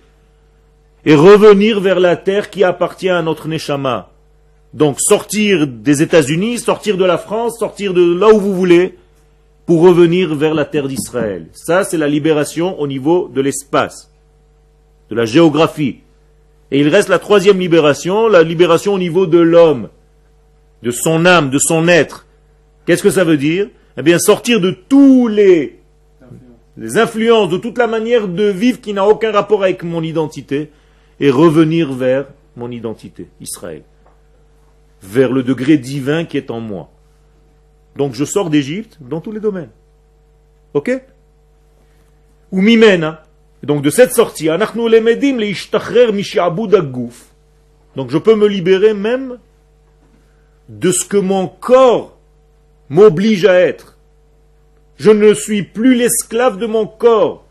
et 1.05 1.15
revenir 1.15 1.79
vers 1.79 1.99
la 1.99 2.15
terre 2.15 2.49
qui 2.49 2.63
appartient 2.63 3.09
à 3.09 3.21
notre 3.21 3.47
Neshama. 3.47 4.09
Donc 4.73 4.99
sortir 4.99 5.67
des 5.67 6.01
États-Unis, 6.01 6.59
sortir 6.59 6.97
de 6.97 7.05
la 7.05 7.17
France, 7.17 7.59
sortir 7.59 7.93
de 7.93 8.13
là 8.13 8.29
où 8.29 8.39
vous 8.39 8.53
voulez, 8.53 8.97
pour 9.65 9.81
revenir 9.81 10.33
vers 10.33 10.53
la 10.53 10.65
terre 10.65 10.87
d'Israël. 10.87 11.47
Ça, 11.53 11.83
c'est 11.83 11.97
la 11.97 12.07
libération 12.07 12.79
au 12.79 12.87
niveau 12.87 13.29
de 13.33 13.41
l'espace, 13.41 14.11
de 15.09 15.15
la 15.15 15.25
géographie. 15.25 15.99
Et 16.71 16.79
il 16.79 16.87
reste 16.89 17.09
la 17.09 17.19
troisième 17.19 17.59
libération, 17.59 18.27
la 18.27 18.43
libération 18.43 18.93
au 18.93 18.99
niveau 18.99 19.25
de 19.25 19.37
l'homme, 19.37 19.89
de 20.83 20.91
son 20.91 21.25
âme, 21.25 21.49
de 21.49 21.59
son 21.59 21.87
être. 21.87 22.25
Qu'est-ce 22.85 23.03
que 23.03 23.09
ça 23.09 23.23
veut 23.23 23.37
dire? 23.37 23.67
Eh 23.97 24.01
bien, 24.01 24.19
sortir 24.19 24.61
de 24.61 24.71
tous 24.71 25.27
les, 25.27 25.79
les 26.77 26.97
influences, 26.97 27.49
de 27.49 27.57
toute 27.57 27.77
la 27.77 27.87
manière 27.87 28.27
de 28.27 28.43
vivre 28.43 28.79
qui 28.79 28.93
n'a 28.93 29.07
aucun 29.07 29.31
rapport 29.31 29.63
avec 29.63 29.83
mon 29.83 30.03
identité, 30.03 30.71
et 31.19 31.31
revenir 31.31 31.91
vers 31.93 32.27
mon 32.55 32.69
identité, 32.69 33.27
Israël, 33.41 33.81
vers 35.01 35.31
le 35.31 35.43
degré 35.43 35.77
divin 35.77 36.25
qui 36.25 36.37
est 36.37 36.51
en 36.51 36.59
moi. 36.59 36.91
Donc 37.95 38.13
je 38.13 38.25
sors 38.25 38.49
d'Égypte 38.49 38.97
dans 39.01 39.21
tous 39.21 39.31
les 39.31 39.39
domaines. 39.39 39.71
Ok? 40.73 40.91
Ou 42.51 42.61
mimena. 42.61 43.23
Donc 43.63 43.81
de 43.81 43.89
cette 43.89 44.13
sortie, 44.13 44.49
donc 47.95 48.11
je 48.11 48.17
peux 48.19 48.35
me 48.35 48.47
libérer 48.47 48.93
même 48.93 49.39
de 50.69 50.91
ce 50.91 51.03
que 51.03 51.17
mon 51.17 51.47
corps 51.47 52.19
m'oblige 52.89 53.45
à 53.45 53.59
être. 53.59 53.96
Je 54.97 55.11
ne 55.11 55.33
suis 55.33 55.63
plus 55.63 55.95
l'esclave 55.95 56.57
de 56.57 56.65
mon 56.65 56.87
corps 56.87 57.45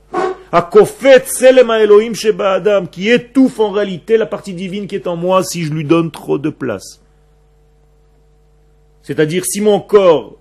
qui 2.90 3.11
étouffe 3.11 3.61
en 3.61 3.70
réalité 3.70 4.16
la 4.16 4.26
partie 4.26 4.54
divine 4.54 4.87
qui 4.87 4.94
est 4.94 5.06
en 5.06 5.16
moi 5.16 5.42
si 5.44 5.64
je 5.64 5.72
lui 5.72 5.85
donne 5.85 6.11
trop 6.11 6.38
de 6.38 6.50
place. 6.50 7.02
C'est-à-dire 9.02 9.44
si 9.44 9.61
mon 9.61 9.80
corps 9.80 10.37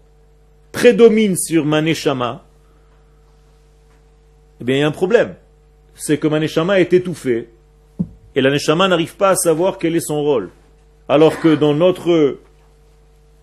prédomine 0.71 1.35
sur 1.35 1.65
ma 1.65 1.81
neshama, 1.81 2.43
eh 4.61 4.63
bien 4.63 4.75
il 4.77 4.79
y 4.79 4.83
a 4.83 4.87
un 4.87 4.91
problème. 4.91 5.35
C'est 5.95 6.17
que 6.17 6.27
ma 6.27 6.39
neshama 6.39 6.79
est 6.79 6.93
étouffée 6.93 7.49
et 8.35 8.41
la 8.41 8.49
neshama 8.49 8.87
n'arrive 8.87 9.15
pas 9.15 9.29
à 9.29 9.35
savoir 9.35 9.77
quel 9.77 9.95
est 9.95 10.07
son 10.07 10.21
rôle. 10.21 10.49
Alors 11.07 11.39
que 11.39 11.55
dans 11.55 11.73
notre 11.73 12.39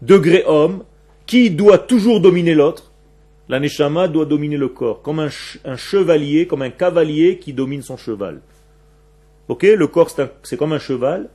degré 0.01 0.43
homme, 0.47 0.85
qui 1.27 1.51
doit 1.51 1.79
toujours 1.79 2.21
dominer 2.21 2.55
l'autre 2.55 2.92
la 3.49 3.61
neshama 3.61 4.09
doit 4.09 4.25
dominer 4.25 4.57
le 4.57 4.69
corps, 4.69 5.03
comme 5.03 5.19
un, 5.19 5.77
chevalier, 5.77 6.47
comme 6.47 6.63
un 6.63 6.71
cavalier 6.71 7.39
qui 7.39 7.53
domine 7.53 7.83
son 7.83 7.97
cheval. 7.97 8.41
Ok 9.49 9.65
Le 9.65 9.87
corps, 9.87 10.11
c'est 10.43 10.57
comme 10.57 10.73
un 10.73 10.79
cheval, 10.79 11.29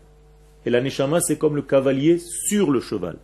et 0.65 0.69
la 0.69 0.81
neshama, 0.81 1.19
c'est 1.19 1.37
comme 1.37 1.55
le 1.55 1.61
cavalier 1.61 2.19
sur 2.19 2.71
le 2.71 2.79
cheval. 2.79 3.17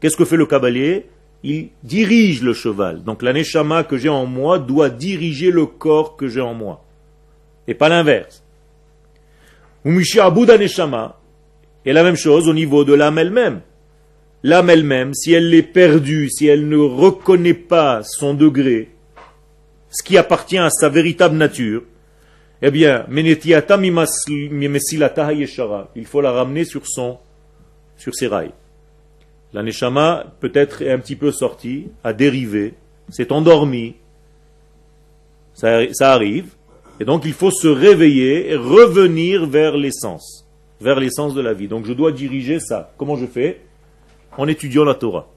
Qu'est-ce 0.00 0.16
que 0.16 0.24
fait 0.24 0.36
le 0.36 0.46
cavalier? 0.46 1.06
Il 1.42 1.70
dirige 1.82 2.42
le 2.42 2.52
cheval. 2.52 3.02
Donc 3.02 3.22
la 3.22 3.32
neshama 3.32 3.84
que 3.84 3.96
j'ai 3.96 4.08
en 4.08 4.26
moi 4.26 4.58
doit 4.58 4.90
diriger 4.90 5.50
le 5.50 5.66
corps 5.66 6.16
que 6.16 6.28
j'ai 6.28 6.40
en 6.40 6.54
moi. 6.54 6.84
Et 7.66 7.74
pas 7.74 7.88
l'inverse. 7.88 8.42
Umishi 9.84 10.20
Abuda 10.20 10.58
Neshama 10.58 11.18
est 11.86 11.92
la 11.92 12.02
même 12.02 12.16
chose 12.16 12.48
au 12.48 12.52
niveau 12.52 12.84
de 12.84 12.92
l'âme 12.92 13.18
elle-même 13.18 13.62
l'âme 14.42 14.70
elle-même, 14.70 15.14
si 15.14 15.32
elle 15.32 15.52
est 15.54 15.62
perdue, 15.62 16.28
si 16.30 16.46
elle 16.46 16.68
ne 16.68 16.76
reconnaît 16.76 17.54
pas 17.54 18.02
son 18.02 18.34
degré, 18.34 18.90
ce 19.90 20.02
qui 20.02 20.16
appartient 20.16 20.58
à 20.58 20.70
sa 20.70 20.88
véritable 20.88 21.36
nature, 21.36 21.82
eh 22.62 22.70
bien, 22.70 23.06
il 23.10 23.46
faut 26.06 26.20
la 26.20 26.32
ramener 26.32 26.64
sur 26.64 26.86
son, 26.86 27.18
sur 27.96 28.14
ses 28.14 28.26
rails. 28.26 28.52
La 29.52 29.62
neshama 29.62 30.26
peut-être 30.40 30.82
est 30.82 30.92
un 30.92 30.98
petit 30.98 31.16
peu 31.16 31.32
sortie, 31.32 31.88
a 32.04 32.12
dérivé, 32.12 32.74
s'est 33.08 33.32
endormie, 33.32 33.96
ça, 35.54 35.80
ça 35.92 36.12
arrive, 36.12 36.54
et 37.00 37.04
donc 37.04 37.24
il 37.24 37.32
faut 37.32 37.50
se 37.50 37.66
réveiller 37.66 38.50
et 38.50 38.56
revenir 38.56 39.46
vers 39.46 39.76
l'essence, 39.76 40.46
vers 40.80 41.00
l'essence 41.00 41.34
de 41.34 41.40
la 41.40 41.54
vie. 41.54 41.66
Donc 41.66 41.86
je 41.86 41.94
dois 41.94 42.12
diriger 42.12 42.60
ça. 42.60 42.92
Comment 42.98 43.16
je 43.16 43.26
fais? 43.26 43.60
En 44.40 44.48
étudiant 44.48 44.84
la 44.84 44.94
Torah. 44.94 45.28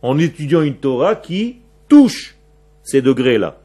En 0.00 0.18
étudiant 0.18 0.62
une 0.62 0.76
Torah 0.76 1.14
qui 1.14 1.58
touche 1.88 2.36
ces 2.82 3.02
degrés-là, 3.02 3.60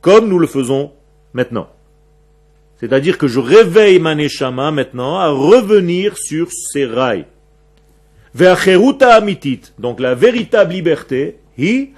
comme 0.00 0.30
nous 0.30 0.38
le 0.38 0.46
faisons 0.46 0.92
maintenant. 1.34 1.68
C'est-à-dire 2.78 3.18
que 3.18 3.28
je 3.28 3.38
réveille 3.38 3.98
ma 3.98 4.14
neshama 4.14 4.70
maintenant 4.70 5.18
à 5.18 5.28
revenir 5.28 6.16
sur 6.16 6.48
ces 6.50 6.86
rails. 6.86 7.26
amitit, 9.02 9.60
donc 9.78 10.00
la 10.00 10.14
véritable 10.14 10.72
liberté, 10.72 11.40
hi 11.58 11.90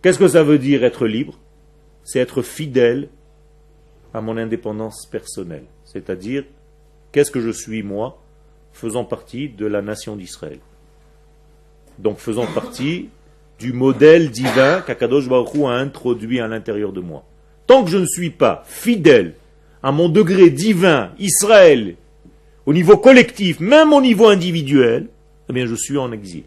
Qu'est-ce 0.00 0.18
que 0.18 0.28
ça 0.28 0.44
veut 0.44 0.58
dire 0.58 0.84
être 0.84 1.06
libre? 1.08 1.40
C'est 2.04 2.20
être 2.20 2.42
fidèle 2.42 3.08
à 4.12 4.20
mon 4.20 4.36
indépendance 4.36 5.08
personnelle. 5.10 5.64
C'est-à-dire, 5.84 6.44
qu'est-ce 7.10 7.32
que 7.32 7.40
je 7.40 7.50
suis 7.50 7.82
moi? 7.82 8.23
Faisant 8.74 9.04
partie 9.04 9.48
de 9.48 9.64
la 9.64 9.80
nation 9.80 10.16
d'Israël. 10.16 10.58
Donc 11.98 12.18
faisant 12.18 12.46
partie 12.46 13.08
du 13.58 13.72
modèle 13.72 14.30
divin 14.30 14.82
qu'Akadosh 14.82 15.28
Baruch 15.28 15.54
a 15.64 15.70
introduit 15.70 16.40
à 16.40 16.48
l'intérieur 16.48 16.92
de 16.92 17.00
moi. 17.00 17.24
Tant 17.66 17.84
que 17.84 17.90
je 17.90 17.98
ne 17.98 18.06
suis 18.06 18.30
pas 18.30 18.64
fidèle 18.66 19.34
à 19.82 19.92
mon 19.92 20.08
degré 20.08 20.50
divin, 20.50 21.12
Israël, 21.18 21.94
au 22.66 22.72
niveau 22.72 22.96
collectif, 22.96 23.60
même 23.60 23.92
au 23.92 24.00
niveau 24.00 24.26
individuel, 24.26 25.08
eh 25.48 25.52
bien 25.52 25.66
je 25.66 25.74
suis 25.74 25.96
en 25.96 26.10
exil. 26.10 26.44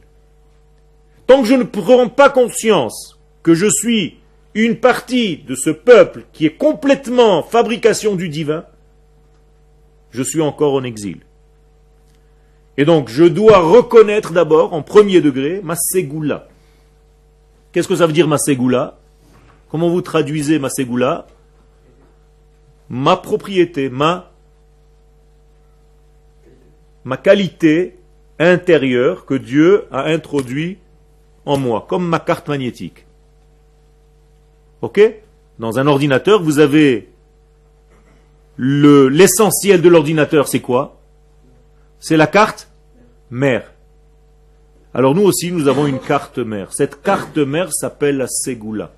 Tant 1.28 1.42
que 1.42 1.48
je 1.48 1.56
ne 1.56 1.64
prends 1.64 2.10
pas 2.10 2.30
conscience 2.30 3.18
que 3.42 3.54
je 3.54 3.68
suis 3.68 4.18
une 4.54 4.76
partie 4.76 5.38
de 5.38 5.56
ce 5.56 5.70
peuple 5.70 6.26
qui 6.34 6.46
est 6.46 6.58
complètement 6.58 7.42
fabrication 7.42 8.16
du 8.16 8.28
divin, 8.28 8.66
je 10.12 10.24
suis 10.24 10.42
encore 10.42 10.74
en 10.74 10.84
exil. 10.84 11.20
Et 12.78 12.86
donc, 12.86 13.10
je 13.10 13.24
dois 13.24 13.60
reconnaître 13.60 14.34
d'abord, 14.34 14.74
en 14.74 14.84
premier 14.84 15.20
degré, 15.20 15.62
ma 15.64 15.76
ségoula. 15.76 16.48
Qu'est-ce 17.72 17.88
que 17.88 17.96
ça 17.96 18.06
veut 18.06 18.14
dire 18.14 18.28
ma 18.28 18.38
ségoula? 18.38 19.00
Comment 19.70 19.90
vous 19.90 20.02
traduisez 20.02 20.60
ma 20.60 20.70
ségoula? 20.70 21.28
Ma 22.90 23.18
propriété, 23.18 23.90
ma, 23.90 24.32
ma 27.04 27.18
qualité 27.18 27.98
intérieure 28.40 29.26
que 29.26 29.34
Dieu 29.34 29.86
a 29.92 30.06
introduit 30.06 30.78
en 31.46 31.58
moi, 31.58 31.86
comme 31.90 32.08
ma 32.08 32.20
carte 32.20 32.48
magnétique. 32.48 33.06
Ok? 34.82 35.02
Dans 35.58 35.80
un 35.80 35.88
ordinateur, 35.88 36.44
vous 36.44 36.60
avez 36.60 37.10
l'essentiel 38.58 39.82
de 39.82 39.90
l'ordinateur, 39.90 40.48
c'est 40.48 40.60
quoi? 40.60 41.00
C'est 42.00 42.18
la 42.18 42.28
carte 42.28 42.67
mère. 43.30 43.72
Alors 44.94 45.14
nous 45.14 45.24
aussi, 45.24 45.52
nous 45.52 45.68
avons 45.68 45.86
une 45.86 46.00
carte 46.00 46.40
mère. 46.40 46.74
Cette 46.74 47.02
carte 47.02 47.38
mère 47.38 47.72
s'appelle 47.72 48.18
la 48.18 48.28
Ségoula. 48.28 48.92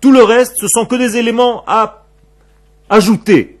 Tout 0.00 0.12
le 0.12 0.22
reste, 0.22 0.56
ce 0.58 0.68
sont 0.68 0.86
que 0.86 0.96
des 0.96 1.16
éléments 1.16 1.64
à 1.66 2.06
ajouter. 2.88 3.58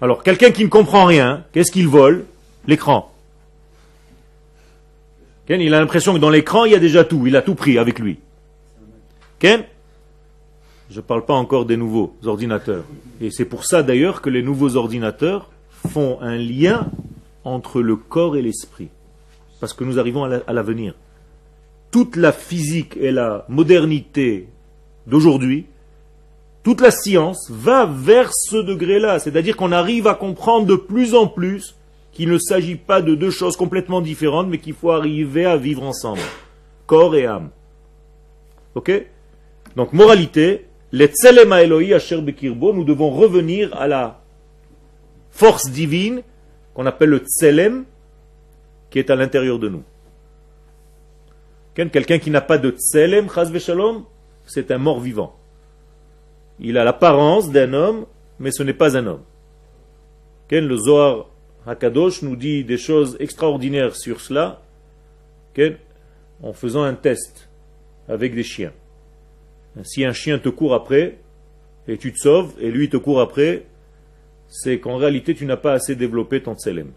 Alors, 0.00 0.22
quelqu'un 0.22 0.50
qui 0.50 0.62
ne 0.64 0.68
comprend 0.68 1.04
rien, 1.04 1.44
qu'est-ce 1.52 1.72
qu'il 1.72 1.88
vole? 1.88 2.24
L'écran. 2.66 3.12
Il 5.48 5.72
a 5.74 5.80
l'impression 5.80 6.12
que 6.12 6.18
dans 6.18 6.30
l'écran, 6.30 6.64
il 6.64 6.72
y 6.72 6.74
a 6.74 6.80
déjà 6.80 7.04
tout. 7.04 7.26
Il 7.26 7.36
a 7.36 7.42
tout 7.42 7.54
pris 7.54 7.78
avec 7.78 7.98
lui. 7.98 8.18
Je 9.42 10.96
ne 10.96 11.00
parle 11.00 11.24
pas 11.24 11.34
encore 11.34 11.64
des 11.64 11.76
nouveaux 11.76 12.14
ordinateurs. 12.24 12.84
Et 13.20 13.30
c'est 13.30 13.44
pour 13.44 13.64
ça 13.64 13.82
d'ailleurs 13.82 14.20
que 14.20 14.30
les 14.30 14.42
nouveaux 14.42 14.76
ordinateurs 14.76 15.48
font 15.86 16.18
un 16.20 16.36
lien 16.36 16.90
entre 17.44 17.80
le 17.80 17.96
corps 17.96 18.36
et 18.36 18.42
l'esprit. 18.42 18.88
Parce 19.60 19.72
que 19.72 19.84
nous 19.84 19.98
arrivons 19.98 20.24
à 20.24 20.52
l'avenir. 20.52 20.94
Toute 21.90 22.16
la 22.16 22.32
physique 22.32 22.96
et 23.00 23.10
la 23.10 23.46
modernité 23.48 24.48
d'aujourd'hui, 25.06 25.66
toute 26.62 26.80
la 26.80 26.90
science 26.90 27.48
va 27.50 27.86
vers 27.86 28.30
ce 28.34 28.56
degré-là. 28.56 29.18
C'est-à-dire 29.18 29.56
qu'on 29.56 29.72
arrive 29.72 30.06
à 30.08 30.14
comprendre 30.14 30.66
de 30.66 30.74
plus 30.74 31.14
en 31.14 31.26
plus 31.26 31.76
qu'il 32.12 32.28
ne 32.28 32.38
s'agit 32.38 32.76
pas 32.76 33.02
de 33.02 33.14
deux 33.14 33.30
choses 33.30 33.56
complètement 33.56 34.00
différentes, 34.00 34.48
mais 34.48 34.58
qu'il 34.58 34.74
faut 34.74 34.90
arriver 34.90 35.44
à 35.44 35.56
vivre 35.56 35.82
ensemble. 35.82 36.20
Corps 36.86 37.14
et 37.14 37.26
âme. 37.26 37.50
Ok? 38.74 38.90
Donc, 39.76 39.92
moralité, 39.92 40.66
les 40.92 41.12
Asher 41.94 42.20
Bekirbo, 42.20 42.72
nous 42.72 42.84
devons 42.84 43.10
revenir 43.10 43.74
à 43.76 43.86
la 43.86 44.20
force 45.36 45.70
divine 45.70 46.22
qu'on 46.74 46.86
appelle 46.86 47.10
le 47.10 47.18
Tselem, 47.18 47.84
qui 48.90 48.98
est 48.98 49.10
à 49.10 49.16
l'intérieur 49.16 49.58
de 49.58 49.68
nous. 49.68 49.82
Quelqu'un 51.74 52.18
qui 52.18 52.30
n'a 52.30 52.40
pas 52.40 52.56
de 52.56 52.70
Tselem, 52.70 53.26
c'est 54.46 54.70
un 54.70 54.78
mort 54.78 55.00
vivant. 55.00 55.36
Il 56.58 56.78
a 56.78 56.84
l'apparence 56.84 57.50
d'un 57.50 57.74
homme, 57.74 58.06
mais 58.38 58.50
ce 58.50 58.62
n'est 58.62 58.72
pas 58.72 58.96
un 58.96 59.06
homme. 59.06 59.22
Le 60.50 60.76
Zohar 60.76 61.26
Hakadosh 61.66 62.22
nous 62.22 62.36
dit 62.36 62.64
des 62.64 62.78
choses 62.78 63.16
extraordinaires 63.20 63.94
sur 63.94 64.20
cela, 64.20 64.62
en 66.42 66.52
faisant 66.52 66.82
un 66.82 66.94
test 66.94 67.48
avec 68.08 68.34
des 68.34 68.42
chiens. 68.42 68.72
Si 69.82 70.04
un 70.04 70.12
chien 70.12 70.38
te 70.38 70.48
court 70.48 70.74
après, 70.74 71.18
et 71.88 71.98
tu 71.98 72.12
te 72.12 72.18
sauves, 72.18 72.54
et 72.58 72.70
lui 72.70 72.88
te 72.88 72.96
court 72.96 73.20
après, 73.20 73.66
c'est 74.58 74.80
qu'en 74.80 74.96
réalité 74.96 75.34
tu 75.34 75.44
n'as 75.44 75.58
pas 75.58 75.72
assez 75.72 75.94
développé 75.96 76.42
ton 76.42 76.54
tselem. 76.54 76.90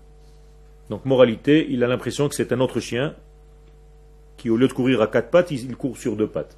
Donc 0.89 1.05
moralité, 1.05 1.67
il 1.69 1.83
a 1.83 1.87
l'impression 1.87 2.29
que 2.29 2.35
c'est 2.35 2.53
un 2.53 2.59
autre 2.61 2.79
chien, 2.79 3.15
qui 4.37 4.49
au 4.49 4.55
lieu 4.55 4.67
de 4.67 4.73
courir 4.73 5.01
à 5.01 5.07
quatre 5.07 5.29
pattes, 5.29 5.51
il 5.51 5.75
court 5.75 5.97
sur 5.97 6.15
deux 6.15 6.27
pattes. 6.27 6.57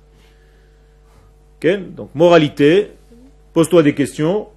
Donc 1.64 2.14
moralité, 2.16 2.92
pose-toi 3.54 3.84
des 3.84 3.94
questions, 3.94 4.48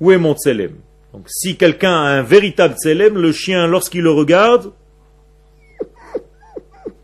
où 0.00 0.12
est 0.12 0.18
mon 0.18 0.34
tselem? 0.34 0.76
Donc 1.12 1.24
si 1.28 1.56
quelqu'un 1.56 1.92
a 1.92 2.18
un 2.18 2.22
véritable 2.22 2.74
tsélem, 2.74 3.16
le 3.16 3.32
chien, 3.32 3.66
lorsqu'il 3.66 4.02
le 4.02 4.10
regarde, 4.10 4.72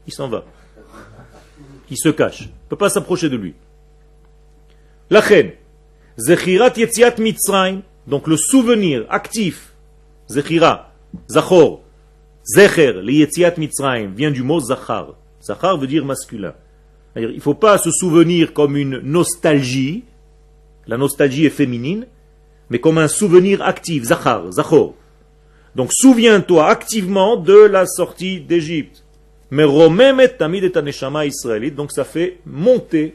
il 0.07 0.12
s'en 0.12 0.28
va. 0.28 0.44
Il 1.90 1.96
se 1.96 2.11
cache. 2.11 2.42
Il 2.42 2.46
ne 2.46 2.68
peut 2.68 2.76
pas 2.76 2.90
s'approcher 2.90 3.28
de 3.28 3.37
lui. 3.37 3.54
La 5.11 5.20
reine. 5.20 5.52
Yetziat. 6.18 7.14
Donc 8.07 8.27
le 8.27 8.37
souvenir 8.37 9.07
actif. 9.09 9.73
Zechira. 10.29 10.93
Zachor. 11.29 11.83
Zecher. 12.45 12.93
Le 12.93 13.12
Yetziat 13.12 13.55
Mitzrayim 13.57 14.12
vient 14.14 14.31
du 14.31 14.43
mot 14.43 14.61
Zachar. 14.61 15.14
Zachar 15.43 15.79
veut 15.79 15.87
dire 15.87 16.05
masculin. 16.05 16.55
Il 17.17 17.37
ne 17.37 17.40
faut 17.40 17.55
pas 17.55 17.79
se 17.79 17.90
souvenir 17.90 18.53
comme 18.53 18.77
une 18.77 18.99
nostalgie. 18.99 20.05
La 20.87 20.97
nostalgie 20.97 21.47
est 21.47 21.51
féminine 21.51 22.07
mais 22.71 22.81
comme 22.81 22.99
un 22.99 23.09
souvenir 23.09 23.62
actif, 23.62 24.05
Zachar, 24.05 24.51
Zachor. 24.53 24.95
Donc 25.75 25.90
souviens-toi 25.93 26.67
activement 26.69 27.37
de 27.37 27.55
la 27.55 27.87
sortie 27.87 28.40
d'Égypte. 28.40 29.05
Mais 29.51 29.64
Romemet 29.64 30.29
Tamid 30.29 30.64
et 30.64 31.27
israélite, 31.27 31.75
donc 31.75 31.93
ça 31.93 32.05
fait 32.05 32.38
monter 32.47 33.14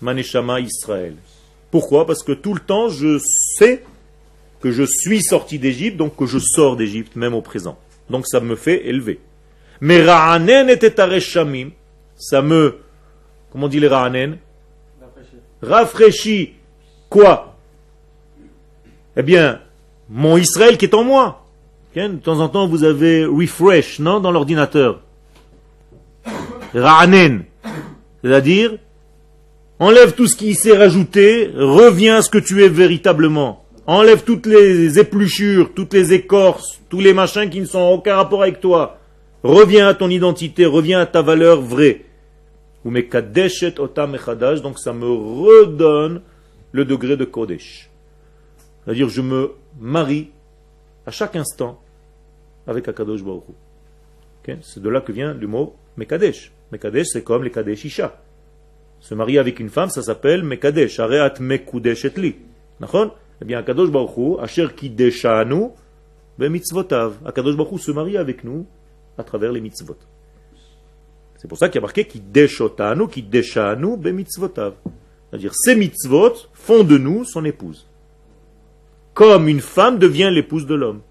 Maneshama 0.00 0.60
Israël. 0.60 1.14
Pourquoi? 1.70 2.06
Parce 2.06 2.22
que 2.22 2.32
tout 2.32 2.54
le 2.54 2.60
temps 2.60 2.88
je 2.88 3.18
sais 3.18 3.84
que 4.60 4.70
je 4.70 4.82
suis 4.82 5.22
sorti 5.22 5.58
d'Égypte, 5.58 5.96
donc 5.96 6.16
que 6.16 6.26
je 6.26 6.38
sors 6.38 6.76
d'Égypte, 6.76 7.16
même 7.16 7.34
au 7.34 7.42
présent. 7.42 7.78
Donc 8.10 8.26
ça 8.26 8.40
me 8.40 8.56
fait 8.56 8.86
élever. 8.88 9.20
Mais 9.80 10.02
Ra'anen 10.02 10.68
et 10.68 11.00
Areshamim, 11.00 11.70
ça 12.16 12.42
me, 12.42 12.78
comment 13.50 13.68
dit 13.68 13.80
les 13.80 13.88
Ra'anen? 13.88 14.36
Rafraîchit. 15.62 16.54
Quoi? 17.08 17.56
Eh 19.16 19.22
bien, 19.22 19.60
mon 20.08 20.36
Israël 20.36 20.76
qui 20.76 20.84
est 20.84 20.94
en 20.94 21.04
moi. 21.04 21.46
De 21.94 22.16
temps 22.16 22.38
en 22.40 22.48
temps, 22.48 22.68
vous 22.68 22.84
avez 22.84 23.24
refresh, 23.24 23.98
non, 23.98 24.20
dans 24.20 24.30
l'ordinateur. 24.30 25.00
Ra'anen. 26.74 27.44
C'est-à-dire, 28.22 28.76
enlève 29.80 30.12
tout 30.12 30.28
ce 30.28 30.36
qui 30.36 30.54
s'est 30.54 30.76
rajouté, 30.76 31.50
reviens 31.56 32.18
à 32.18 32.22
ce 32.22 32.30
que 32.30 32.38
tu 32.38 32.62
es 32.62 32.68
véritablement. 32.68 33.64
Enlève 33.86 34.22
toutes 34.22 34.46
les 34.46 34.98
épluchures, 35.00 35.72
toutes 35.74 35.94
les 35.94 36.12
écorces, 36.12 36.80
tous 36.88 37.00
les 37.00 37.12
machins 37.12 37.50
qui 37.50 37.60
ne 37.60 37.66
sont 37.66 37.80
aucun 37.80 38.14
rapport 38.14 38.42
avec 38.42 38.60
toi. 38.60 38.98
Reviens 39.42 39.88
à 39.88 39.94
ton 39.94 40.10
identité, 40.10 40.66
reviens 40.66 41.00
à 41.00 41.06
ta 41.06 41.22
valeur 41.22 41.62
vraie. 41.62 42.04
Donc 42.84 42.98
ça 44.78 44.92
me 44.92 45.08
redonne 45.08 46.20
le 46.72 46.84
degré 46.84 47.16
de 47.16 47.24
Kodesh. 47.24 47.90
C'est-à-dire, 48.84 49.08
je 49.08 49.22
me 49.22 49.52
marie 49.80 50.28
à 51.06 51.10
chaque 51.10 51.36
instant 51.36 51.80
avec 52.66 52.86
Akadosh 52.86 53.22
Baruch 53.22 53.44
C'est 54.62 54.82
de 54.82 54.88
là 54.88 55.00
que 55.00 55.12
vient 55.12 55.32
le 55.34 55.46
mot 55.46 55.74
Mekadesh. 55.96 56.52
Mekadesh, 56.70 57.08
c'est 57.08 57.24
comme 57.24 57.44
les 57.44 57.50
Kadesh 57.50 57.84
Isha. 57.86 58.20
Se 59.00 59.14
marier 59.14 59.38
avec 59.38 59.60
une 59.60 59.70
femme, 59.70 59.88
ça 59.88 60.02
s'appelle 60.02 60.42
Mekadesh. 60.42 61.00
Areat 61.00 61.40
Mekudesh 61.40 62.04
etli. 62.04 62.36
Eh 62.82 63.44
bien, 63.44 63.58
Akadosh 63.58 63.90
Baruch 63.90 64.16
Hu, 64.16 64.40
Asher 64.40 64.68
Kideshanu, 64.76 65.70
mitzvotav. 66.38 67.14
Akadosh 67.24 67.56
Baruch 67.56 67.80
se 67.80 67.90
marie 67.92 68.16
avec 68.16 68.44
nous 68.44 68.66
à 69.16 69.24
travers 69.24 69.52
les 69.52 69.60
mitzvot. 69.60 69.96
C'est 71.36 71.48
pour 71.48 71.58
ça 71.58 71.68
qu'il 71.68 71.76
y 71.76 71.78
a 71.78 71.82
marqué 71.82 72.04
Kideshotanu, 72.04 73.08
Kideshanu, 73.08 73.96
mitzvotav. 73.96 74.74
C'est-à-dire, 75.30 75.54
ces 75.54 75.76
mitzvot 75.76 76.34
font 76.52 76.84
de 76.84 76.98
nous 76.98 77.24
son 77.24 77.44
épouse 77.44 77.86
comme 79.20 79.48
une 79.48 79.60
femme 79.60 79.98
devient 79.98 80.30
l'épouse 80.32 80.66
de 80.66 80.74
l'homme. 80.74 81.02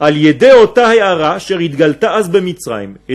Et 0.00 0.34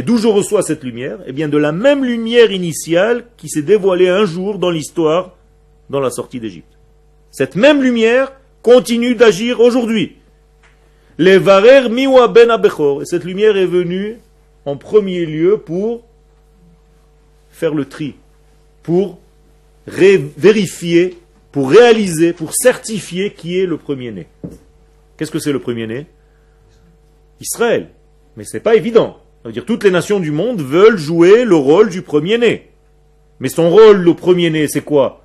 d'où 0.02 0.18
je 0.18 0.28
reçois 0.28 0.62
cette 0.62 0.84
lumière? 0.84 1.20
Eh 1.28 1.34
bien 1.34 1.50
de 1.50 1.58
la 1.58 1.72
même 1.72 2.06
lumière 2.06 2.52
initiale 2.52 3.26
qui 3.38 3.50
s'est 3.50 3.62
dévoilée 3.62 4.10
un 4.10 4.26
jour 4.26 4.60
dans 4.60 4.72
l'histoire, 4.72 5.36
dans 5.90 6.00
la 6.00 6.10
sortie 6.10 6.40
d'Égypte. 6.40 6.78
Cette 7.32 7.56
même 7.56 7.84
lumière 7.84 8.32
continue 8.62 9.16
d'agir 9.16 9.60
aujourd'hui. 9.60 10.16
Les 11.18 11.38
varer 11.38 11.90
miwa 11.90 12.28
ben 12.28 12.50
Et 13.02 13.06
cette 13.06 13.26
lumière 13.26 13.58
est 13.58 13.66
venue 13.66 14.18
en 14.66 14.78
premier 14.78 15.26
lieu 15.26 15.58
pour 15.58 16.04
faire 17.52 17.74
le 17.74 17.86
tri, 17.86 18.16
pour 18.84 19.20
vérifier 19.86 21.18
pour 21.52 21.72
réaliser, 21.72 22.34
pour 22.34 22.54
certifier 22.54 23.34
qui 23.34 23.60
est 23.60 23.66
le 23.66 23.78
premier-né. 23.78 24.28
Qu'est-ce 25.18 25.32
que 25.32 25.40
c'est 25.40 25.52
le 25.52 25.60
premier-né? 25.60 26.06
Israël. 27.40 27.90
Mais 28.36 28.44
ce 28.44 28.58
n'est 28.58 28.64
pas 28.64 28.76
évident. 28.76 29.18
Ça 29.42 29.50
veut 29.50 29.54
dire 29.54 29.66
toutes 29.66 29.84
les 29.84 29.92
nations 29.92 30.20
du 30.20 30.32
monde 30.32 30.62
veulent 30.62 30.98
jouer 30.98 31.46
le 31.46 31.56
rôle 31.56 31.90
du 31.90 32.02
premier-né. 32.02 32.70
Mais 33.40 33.50
son 33.50 33.70
rôle, 33.70 33.98
le 33.98 34.14
premier-né, 34.14 34.68
c'est 34.68 34.84
quoi? 34.84 35.24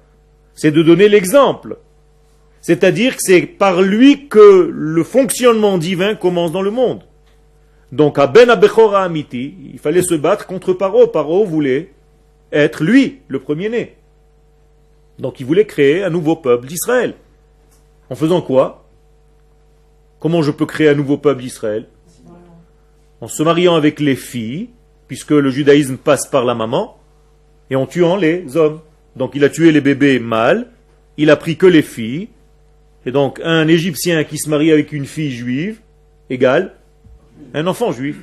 C'est 0.54 0.70
de 0.70 0.82
donner 0.82 1.08
l'exemple. 1.08 1.78
C'est-à-dire 2.60 3.16
que 3.16 3.22
c'est 3.22 3.42
par 3.42 3.82
lui 3.82 4.28
que 4.28 4.70
le 4.72 5.04
fonctionnement 5.04 5.78
divin 5.78 6.14
commence 6.14 6.52
dans 6.52 6.62
le 6.62 6.70
monde. 6.70 7.02
Donc 7.92 8.18
à 8.18 8.26
Ben 8.26 8.50
Abechora 8.50 9.04
Amiti, 9.04 9.54
il 9.72 9.78
fallait 9.78 10.02
se 10.02 10.14
battre 10.14 10.46
contre 10.46 10.72
Paro. 10.72 11.06
Paro 11.06 11.44
voulait 11.44 11.92
être 12.52 12.82
lui, 12.82 13.20
le 13.28 13.40
premier-né. 13.40 13.96
Donc 15.18 15.40
il 15.40 15.46
voulait 15.46 15.66
créer 15.66 16.02
un 16.02 16.10
nouveau 16.10 16.36
peuple 16.36 16.66
d'Israël. 16.66 17.14
En 18.10 18.14
faisant 18.14 18.40
quoi? 18.40 18.84
Comment 20.20 20.42
je 20.42 20.50
peux 20.50 20.66
créer 20.66 20.88
un 20.88 20.94
nouveau 20.94 21.18
peuple 21.18 21.42
d'Israël? 21.42 21.86
En 23.24 23.28
se 23.28 23.42
mariant 23.42 23.74
avec 23.74 24.00
les 24.00 24.16
filles, 24.16 24.68
puisque 25.08 25.30
le 25.30 25.48
judaïsme 25.48 25.96
passe 25.96 26.26
par 26.26 26.44
la 26.44 26.54
maman, 26.54 26.98
et 27.70 27.74
en 27.74 27.86
tuant 27.86 28.16
les 28.16 28.58
hommes. 28.58 28.80
Donc 29.16 29.30
il 29.34 29.42
a 29.44 29.48
tué 29.48 29.72
les 29.72 29.80
bébés 29.80 30.18
mâles, 30.18 30.66
il 31.16 31.30
a 31.30 31.36
pris 31.36 31.56
que 31.56 31.64
les 31.64 31.80
filles, 31.80 32.28
et 33.06 33.12
donc 33.12 33.40
un 33.42 33.66
Égyptien 33.66 34.24
qui 34.24 34.36
se 34.36 34.50
marie 34.50 34.70
avec 34.70 34.92
une 34.92 35.06
fille 35.06 35.30
juive 35.30 35.80
égale 36.28 36.74
Un 37.54 37.66
enfant 37.66 37.92
juif. 37.92 38.18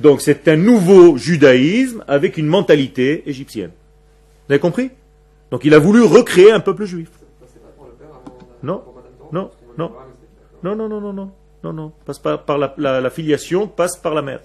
Donc 0.00 0.22
c'est 0.22 0.48
un 0.48 0.56
nouveau 0.56 1.18
judaïsme 1.18 2.02
avec 2.08 2.38
une 2.38 2.46
mentalité 2.46 3.24
égyptienne. 3.26 3.72
Vous 4.48 4.54
avez 4.54 4.60
compris? 4.60 4.92
Donc 5.50 5.66
il 5.66 5.74
a 5.74 5.78
voulu 5.78 6.00
recréer 6.00 6.52
un 6.52 6.60
peuple 6.60 6.86
juif. 6.86 7.10
Non, 8.62 8.82
non, 9.30 9.50
non, 9.76 9.92
non, 10.62 10.74
non, 10.74 10.88
non, 10.88 11.00
non, 11.00 11.12
non, 11.12 11.30
non, 11.64 11.72
non, 11.72 11.92
passe 12.04 12.18
par, 12.18 12.58
la, 12.58 13.10
filiation, 13.10 13.68
passe 13.68 13.96
par 13.96 14.14
la 14.14 14.22
mère. 14.22 14.40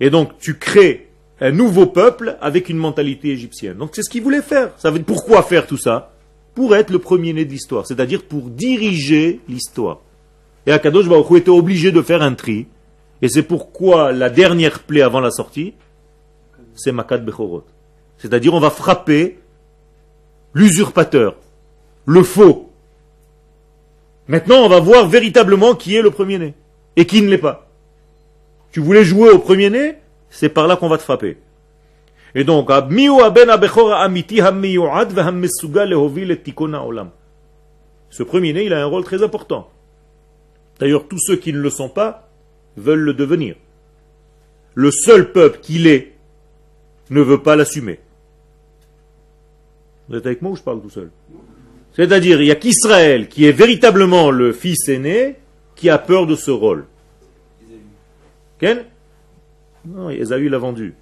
Et 0.00 0.10
donc 0.10 0.38
tu 0.38 0.58
crées 0.58 1.08
un 1.40 1.50
nouveau 1.50 1.86
peuple 1.86 2.36
avec 2.40 2.68
une 2.68 2.78
mentalité 2.78 3.30
égyptienne. 3.30 3.76
Donc 3.76 3.90
c'est 3.94 4.02
ce 4.02 4.10
qu'il 4.10 4.22
voulait 4.22 4.42
faire. 4.42 4.70
Ça 4.78 4.90
veut 4.90 5.02
pourquoi 5.02 5.42
faire 5.42 5.66
tout 5.66 5.76
ça? 5.76 6.12
Pour 6.54 6.76
être 6.76 6.90
le 6.90 6.98
premier-né 6.98 7.44
de 7.44 7.50
l'histoire, 7.50 7.86
c'est-à-dire 7.86 8.22
pour 8.22 8.50
diriger 8.50 9.40
l'histoire. 9.48 10.00
Et 10.66 10.72
Akadosh 10.72 11.08
Baruch 11.08 11.38
était 11.38 11.50
obligé 11.50 11.92
de 11.92 12.02
faire 12.02 12.22
un 12.22 12.34
tri. 12.34 12.66
Et 13.20 13.28
c'est 13.28 13.42
pourquoi 13.42 14.12
la 14.12 14.30
dernière 14.30 14.80
plaie 14.80 15.02
avant 15.02 15.20
la 15.20 15.30
sortie, 15.30 15.74
c'est 16.74 16.92
Makat 16.92 17.18
Bechorot. 17.18 17.64
C'est-à-dire 18.18 18.54
on 18.54 18.60
va 18.60 18.70
frapper 18.70 19.38
l'usurpateur, 20.54 21.36
le 22.06 22.22
faux. 22.22 22.71
Maintenant, 24.28 24.64
on 24.64 24.68
va 24.68 24.80
voir 24.80 25.08
véritablement 25.08 25.74
qui 25.74 25.96
est 25.96 26.02
le 26.02 26.10
premier-né 26.10 26.54
et 26.96 27.06
qui 27.06 27.22
ne 27.22 27.28
l'est 27.28 27.38
pas. 27.38 27.68
Tu 28.70 28.80
voulais 28.80 29.04
jouer 29.04 29.30
au 29.30 29.38
premier-né 29.38 29.96
C'est 30.30 30.48
par 30.48 30.66
là 30.66 30.76
qu'on 30.76 30.88
va 30.88 30.98
te 30.98 31.02
frapper. 31.02 31.36
Et 32.34 32.44
donc, 32.44 32.70
ce 38.10 38.22
premier-né, 38.22 38.64
il 38.64 38.72
a 38.72 38.82
un 38.82 38.86
rôle 38.86 39.04
très 39.04 39.22
important. 39.22 39.70
D'ailleurs, 40.78 41.06
tous 41.08 41.18
ceux 41.18 41.36
qui 41.36 41.52
ne 41.52 41.58
le 41.58 41.70
sont 41.70 41.88
pas 41.88 42.28
veulent 42.76 43.00
le 43.00 43.14
devenir. 43.14 43.56
Le 44.74 44.90
seul 44.90 45.32
peuple 45.32 45.58
qui 45.60 45.78
l'est 45.78 46.12
ne 47.10 47.20
veut 47.20 47.42
pas 47.42 47.56
l'assumer. 47.56 48.00
Vous 50.08 50.16
êtes 50.16 50.26
avec 50.26 50.40
moi 50.42 50.52
ou 50.52 50.56
je 50.56 50.62
parle 50.62 50.80
tout 50.80 50.90
seul? 50.90 51.10
C'est-à-dire, 51.94 52.40
il 52.40 52.44
n'y 52.44 52.50
a 52.50 52.56
qu'Israël 52.56 53.28
qui 53.28 53.44
est 53.44 53.52
véritablement 53.52 54.30
le 54.30 54.52
fils 54.52 54.88
aîné 54.88 55.36
qui 55.76 55.90
a 55.90 55.98
peur 55.98 56.26
de 56.26 56.34
ce 56.34 56.50
rôle. 56.50 56.86
Ken? 58.58 58.84
Non, 59.84 60.10
Esaü 60.10 60.48
l'a 60.48 60.58
vendu. 60.58 60.94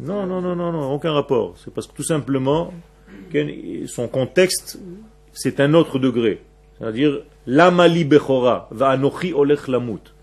Non, 0.00 0.26
non, 0.26 0.40
non, 0.40 0.54
non, 0.54 0.72
non, 0.72 0.92
aucun 0.92 1.12
rapport. 1.12 1.56
C'est 1.58 1.72
parce 1.74 1.86
que 1.86 1.94
tout 1.94 2.04
simplement, 2.04 2.72
son 3.86 4.08
contexte, 4.08 4.78
c'est 5.32 5.60
un 5.60 5.74
autre 5.74 5.98
degré. 5.98 6.42
C'est-à-dire, 6.78 7.22
l'amali 7.46 8.04
bechora, 8.04 8.68
va 8.70 8.90
anochi 8.90 9.32
olech 9.32 9.66
lamut. 9.68 10.14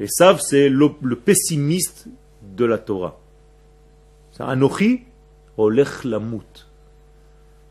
Et 0.00 0.06
Sav, 0.08 0.40
c'est 0.40 0.68
le, 0.68 0.88
pessimiste 1.16 2.08
de 2.42 2.64
la 2.64 2.78
Torah. 2.78 3.20
Anochi 4.38 5.04
olech 5.56 6.04
lamut. 6.04 6.63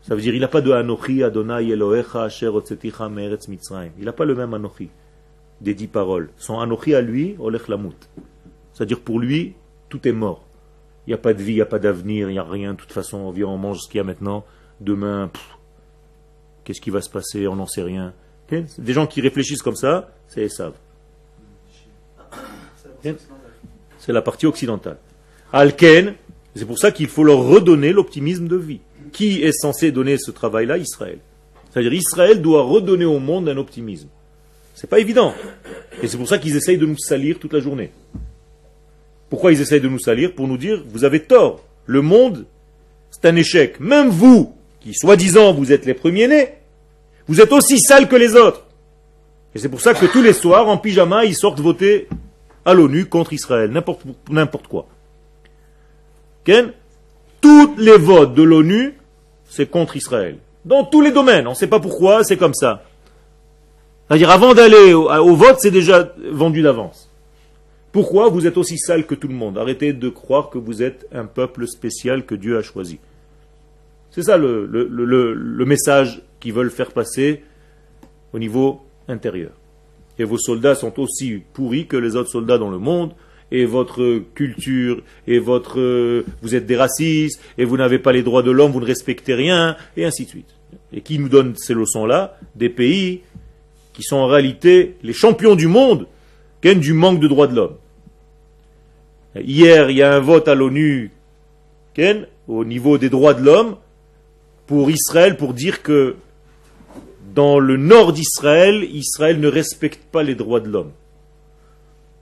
Ça 0.06 0.14
veut 0.14 0.20
dire, 0.20 0.34
il 0.34 0.40
n'a 0.40 0.48
pas 0.48 0.60
de 0.60 0.70
Anochi 0.70 1.22
Adonai 1.22 1.66
Elohecha 1.70 2.24
Asher 2.24 2.48
Otzeticha 2.48 3.08
Meretz 3.08 3.48
Mitzrayim. 3.48 3.92
Il 3.98 4.04
n'a 4.04 4.12
pas 4.12 4.26
le 4.26 4.34
même 4.34 4.52
Anochi 4.52 4.90
des 5.62 5.72
dix 5.72 5.86
paroles. 5.86 6.28
Son 6.36 6.60
Anochi 6.60 6.94
à 6.94 7.00
lui, 7.00 7.36
olech 7.38 7.68
lamut. 7.68 7.96
C'est-à-dire, 8.74 9.00
pour 9.00 9.18
lui, 9.18 9.54
tout 9.88 10.06
est 10.06 10.12
mort. 10.12 10.44
Il 11.06 11.10
n'y 11.10 11.14
a 11.14 11.18
pas 11.18 11.32
de 11.32 11.42
vie, 11.42 11.52
il 11.52 11.56
n'y 11.56 11.62
a 11.62 11.66
pas 11.66 11.78
d'avenir, 11.78 12.28
il 12.28 12.32
n'y 12.32 12.38
a 12.38 12.44
rien. 12.44 12.72
De 12.74 12.78
toute 12.78 12.92
façon, 12.92 13.16
on 13.16 13.30
vient, 13.30 13.46
on 13.46 13.56
mange 13.56 13.78
ce 13.80 13.88
qu'il 13.88 13.96
y 13.96 14.00
a 14.00 14.04
maintenant. 14.04 14.44
Demain, 14.78 15.30
qu'est-ce 16.64 16.82
qui 16.82 16.90
va 16.90 17.00
se 17.00 17.08
passer? 17.08 17.46
On 17.46 17.56
n'en 17.56 17.66
sait 17.66 17.82
rien. 17.82 18.12
Des 18.50 18.92
gens 18.92 19.06
qui 19.06 19.22
réfléchissent 19.22 19.62
comme 19.62 19.74
ça, 19.74 20.10
c'est 20.28 20.42
Esav. 20.42 20.74
C'est 23.98 24.12
la 24.12 24.20
partie 24.20 24.44
occidentale. 24.46 24.98
Alken, 25.50 26.14
c'est 26.54 26.66
pour 26.66 26.78
ça 26.78 26.92
qu'il 26.92 27.06
faut 27.06 27.24
leur 27.24 27.38
redonner 27.38 27.92
l'optimisme 27.92 28.48
de 28.48 28.56
vie. 28.56 28.80
Qui 29.14 29.42
est 29.42 29.52
censé 29.52 29.92
donner 29.92 30.18
ce 30.18 30.32
travail-là? 30.32 30.76
Israël. 30.76 31.18
C'est-à-dire 31.70 31.94
Israël 31.94 32.42
doit 32.42 32.64
redonner 32.64 33.04
au 33.04 33.20
monde 33.20 33.48
un 33.48 33.56
optimisme. 33.56 34.08
C'est 34.74 34.90
pas 34.90 34.98
évident. 34.98 35.32
Et 36.02 36.08
c'est 36.08 36.18
pour 36.18 36.28
ça 36.28 36.38
qu'ils 36.38 36.56
essayent 36.56 36.78
de 36.78 36.84
nous 36.84 36.98
salir 36.98 37.38
toute 37.38 37.52
la 37.52 37.60
journée. 37.60 37.90
Pourquoi 39.30 39.52
ils 39.52 39.60
essayent 39.60 39.80
de 39.80 39.88
nous 39.88 40.00
salir? 40.00 40.34
Pour 40.34 40.48
nous 40.48 40.58
dire, 40.58 40.84
vous 40.88 41.04
avez 41.04 41.20
tort. 41.20 41.64
Le 41.86 42.02
monde, 42.02 42.44
c'est 43.10 43.24
un 43.28 43.36
échec. 43.36 43.78
Même 43.78 44.08
vous, 44.08 44.54
qui 44.80 44.92
soi-disant 44.94 45.54
vous 45.54 45.72
êtes 45.72 45.86
les 45.86 45.94
premiers-nés, 45.94 46.48
vous 47.28 47.40
êtes 47.40 47.52
aussi 47.52 47.78
sales 47.78 48.08
que 48.08 48.16
les 48.16 48.34
autres. 48.34 48.66
Et 49.54 49.60
c'est 49.60 49.68
pour 49.68 49.80
ça 49.80 49.94
que 49.94 50.06
tous 50.06 50.22
les 50.22 50.32
soirs, 50.32 50.68
en 50.68 50.76
pyjama, 50.76 51.24
ils 51.24 51.36
sortent 51.36 51.60
voter 51.60 52.08
à 52.64 52.74
l'ONU 52.74 53.06
contre 53.06 53.32
Israël, 53.32 53.70
n'importe 53.70 54.66
quoi. 54.66 54.88
Ken 56.44 56.72
Tous 57.40 57.74
les 57.78 57.96
votes 57.96 58.34
de 58.34 58.42
l'ONU, 58.42 58.94
c'est 59.54 59.66
contre 59.66 59.96
Israël. 59.96 60.38
Dans 60.64 60.84
tous 60.84 61.00
les 61.00 61.12
domaines, 61.12 61.46
on 61.46 61.50
ne 61.50 61.56
sait 61.56 61.68
pas 61.68 61.78
pourquoi, 61.78 62.24
c'est 62.24 62.36
comme 62.36 62.54
ça. 62.54 62.82
C'est-à-dire, 64.08 64.30
avant 64.30 64.52
d'aller 64.54 64.92
au, 64.92 65.34
vote, 65.34 65.56
c'est 65.60 65.70
déjà 65.70 66.12
vendu 66.30 66.62
d'avance. 66.62 67.08
Pourquoi 67.92 68.28
vous 68.28 68.46
êtes 68.46 68.58
aussi 68.58 68.78
sale 68.78 69.06
que 69.06 69.14
tout 69.14 69.28
le 69.28 69.34
monde? 69.34 69.56
Arrêtez 69.56 69.92
de 69.92 70.08
croire 70.08 70.50
que 70.50 70.58
vous 70.58 70.82
êtes 70.82 71.06
un 71.12 71.26
peuple 71.26 71.66
spécial 71.68 72.26
que 72.26 72.34
Dieu 72.34 72.58
a 72.58 72.62
choisi. 72.62 72.98
C'est 74.10 74.24
ça 74.24 74.36
le 74.36 75.64
message 75.64 76.22
qu'ils 76.40 76.52
veulent 76.52 76.70
faire 76.70 76.90
passer 76.90 77.42
au 78.32 78.38
niveau 78.38 78.80
intérieur. 79.08 79.52
Et 80.18 80.24
vos 80.24 80.38
soldats 80.38 80.74
sont 80.74 80.98
aussi 81.00 81.42
pourris 81.52 81.86
que 81.86 81.96
les 81.96 82.16
autres 82.16 82.30
soldats 82.30 82.58
dans 82.58 82.70
le 82.70 82.78
monde, 82.78 83.12
et 83.54 83.64
votre 83.64 84.22
culture, 84.34 85.02
et 85.26 85.38
votre... 85.38 86.24
Vous 86.42 86.54
êtes 86.54 86.66
des 86.66 86.76
racistes, 86.76 87.40
et 87.56 87.64
vous 87.64 87.76
n'avez 87.76 87.98
pas 87.98 88.12
les 88.12 88.22
droits 88.22 88.42
de 88.42 88.50
l'homme, 88.50 88.72
vous 88.72 88.80
ne 88.80 88.86
respectez 88.86 89.34
rien, 89.34 89.76
et 89.96 90.04
ainsi 90.04 90.24
de 90.24 90.30
suite. 90.30 90.54
Et 90.92 91.00
qui 91.00 91.18
nous 91.18 91.28
donne 91.28 91.54
ces 91.56 91.74
leçons-là 91.74 92.38
Des 92.54 92.68
pays 92.68 93.20
qui 93.92 94.02
sont 94.02 94.16
en 94.16 94.26
réalité 94.26 94.96
les 95.02 95.12
champions 95.12 95.54
du 95.54 95.68
monde 95.68 96.06
du 96.72 96.94
manque 96.94 97.20
de 97.20 97.28
droits 97.28 97.46
de 97.46 97.54
l'homme. 97.54 97.76
Hier, 99.36 99.90
il 99.90 99.98
y 99.98 100.02
a 100.02 100.14
un 100.14 100.20
vote 100.20 100.48
à 100.48 100.54
l'ONU 100.54 101.10
au 102.48 102.64
niveau 102.64 102.96
des 102.96 103.10
droits 103.10 103.34
de 103.34 103.44
l'homme 103.44 103.76
pour 104.66 104.90
Israël 104.90 105.36
pour 105.36 105.52
dire 105.52 105.82
que 105.82 106.16
dans 107.34 107.58
le 107.58 107.76
nord 107.76 108.12
d'Israël, 108.12 108.84
Israël 108.90 109.38
ne 109.38 109.48
respecte 109.48 110.02
pas 110.10 110.22
les 110.22 110.34
droits 110.34 110.60
de 110.60 110.70
l'homme. 110.70 110.92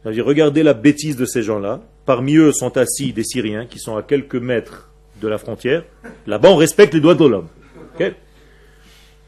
Regardez 0.04 0.62
la 0.62 0.74
bêtise 0.74 1.16
de 1.16 1.24
ces 1.24 1.42
gens-là. 1.42 1.80
Parmi 2.06 2.36
eux 2.36 2.52
sont 2.52 2.76
assis 2.76 3.12
des 3.12 3.22
Syriens 3.22 3.66
qui 3.66 3.78
sont 3.78 3.96
à 3.96 4.02
quelques 4.02 4.36
mètres 4.36 4.90
de 5.20 5.28
la 5.28 5.38
frontière. 5.38 5.84
Là-bas, 6.26 6.50
on 6.50 6.56
respecte 6.56 6.94
les 6.94 7.00
droits 7.00 7.14
de 7.14 7.24
l'homme. 7.24 7.48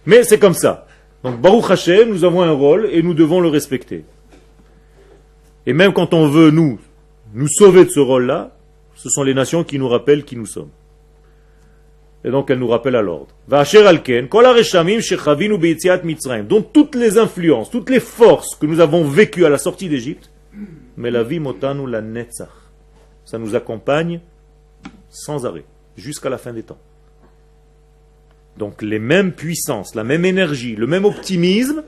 Mais 0.06 0.24
c'est 0.24 0.38
comme 0.38 0.54
ça. 0.54 0.86
Donc, 1.22 1.40
Baruch 1.40 1.70
Hashem, 1.70 2.10
nous 2.10 2.24
avons 2.24 2.42
un 2.42 2.50
rôle 2.50 2.88
et 2.90 3.02
nous 3.02 3.14
devons 3.14 3.40
le 3.40 3.48
respecter. 3.48 4.04
Et 5.66 5.72
même 5.72 5.92
quand 5.92 6.12
on 6.12 6.28
veut, 6.28 6.50
nous, 6.50 6.78
nous 7.32 7.48
sauver 7.48 7.84
de 7.84 7.90
ce 7.90 8.00
rôle-là, 8.00 8.54
ce 8.94 9.08
sont 9.08 9.22
les 9.22 9.34
nations 9.34 9.64
qui 9.64 9.78
nous 9.78 9.88
rappellent 9.88 10.24
qui 10.24 10.36
nous 10.36 10.46
sommes. 10.46 10.70
Et 12.24 12.30
donc 12.30 12.50
elle 12.50 12.58
nous 12.58 12.68
rappelle 12.68 12.96
à 12.96 13.02
l'ordre. 13.02 13.28
Donc 16.48 16.72
toutes 16.72 16.94
les 16.94 17.18
influences, 17.18 17.70
toutes 17.70 17.90
les 17.90 18.00
forces 18.00 18.56
que 18.56 18.66
nous 18.66 18.80
avons 18.80 19.04
vécues 19.04 19.44
à 19.44 19.50
la 19.50 19.58
sortie 19.58 19.88
d'Égypte, 19.88 20.30
mais 20.96 21.10
la 21.10 21.22
vie 21.22 21.40
motanu 21.40 21.90
la 21.90 22.00
netzach. 22.00 22.48
Ça 23.24 23.38
nous 23.38 23.54
accompagne 23.54 24.20
sans 25.08 25.46
arrêt, 25.46 25.64
jusqu'à 25.96 26.28
la 26.28 26.38
fin 26.38 26.52
des 26.52 26.62
temps. 26.62 26.78
Donc 28.58 28.82
les 28.82 28.98
mêmes 28.98 29.32
puissances, 29.32 29.94
la 29.94 30.04
même 30.04 30.24
énergie, 30.24 30.76
le 30.76 30.86
même 30.86 31.04
optimisme, 31.04 31.82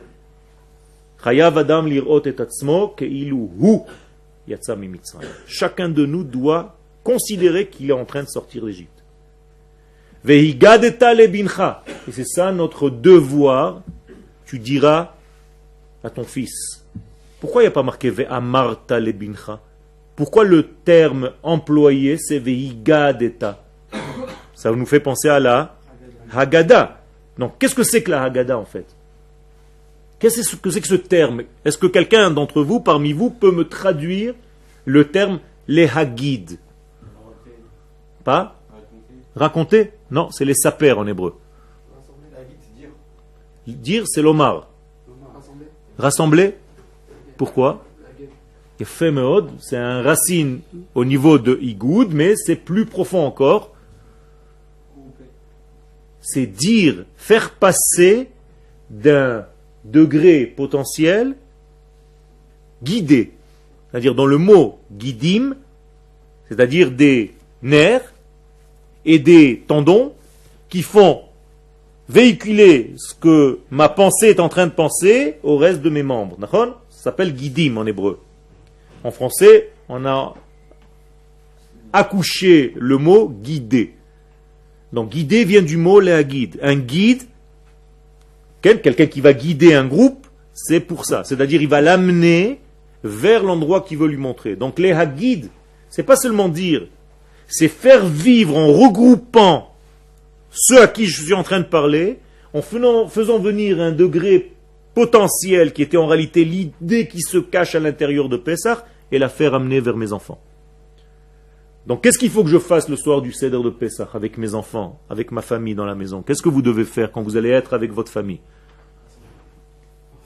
chacun 5.46 5.88
de 5.88 6.06
nous 6.06 6.24
doit 6.24 6.76
considérer 7.04 7.68
qu'il 7.68 7.90
est 7.90 7.94
en 7.94 8.04
train 8.04 8.22
de 8.22 8.28
sortir 8.28 8.66
d'Égypte. 8.66 8.90
Et 10.28 10.52
c'est 12.12 12.26
ça 12.26 12.52
notre 12.52 12.90
devoir. 12.90 13.82
Tu 14.44 14.58
diras 14.58 15.14
à 16.02 16.10
ton 16.10 16.24
fils. 16.24 16.84
Pourquoi 17.46 17.62
il 17.62 17.66
n'y 17.66 17.68
a 17.68 17.70
pas 17.74 17.84
marqué 17.84 18.10
Ve'amarta 18.10 18.98
lebincha 18.98 19.60
Pourquoi 20.16 20.42
le 20.42 20.66
terme 20.66 21.30
employé 21.44 22.18
c'est 22.18 22.40
Veigadeta 22.40 23.62
Ça 24.52 24.72
nous 24.72 24.84
fait 24.84 24.98
penser 24.98 25.28
à 25.28 25.38
la 25.38 25.76
Haggadah. 26.34 26.98
Donc 27.38 27.56
qu'est-ce 27.56 27.76
que 27.76 27.84
c'est 27.84 28.02
que 28.02 28.10
la 28.10 28.24
Haggadah 28.24 28.58
en 28.58 28.64
fait? 28.64 28.86
Qu'est-ce 30.18 30.56
que 30.56 30.70
c'est 30.70 30.80
que 30.80 30.88
ce 30.88 30.96
terme? 30.96 31.44
Est-ce 31.64 31.78
que 31.78 31.86
quelqu'un 31.86 32.32
d'entre 32.32 32.62
vous, 32.64 32.80
parmi 32.80 33.12
vous, 33.12 33.30
peut 33.30 33.52
me 33.52 33.68
traduire 33.68 34.34
le 34.84 35.06
terme 35.06 35.38
les 35.68 35.86
Hagid 35.86 36.58
Pas? 38.24 38.56
Raconter? 39.36 39.92
Non, 40.10 40.32
c'est 40.32 40.44
les 40.44 40.54
saper 40.54 40.90
en 40.90 41.06
hébreu. 41.06 41.36
Dire, 43.68 44.02
c'est 44.08 44.22
l'omar. 44.22 44.68
Rassembler? 45.96 46.56
Pourquoi? 47.36 47.84
C'est 48.78 49.76
un 49.76 50.02
racine 50.02 50.60
au 50.94 51.04
niveau 51.04 51.38
de 51.38 51.58
Igoud, 51.62 52.12
mais 52.12 52.34
c'est 52.36 52.56
plus 52.56 52.84
profond 52.84 53.24
encore. 53.24 53.74
C'est 56.20 56.46
dire, 56.46 57.04
faire 57.16 57.52
passer 57.52 58.28
d'un 58.90 59.46
degré 59.84 60.44
potentiel 60.46 61.36
guidé. 62.82 63.32
C'est-à-dire 63.90 64.14
dans 64.14 64.26
le 64.26 64.36
mot 64.36 64.78
guidim, 64.92 65.56
c'est-à-dire 66.48 66.90
des 66.90 67.34
nerfs 67.62 68.12
et 69.04 69.18
des 69.18 69.62
tendons 69.66 70.12
qui 70.68 70.82
font 70.82 71.22
véhiculer 72.08 72.94
ce 72.96 73.14
que 73.14 73.60
ma 73.70 73.88
pensée 73.88 74.28
est 74.28 74.40
en 74.40 74.48
train 74.48 74.66
de 74.66 74.72
penser 74.72 75.36
au 75.42 75.56
reste 75.56 75.80
de 75.80 75.90
mes 75.90 76.02
membres. 76.02 76.36
S'appelle 77.06 77.34
guidim 77.34 77.76
en 77.76 77.86
hébreu. 77.86 78.18
En 79.04 79.12
français, 79.12 79.70
on 79.88 80.04
a 80.06 80.34
accouché 81.92 82.72
le 82.74 82.98
mot 82.98 83.28
guider. 83.28 83.94
Donc 84.92 85.10
guider 85.10 85.44
vient 85.44 85.62
du 85.62 85.76
mot 85.76 86.02
guide. 86.02 86.58
Un 86.60 86.74
guide, 86.74 87.22
quelqu'un 88.60 89.06
qui 89.06 89.20
va 89.20 89.34
guider 89.34 89.72
un 89.72 89.86
groupe, 89.86 90.26
c'est 90.52 90.80
pour 90.80 91.04
ça. 91.06 91.22
C'est-à-dire 91.22 91.62
il 91.62 91.68
va 91.68 91.80
l'amener 91.80 92.58
vers 93.04 93.44
l'endroit 93.44 93.82
qu'il 93.82 93.98
veut 93.98 94.08
lui 94.08 94.16
montrer. 94.16 94.56
Donc 94.56 94.80
les 94.80 94.92
ce 94.92 95.46
c'est 95.90 96.02
pas 96.02 96.16
seulement 96.16 96.48
dire, 96.48 96.88
c'est 97.46 97.68
faire 97.68 98.04
vivre 98.04 98.56
en 98.56 98.72
regroupant 98.72 99.72
ceux 100.50 100.82
à 100.82 100.88
qui 100.88 101.06
je 101.06 101.22
suis 101.22 101.34
en 101.34 101.44
train 101.44 101.60
de 101.60 101.66
parler, 101.66 102.18
en 102.52 102.62
faisant, 102.62 103.38
venir 103.38 103.80
un 103.80 103.92
degré 103.92 104.55
potentiel 104.96 105.74
qui 105.74 105.82
était 105.82 105.98
en 105.98 106.06
réalité 106.06 106.46
l'idée 106.46 107.06
qui 107.06 107.20
se 107.20 107.36
cache 107.36 107.74
à 107.74 107.80
l'intérieur 107.80 108.30
de 108.30 108.38
Pessah 108.38 108.86
et 109.12 109.18
la 109.18 109.28
faire 109.28 109.52
amener 109.52 109.78
vers 109.78 109.94
mes 109.94 110.14
enfants. 110.14 110.40
Donc 111.86 112.02
qu'est-ce 112.02 112.18
qu'il 112.18 112.30
faut 112.30 112.42
que 112.42 112.48
je 112.48 112.58
fasse 112.58 112.88
le 112.88 112.96
soir 112.96 113.20
du 113.20 113.30
Seder 113.30 113.62
de 113.62 113.68
Pessah 113.68 114.08
avec 114.14 114.38
mes 114.38 114.54
enfants, 114.54 114.98
avec 115.10 115.32
ma 115.32 115.42
famille 115.42 115.74
dans 115.74 115.84
la 115.84 115.94
maison? 115.94 116.22
Qu'est-ce 116.22 116.40
que 116.40 116.48
vous 116.48 116.62
devez 116.62 116.86
faire 116.86 117.12
quand 117.12 117.20
vous 117.20 117.36
allez 117.36 117.50
être 117.50 117.74
avec 117.74 117.92
votre 117.92 118.10
famille? 118.10 118.40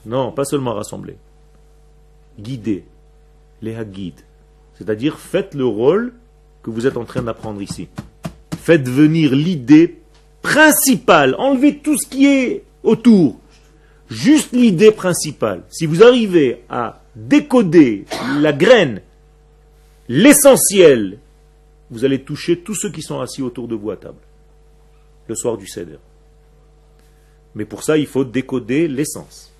Non, 0.05 0.31
pas 0.31 0.45
seulement 0.45 0.73
rassembler. 0.73 1.17
Guider. 2.39 2.85
Les 3.61 3.75
guide. 3.83 4.21
C'est-à-dire 4.75 5.19
faites 5.19 5.53
le 5.53 5.65
rôle 5.65 6.13
que 6.63 6.69
vous 6.69 6.87
êtes 6.87 6.95
en 6.95 7.03
train 7.03 7.23
d'apprendre 7.23 7.61
ici. 7.61 7.89
Faites 8.57 8.87
venir 8.87 9.35
l'idée 9.35 9.99
principale. 10.41 11.35
Enlevez 11.37 11.79
tout 11.79 11.97
ce 11.97 12.07
qui 12.07 12.25
est 12.25 12.63
autour. 12.83 13.40
Juste 14.11 14.51
l'idée 14.51 14.91
principale. 14.91 15.63
Si 15.69 15.85
vous 15.85 16.03
arrivez 16.03 16.63
à 16.69 17.01
décoder 17.15 18.05
la 18.41 18.51
graine, 18.51 19.01
l'essentiel, 20.09 21.17
vous 21.89 22.03
allez 22.03 22.21
toucher 22.21 22.59
tous 22.59 22.75
ceux 22.75 22.91
qui 22.91 23.01
sont 23.01 23.21
assis 23.21 23.41
autour 23.41 23.69
de 23.69 23.75
vous 23.75 23.89
à 23.89 23.95
table. 23.95 24.19
Le 25.29 25.35
soir 25.35 25.57
du 25.57 25.65
Seder. 25.65 25.97
Mais 27.55 27.63
pour 27.63 27.83
ça, 27.83 27.97
il 27.97 28.05
faut 28.05 28.25
décoder 28.25 28.89
l'essence. 28.89 29.53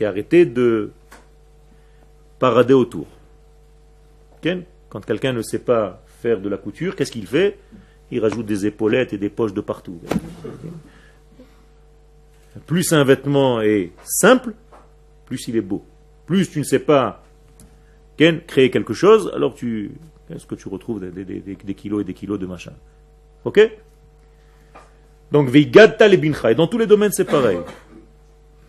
Et 0.00 0.04
arrêter 0.04 0.46
de 0.46 0.90
parader 2.40 2.74
autour. 2.74 3.06
Quand 4.42 5.00
quelqu'un 5.06 5.32
ne 5.32 5.42
sait 5.42 5.60
pas 5.60 6.02
faire 6.20 6.40
de 6.40 6.48
la 6.48 6.56
couture, 6.56 6.96
qu'est-ce 6.96 7.12
qu'il 7.12 7.28
fait? 7.28 7.56
Il 8.10 8.18
rajoute 8.18 8.46
des 8.46 8.66
épaulettes 8.66 9.12
et 9.12 9.18
des 9.18 9.28
poches 9.28 9.54
de 9.54 9.60
partout. 9.60 10.00
Plus 12.66 12.92
un 12.92 13.04
vêtement 13.04 13.60
est 13.60 13.90
simple, 14.04 14.54
plus 15.26 15.48
il 15.48 15.56
est 15.56 15.60
beau. 15.60 15.84
Plus 16.26 16.50
tu 16.50 16.60
ne 16.60 16.64
sais 16.64 16.78
pas 16.78 17.22
créer 18.16 18.70
quelque 18.70 18.94
chose, 18.94 19.30
alors 19.34 19.54
tu, 19.54 19.92
est-ce 20.30 20.46
que 20.46 20.54
tu 20.54 20.68
retrouves 20.68 21.00
des, 21.00 21.74
kilos 21.74 22.02
et 22.02 22.04
des 22.04 22.14
kilos 22.14 22.38
de 22.38 22.46
machin. 22.46 22.72
Ok? 23.44 23.60
Donc, 25.32 25.52
et 25.54 26.54
dans 26.54 26.66
tous 26.66 26.78
les 26.78 26.86
domaines, 26.86 27.12
c'est 27.12 27.24
pareil. 27.24 27.58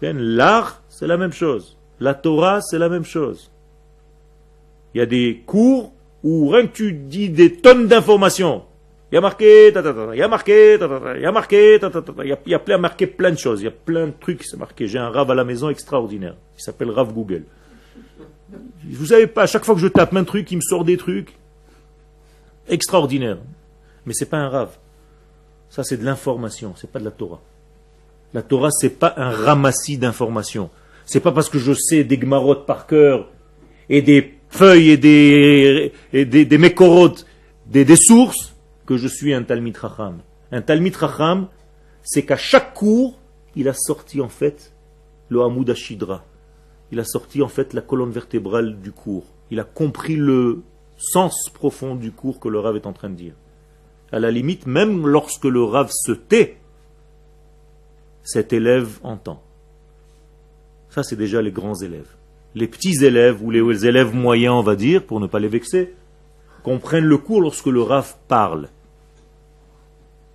L'art, 0.01 0.83
c'est 0.89 1.07
la 1.07 1.17
même 1.17 1.31
chose. 1.31 1.77
La 1.99 2.13
Torah, 2.13 2.61
c'est 2.61 2.77
la 2.77 2.89
même 2.89 3.05
chose. 3.05 3.51
Il 4.93 4.99
y 4.99 5.01
a 5.01 5.05
des 5.05 5.43
cours 5.45 5.93
où 6.23 6.49
rien 6.49 6.67
que 6.67 6.73
tu 6.73 6.93
dis 6.93 7.29
des 7.29 7.53
tonnes 7.53 7.87
d'informations. 7.87 8.63
Il 9.15 9.19
y 9.19 9.19
a 9.19 9.21
marqué, 9.21 9.69
il 9.69 10.17
y 10.17 10.21
a 10.21 10.27
marqué, 10.27 10.77
il 11.15 11.21
y 11.21 11.25
a 11.25 11.31
marqué, 11.31 11.79
il 11.79 12.49
y 12.49 12.53
a, 12.53 12.59
plein, 12.59 12.77
marqué 12.77 13.07
plein 13.07 13.31
de 13.31 13.37
choses. 13.37 13.61
Il 13.61 13.63
y 13.63 13.67
a 13.69 13.71
plein 13.71 14.07
de 14.07 14.13
trucs, 14.19 14.43
c'est 14.43 14.57
marqué. 14.57 14.89
J'ai 14.89 14.99
un 14.99 15.07
rave 15.07 15.31
à 15.31 15.35
la 15.35 15.45
maison 15.45 15.69
extraordinaire. 15.69 16.35
Il 16.57 16.61
s'appelle 16.61 16.89
Rav 16.89 17.13
Google. 17.13 17.45
Vous 18.83 19.05
savez 19.05 19.27
pas, 19.27 19.43
à 19.43 19.47
chaque 19.47 19.63
fois 19.63 19.73
que 19.73 19.79
je 19.79 19.87
tape 19.87 20.13
un 20.13 20.25
truc, 20.25 20.51
il 20.51 20.57
me 20.57 20.61
sort 20.61 20.83
des 20.83 20.97
trucs 20.97 21.29
extraordinaires. 22.67 23.37
Mais 24.05 24.11
c'est 24.13 24.25
pas 24.25 24.35
un 24.35 24.49
rave. 24.49 24.75
Ça, 25.69 25.85
c'est 25.85 25.95
de 25.95 26.03
l'information, 26.03 26.73
c'est 26.75 26.91
pas 26.91 26.99
de 26.99 27.05
la 27.05 27.11
Torah. 27.11 27.39
La 28.33 28.41
Torah, 28.41 28.69
c'est 28.69 28.99
pas 28.99 29.13
un 29.15 29.29
ramassis 29.29 29.97
d'informations. 29.97 30.69
C'est 31.05 31.21
pas 31.21 31.31
parce 31.31 31.47
que 31.47 31.57
je 31.57 31.71
sais 31.71 32.03
des 32.03 32.17
gmarottes 32.17 32.65
par 32.65 32.85
cœur 32.85 33.29
et 33.87 34.01
des 34.01 34.33
feuilles 34.49 34.89
et 34.89 34.97
des, 34.97 35.93
et 36.11 36.25
des 36.25 36.43
des, 36.43 37.85
des, 37.85 37.95
sources, 37.95 38.54
que 38.85 38.97
je 38.97 39.07
suis 39.07 39.33
un 39.33 39.43
Talmid 39.43 39.75
Racham. 39.77 40.19
Un 40.51 40.61
Talmid 40.61 40.95
Racham, 40.95 41.47
c'est 42.03 42.23
qu'à 42.23 42.37
chaque 42.37 42.73
cours, 42.73 43.19
il 43.55 43.67
a 43.67 43.73
sorti 43.73 44.21
en 44.21 44.29
fait 44.29 44.73
le 45.29 45.41
Hamoud 45.41 45.69
Ashidra. 45.69 46.23
Il 46.91 46.99
a 46.99 47.03
sorti 47.03 47.41
en 47.41 47.47
fait 47.47 47.73
la 47.73 47.81
colonne 47.81 48.11
vertébrale 48.11 48.79
du 48.79 48.91
cours. 48.91 49.25
Il 49.49 49.59
a 49.59 49.63
compris 49.63 50.15
le 50.15 50.61
sens 50.97 51.49
profond 51.53 51.95
du 51.95 52.11
cours 52.11 52.39
que 52.39 52.47
le 52.47 52.59
Rav 52.59 52.75
est 52.75 52.87
en 52.87 52.93
train 52.93 53.09
de 53.09 53.15
dire. 53.15 53.33
À 54.11 54.19
la 54.19 54.31
limite, 54.31 54.67
même 54.67 55.07
lorsque 55.07 55.45
le 55.45 55.63
Rav 55.63 55.89
se 55.91 56.11
tait, 56.11 56.57
cet 58.23 58.53
élève 58.53 58.99
entend. 59.03 59.41
Ça, 60.89 61.03
c'est 61.03 61.15
déjà 61.15 61.41
les 61.41 61.51
grands 61.51 61.75
élèves 61.75 62.15
les 62.55 62.67
petits 62.67 63.03
élèves 63.03 63.43
ou 63.43 63.51
les 63.51 63.85
élèves 63.85 64.15
moyens, 64.15 64.55
on 64.55 64.61
va 64.61 64.75
dire, 64.75 65.03
pour 65.03 65.19
ne 65.19 65.27
pas 65.27 65.39
les 65.39 65.49
vexer, 65.49 65.93
comprennent 66.63 67.05
le 67.05 67.17
cours 67.17 67.41
lorsque 67.41 67.67
le 67.67 67.81
RAF 67.81 68.17
parle. 68.27 68.69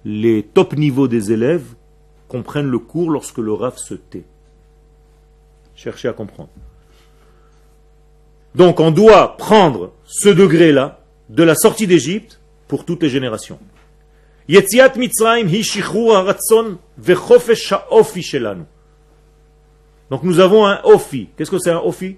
Les 0.04 0.42
top 0.42 0.76
niveaux 0.76 1.08
des 1.08 1.32
élèves 1.32 1.74
comprennent 2.28 2.70
le 2.70 2.78
cours 2.78 3.10
lorsque 3.10 3.38
le 3.38 3.52
RAF 3.52 3.76
se 3.78 3.94
tait. 3.94 4.24
Cherchez 5.74 6.08
à 6.08 6.12
comprendre. 6.12 6.50
Donc 8.54 8.80
on 8.80 8.90
doit 8.90 9.36
prendre 9.36 9.92
ce 10.04 10.28
degré-là 10.28 11.00
de 11.28 11.42
la 11.42 11.54
sortie 11.54 11.86
d'Égypte 11.86 12.40
pour 12.68 12.84
toutes 12.84 13.02
les 13.02 13.08
générations. 13.08 13.58
Yetziat 14.48 14.94
Mitzrayim 14.96 15.48
hi 15.48 15.62
shelanu. 15.62 16.76
Donc 20.10 20.22
nous 20.24 20.40
avons 20.40 20.66
un 20.66 20.80
ofi. 20.84 21.28
Qu'est-ce 21.36 21.50
que 21.50 21.58
c'est 21.58 21.70
un 21.70 21.80
ofi? 21.80 22.16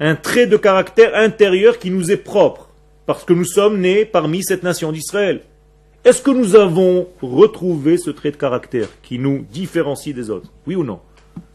Un 0.00 0.16
trait 0.16 0.46
de 0.46 0.56
caractère 0.56 1.14
intérieur 1.14 1.78
qui 1.78 1.90
nous 1.90 2.10
est 2.10 2.16
propre, 2.18 2.68
parce 3.06 3.24
que 3.24 3.32
nous 3.32 3.44
sommes 3.44 3.80
nés 3.80 4.04
parmi 4.04 4.42
cette 4.42 4.62
nation 4.62 4.92
d'Israël. 4.92 5.42
Est-ce 6.04 6.20
que 6.20 6.30
nous 6.30 6.54
avons 6.54 7.08
retrouvé 7.22 7.96
ce 7.96 8.10
trait 8.10 8.30
de 8.30 8.36
caractère 8.36 8.88
qui 9.02 9.18
nous 9.18 9.46
différencie 9.50 10.14
des 10.14 10.28
autres? 10.28 10.52
Oui 10.66 10.76
ou 10.76 10.84
non? 10.84 11.00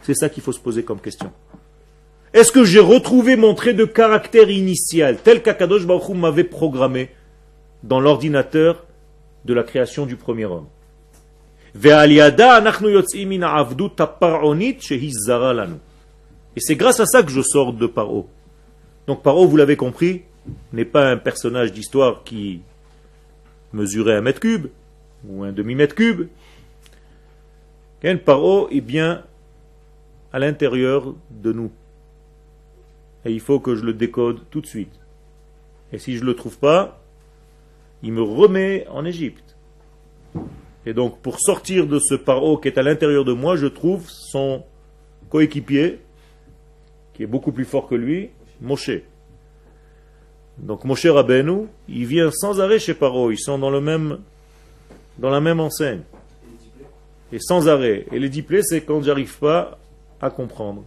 C'est 0.02 0.16
ça 0.16 0.28
qu'il 0.28 0.42
faut 0.42 0.52
se 0.52 0.60
poser 0.60 0.82
comme 0.82 1.00
question. 1.00 1.32
Est-ce 2.34 2.52
que 2.52 2.64
j'ai 2.64 2.80
retrouvé 2.80 3.36
mon 3.36 3.54
trait 3.54 3.76
de 3.76 3.86
caractère 3.86 4.50
initial, 4.50 5.20
tel 5.24 5.44
qu'Akadosh 5.44 5.86
Baruch 5.86 6.16
m'avait 6.16 6.44
programmé 6.44 7.12
dans 7.84 8.00
l'ordinateur 8.00 8.88
de 9.46 9.54
la 9.54 9.62
création 9.62 10.08
du 10.08 10.16
premier 10.16 10.46
homme? 10.46 10.66
Et 16.56 16.58
c'est 16.58 16.76
grâce 16.76 17.00
à 17.00 17.06
ça 17.06 17.22
que 17.22 17.32
je 17.32 17.42
sors 17.42 17.74
de 17.74 17.86
Paro. 17.86 18.28
Donc 19.06 19.22
Paro, 19.22 19.48
vous 19.48 19.58
l'avez 19.58 19.76
compris, 19.76 20.24
n'est 20.74 20.86
pas 20.86 21.08
un 21.08 21.18
personnage 21.18 21.72
d'histoire 21.72 22.24
qui 22.24 22.62
mesurait 23.74 24.16
un 24.16 24.22
mètre 24.22 24.40
cube 24.40 24.68
ou 25.28 25.44
un 25.44 25.52
demi-mètre 25.52 25.96
cube. 25.96 26.28
Paro 28.26 28.70
est 28.70 28.82
bien 28.82 29.24
à 30.32 30.40
l'intérieur 30.40 31.14
de 31.30 31.52
nous. 31.52 31.72
Et 33.26 33.32
il 33.32 33.40
faut 33.40 33.60
que 33.60 33.76
je 33.76 33.84
le 33.84 33.94
décode 33.94 34.40
tout 34.50 34.62
de 34.62 34.68
suite. 34.68 35.00
Et 35.92 35.98
si 35.98 36.16
je 36.16 36.22
ne 36.22 36.28
le 36.28 36.36
trouve 36.36 36.58
pas, 36.58 37.02
il 38.04 38.14
me 38.14 38.22
remet 38.22 38.88
en 38.90 39.06
Égypte. 39.06 39.58
Et 40.86 40.94
donc, 40.94 41.20
pour 41.20 41.40
sortir 41.40 41.88
de 41.88 42.00
ce 42.00 42.16
paro 42.16 42.58
qui 42.58 42.70
est 42.70 42.78
à 42.78 42.84
l'intérieur 42.84 43.26
de 43.26 43.34
moi, 43.34 43.58
je 43.58 43.68
trouve 43.68 44.08
son 44.10 44.64
coéquipier, 45.30 46.00
qui 47.14 47.24
est 47.24 47.28
beaucoup 47.28 47.52
plus 47.52 47.66
fort 47.66 47.88
que 47.88 47.96
lui, 47.96 48.30
Moshe. 48.62 48.92
Donc 50.62 50.84
Moshe 50.84 51.06
Rabbeinu, 51.06 51.68
il 51.88 52.06
vient 52.06 52.32
sans 52.32 52.60
arrêt 52.60 52.80
chez 52.80 52.94
Paro, 52.94 53.32
ils 53.32 53.40
sont 53.40 53.58
dans, 53.58 53.70
le 53.70 53.82
même, 53.82 54.20
dans 55.18 55.30
la 55.30 55.40
même 55.40 55.60
enseigne. 55.60 56.02
Et 57.32 57.40
sans 57.40 57.68
arrêt. 57.68 58.06
Et 58.12 58.20
les 58.20 58.30
diplés, 58.30 58.64
c'est 58.64 58.82
quand 58.82 59.02
j'arrive 59.04 59.38
pas 59.38 59.78
à 60.20 60.30
comprendre. 60.30 60.84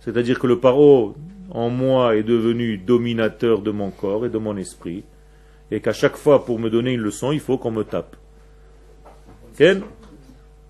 C'est-à-dire 0.00 0.38
que 0.38 0.46
le 0.46 0.58
Paro 0.58 1.14
en 1.50 1.68
moi 1.68 2.16
est 2.16 2.22
devenu 2.22 2.78
dominateur 2.78 3.60
de 3.60 3.70
mon 3.70 3.90
corps 3.90 4.26
et 4.26 4.30
de 4.30 4.38
mon 4.38 4.56
esprit. 4.56 5.04
Et 5.70 5.80
qu'à 5.80 5.92
chaque 5.92 6.16
fois, 6.16 6.44
pour 6.44 6.58
me 6.58 6.70
donner 6.70 6.92
une 6.92 7.00
leçon, 7.00 7.30
il 7.32 7.40
faut 7.40 7.58
qu'on 7.58 7.70
me 7.70 7.84
tape. 7.84 8.16
Ken? 9.56 9.82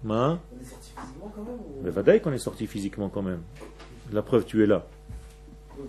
Ma? 0.05 0.39
On 0.53 0.61
est 0.61 0.65
sorti 0.65 0.87
physiquement 0.97 1.31
quand 1.35 2.03
même 2.03 2.21
qu'on 2.21 2.33
est 2.33 2.39
sorti 2.39 2.67
physiquement 2.67 3.09
quand 3.09 3.23
même. 3.23 3.43
La 4.13 4.23
preuve, 4.23 4.45
tu 4.45 4.63
es 4.63 4.67
là. 4.67 4.85
Oui 5.79 5.87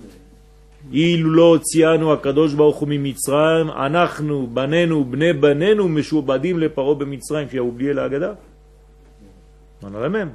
qui 7.47 7.57
a 7.57 7.63
oublié 7.63 7.93
la 7.93 8.09
On 9.81 9.95
a 9.95 9.99
la 9.99 10.09
même. 10.09 10.33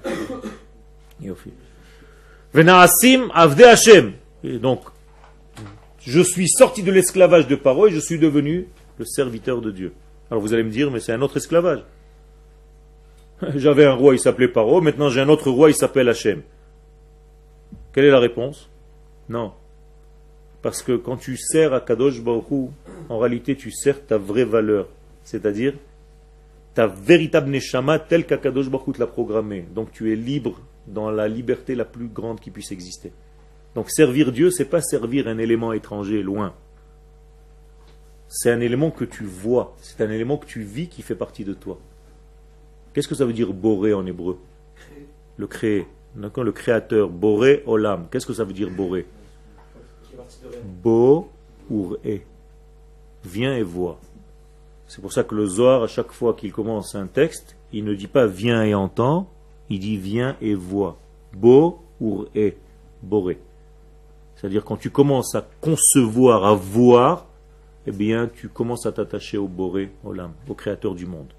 Venaasim 2.52 3.28
Avde 3.34 3.62
Hashem. 3.62 4.12
Donc, 4.44 4.80
je 6.00 6.20
suis 6.20 6.48
sorti 6.48 6.82
de 6.82 6.90
l'esclavage 6.90 7.46
de 7.46 7.56
Paro 7.56 7.86
et 7.86 7.90
je 7.90 8.00
suis 8.00 8.18
devenu 8.18 8.68
le 8.98 9.04
serviteur 9.04 9.60
de 9.60 9.70
Dieu. 9.70 9.92
Alors 10.30 10.42
vous 10.42 10.54
allez 10.54 10.62
me 10.62 10.70
dire, 10.70 10.90
mais 10.90 11.00
c'est 11.00 11.12
un 11.12 11.20
autre 11.22 11.36
esclavage. 11.36 11.84
J'avais 13.56 13.84
un 13.84 13.92
roi, 13.92 14.14
il 14.14 14.18
s'appelait 14.18 14.48
Paro, 14.48 14.80
maintenant 14.80 15.10
j'ai 15.10 15.20
un 15.20 15.28
autre 15.28 15.50
roi, 15.50 15.70
il 15.70 15.74
s'appelle 15.74 16.08
Hachem. 16.08 16.42
Quelle 17.92 18.04
est 18.04 18.10
la 18.10 18.18
réponse? 18.18 18.68
Non. 19.28 19.52
Parce 20.62 20.82
que 20.82 20.96
quand 20.96 21.16
tu 21.16 21.36
sers 21.36 21.72
à 21.72 21.80
Kadosh 21.80 22.22
Baruch 22.22 22.70
en 23.08 23.18
réalité 23.18 23.56
tu 23.56 23.70
sers 23.70 24.04
ta 24.04 24.18
vraie 24.18 24.44
valeur, 24.44 24.88
c'est-à-dire 25.22 25.74
ta 26.74 26.86
véritable 26.86 27.50
neshama 27.50 27.98
telle 27.98 28.26
qu'Akadosh 28.26 28.68
Baruch 28.68 28.94
te 28.94 29.00
l'a 29.00 29.06
programmée. 29.06 29.66
Donc 29.74 29.92
tu 29.92 30.12
es 30.12 30.16
libre 30.16 30.60
dans 30.86 31.10
la 31.10 31.28
liberté 31.28 31.74
la 31.74 31.84
plus 31.84 32.08
grande 32.08 32.40
qui 32.40 32.50
puisse 32.50 32.72
exister. 32.72 33.12
Donc 33.74 33.90
servir 33.90 34.32
Dieu, 34.32 34.50
c'est 34.50 34.64
pas 34.64 34.80
servir 34.80 35.28
un 35.28 35.38
élément 35.38 35.72
étranger 35.72 36.22
loin. 36.22 36.54
C'est 38.28 38.50
un 38.50 38.60
élément 38.60 38.90
que 38.90 39.04
tu 39.04 39.24
vois, 39.24 39.76
c'est 39.80 40.02
un 40.02 40.10
élément 40.10 40.36
que 40.36 40.46
tu 40.46 40.62
vis 40.62 40.88
qui 40.88 41.02
fait 41.02 41.14
partie 41.14 41.44
de 41.44 41.54
toi. 41.54 41.78
Qu'est-ce 42.92 43.08
que 43.08 43.14
ça 43.14 43.24
veut 43.24 43.32
dire 43.32 43.52
boré 43.52 43.94
en 43.94 44.04
hébreu? 44.06 44.38
Le 45.36 45.46
créer. 45.46 45.86
D'accord? 46.16 46.42
Le 46.44 46.52
créateur. 46.52 47.08
Boré 47.08 47.62
olam. 47.66 48.08
Qu'est-ce 48.10 48.26
que 48.26 48.32
ça 48.32 48.44
veut 48.44 48.52
dire 48.52 48.70
boré? 48.70 49.06
Bo 50.82 51.28
ou 51.70 51.96
e. 52.04 52.18
Viens 53.24 53.54
et 53.54 53.62
vois. 53.62 53.98
C'est 54.86 55.00
pour 55.00 55.12
ça 55.12 55.22
que 55.22 55.34
le 55.34 55.46
Zohar, 55.46 55.82
à 55.82 55.86
chaque 55.86 56.12
fois 56.12 56.34
qu'il 56.34 56.52
commence 56.52 56.94
un 56.94 57.06
texte, 57.06 57.56
il 57.72 57.84
ne 57.84 57.94
dit 57.94 58.06
pas 58.06 58.26
viens 58.26 58.62
et 58.62 58.74
entends, 58.74 59.28
il 59.68 59.80
dit 59.80 59.96
viens 59.96 60.36
et 60.40 60.54
vois. 60.54 60.96
Bo 61.34 61.80
ou 62.00 62.24
e. 62.34 62.52
Boré. 63.02 63.38
C'est-à-dire 64.36 64.64
quand 64.64 64.76
tu 64.76 64.90
commences 64.90 65.34
à 65.34 65.46
concevoir, 65.60 66.44
à 66.44 66.54
voir, 66.54 67.26
eh 67.86 67.92
bien 67.92 68.28
tu 68.32 68.48
commences 68.48 68.86
à 68.86 68.92
t'attacher 68.92 69.36
au 69.36 69.48
Boré, 69.48 69.90
Olam, 70.04 70.32
au 70.48 70.54
créateur 70.54 70.94
du 70.94 71.06
monde. 71.06 71.32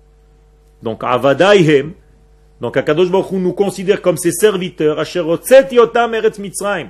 Donc 0.84 1.04
Avadaihem, 1.04 1.94
donc 2.62 2.76
Akadosh 2.76 3.10
Baruch 3.10 3.32
Hu 3.32 3.38
nous 3.38 3.54
considère 3.54 4.02
comme 4.02 4.18
ses 4.18 4.32
serviteurs, 4.32 5.00
Asher 5.00 5.22
Hotzeti 5.22 5.80
Otam 5.80 6.14
Eretz 6.14 6.40
Mitzrayim. 6.40 6.90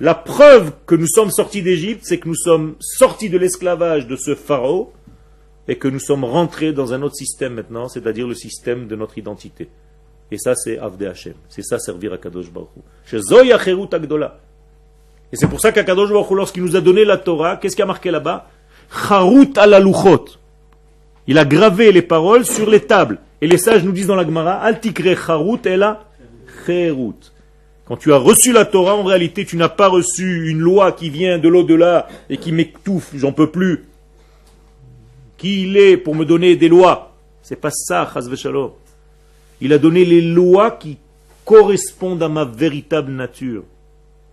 La 0.00 0.14
preuve 0.14 0.72
que 0.86 0.94
nous 0.94 1.08
sommes 1.08 1.30
sortis 1.30 1.62
d'Égypte, 1.62 2.02
c'est 2.04 2.18
que 2.18 2.28
nous 2.28 2.36
sommes 2.36 2.76
sortis 2.78 3.30
de 3.30 3.38
l'esclavage 3.38 4.06
de 4.06 4.14
ce 4.14 4.36
pharaon 4.36 4.90
et 5.66 5.76
que 5.76 5.88
nous 5.88 5.98
sommes 5.98 6.24
rentrés 6.24 6.72
dans 6.72 6.92
un 6.92 7.02
autre 7.02 7.16
système 7.16 7.54
maintenant, 7.54 7.88
c'est-à-dire 7.88 8.28
le 8.28 8.34
système 8.34 8.86
de 8.86 8.94
notre 8.94 9.18
identité. 9.18 9.68
Et 10.30 10.38
ça, 10.38 10.54
c'est 10.54 10.78
Avde 10.78 11.02
Hashem. 11.02 11.34
C'est 11.48 11.62
ça, 11.62 11.78
servir 11.78 12.12
à 12.12 12.18
Kadosh 12.18 12.50
Baruch. 12.50 12.68
Et 15.32 15.36
c'est 15.36 15.48
pour 15.48 15.60
ça 15.60 15.72
qu'Akadosh 15.72 16.10
Baruch 16.10 16.30
lorsqu'il 16.30 16.62
nous 16.62 16.76
a 16.76 16.80
donné 16.80 17.04
la 17.04 17.16
Torah, 17.16 17.56
qu'est-ce 17.56 17.74
qu'il 17.74 17.82
y 17.82 17.84
a 17.84 17.86
marqué 17.86 18.10
là-bas? 18.10 18.48
Charut 18.90 19.52
ala 19.56 19.80
luchot. 19.80 20.26
Il 21.26 21.38
a 21.38 21.44
gravé 21.44 21.90
les 21.92 22.02
paroles 22.02 22.46
sur 22.46 22.70
les 22.70 22.80
tables. 22.80 23.18
Et 23.40 23.46
les 23.46 23.58
sages 23.58 23.84
nous 23.84 23.92
disent 23.92 24.06
dans 24.06 24.16
la 24.16 24.24
Gemara, 24.24 24.54
Al 24.54 24.80
tikre 24.80 25.16
charut 25.16 25.60
et 25.64 25.76
la 25.76 26.04
cherut. 26.66 27.14
Quand 27.88 27.96
tu 27.96 28.12
as 28.12 28.18
reçu 28.18 28.52
la 28.52 28.66
Torah, 28.66 28.96
en 28.96 29.02
réalité, 29.02 29.46
tu 29.46 29.56
n'as 29.56 29.70
pas 29.70 29.88
reçu 29.88 30.50
une 30.50 30.58
loi 30.58 30.92
qui 30.92 31.08
vient 31.08 31.38
de 31.38 31.48
l'au-delà 31.48 32.06
et 32.28 32.36
qui 32.36 32.52
m'étouffe, 32.52 33.12
j'en 33.14 33.32
peux 33.32 33.50
plus. 33.50 33.86
Qui 35.38 35.62
il 35.62 35.78
est 35.78 35.96
pour 35.96 36.14
me 36.14 36.26
donner 36.26 36.54
des 36.56 36.68
lois? 36.68 37.16
C'est 37.40 37.56
pas 37.56 37.70
ça, 37.70 38.06
chas 38.12 38.28
v'shalom. 38.28 38.72
Il 39.62 39.72
a 39.72 39.78
donné 39.78 40.04
les 40.04 40.20
lois 40.20 40.72
qui 40.72 40.98
correspondent 41.46 42.22
à 42.22 42.28
ma 42.28 42.44
véritable 42.44 43.10
nature. 43.10 43.64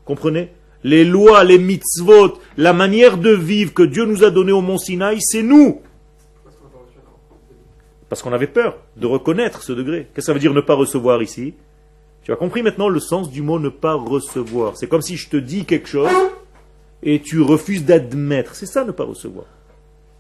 Comprenez? 0.03 0.49
Les 0.83 1.05
lois, 1.05 1.45
les 1.45 1.57
mitzvot, 1.57 2.37
la 2.57 2.73
manière 2.73 3.17
de 3.17 3.31
vivre 3.31 3.73
que 3.73 3.83
Dieu 3.83 4.03
nous 4.03 4.25
a 4.25 4.31
donné 4.31 4.51
au 4.51 4.61
mont 4.61 4.77
Sinaï, 4.77 5.19
c'est 5.21 5.43
nous. 5.43 5.81
Parce 8.09 8.21
qu'on 8.21 8.33
avait 8.33 8.47
peur 8.47 8.75
de 8.97 9.07
reconnaître 9.07 9.63
ce 9.63 9.71
degré. 9.71 10.07
Qu'est-ce 10.13 10.15
que 10.15 10.21
ça 10.23 10.33
veut 10.33 10.39
dire 10.39 10.53
ne 10.53 10.59
pas 10.59 10.75
recevoir 10.75 11.23
ici? 11.23 11.53
Tu 12.25 12.33
as 12.33 12.35
compris 12.35 12.63
maintenant 12.63 12.89
le 12.89 12.99
sens 12.99 13.29
du 13.29 13.43
mot 13.43 13.59
ne 13.59 13.69
pas 13.69 13.93
recevoir. 13.93 14.75
C'est 14.77 14.87
comme 14.87 15.03
si 15.03 15.15
je 15.15 15.29
te 15.29 15.37
dis 15.37 15.63
quelque 15.63 15.87
chose 15.87 16.09
et 17.03 17.21
tu 17.21 17.39
refuses 17.39 17.85
d'admettre. 17.85 18.55
C'est 18.55 18.65
ça 18.65 18.83
ne 18.83 18.91
pas 18.91 19.03
recevoir. 19.03 19.45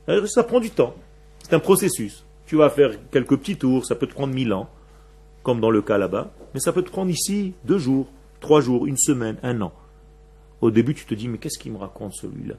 Alors, 0.07 0.27
Ça 0.27 0.43
prend 0.43 0.59
du 0.59 0.69
temps. 0.69 0.93
C'est 1.41 1.55
un 1.55 1.59
processus. 1.59 2.23
Tu 2.45 2.57
vas 2.57 2.69
faire 2.69 2.91
quelques 3.09 3.35
petits 3.37 3.57
tours, 3.57 3.87
ça 3.87 3.95
peut 3.95 4.05
te 4.05 4.13
prendre 4.13 4.35
mille 4.35 4.53
ans, 4.53 4.69
comme 5.41 5.59
dans 5.59 5.71
le 5.71 5.81
cas 5.81 5.97
là-bas, 5.97 6.31
mais 6.53 6.59
ça 6.59 6.71
peut 6.71 6.83
te 6.83 6.91
prendre 6.91 7.09
ici 7.09 7.53
deux 7.63 7.79
jours, 7.79 8.05
trois 8.39 8.61
jours, 8.61 8.85
une 8.85 8.97
semaine, 8.97 9.37
un 9.41 9.59
an. 9.61 9.73
Au 10.61 10.69
début, 10.69 10.93
tu 10.93 11.05
te 11.05 11.15
dis, 11.15 11.27
mais 11.27 11.39
qu'est-ce 11.39 11.57
qu'il 11.57 11.71
me 11.71 11.79
raconte 11.79 12.13
celui-là? 12.13 12.53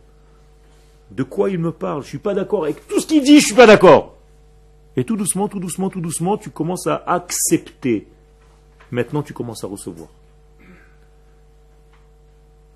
De 1.13 1.23
quoi 1.23 1.51
il 1.51 1.61
me 1.61 1.71
parle? 1.71 2.03
Je 2.03 2.09
suis 2.09 2.19
pas 2.19 2.35
d'accord 2.35 2.65
avec 2.65 2.85
tout 2.89 3.01
ce 3.01 3.07
qu'il 3.07 3.23
dit, 3.23 3.39
je 3.39 3.47
suis 3.47 3.55
pas 3.55 3.69
d'accord. 3.69 4.17
Et 4.97 5.05
tout 5.05 5.15
doucement, 5.15 5.47
tout 5.47 5.61
doucement, 5.61 5.89
tout 5.89 6.01
doucement, 6.01 6.37
tu 6.37 6.51
commences 6.51 6.89
à 6.89 6.97
accepter. 7.07 8.09
Maintenant, 8.91 9.23
tu 9.23 9.33
commences 9.33 9.65
à 9.65 9.67
recevoir. 9.67 10.09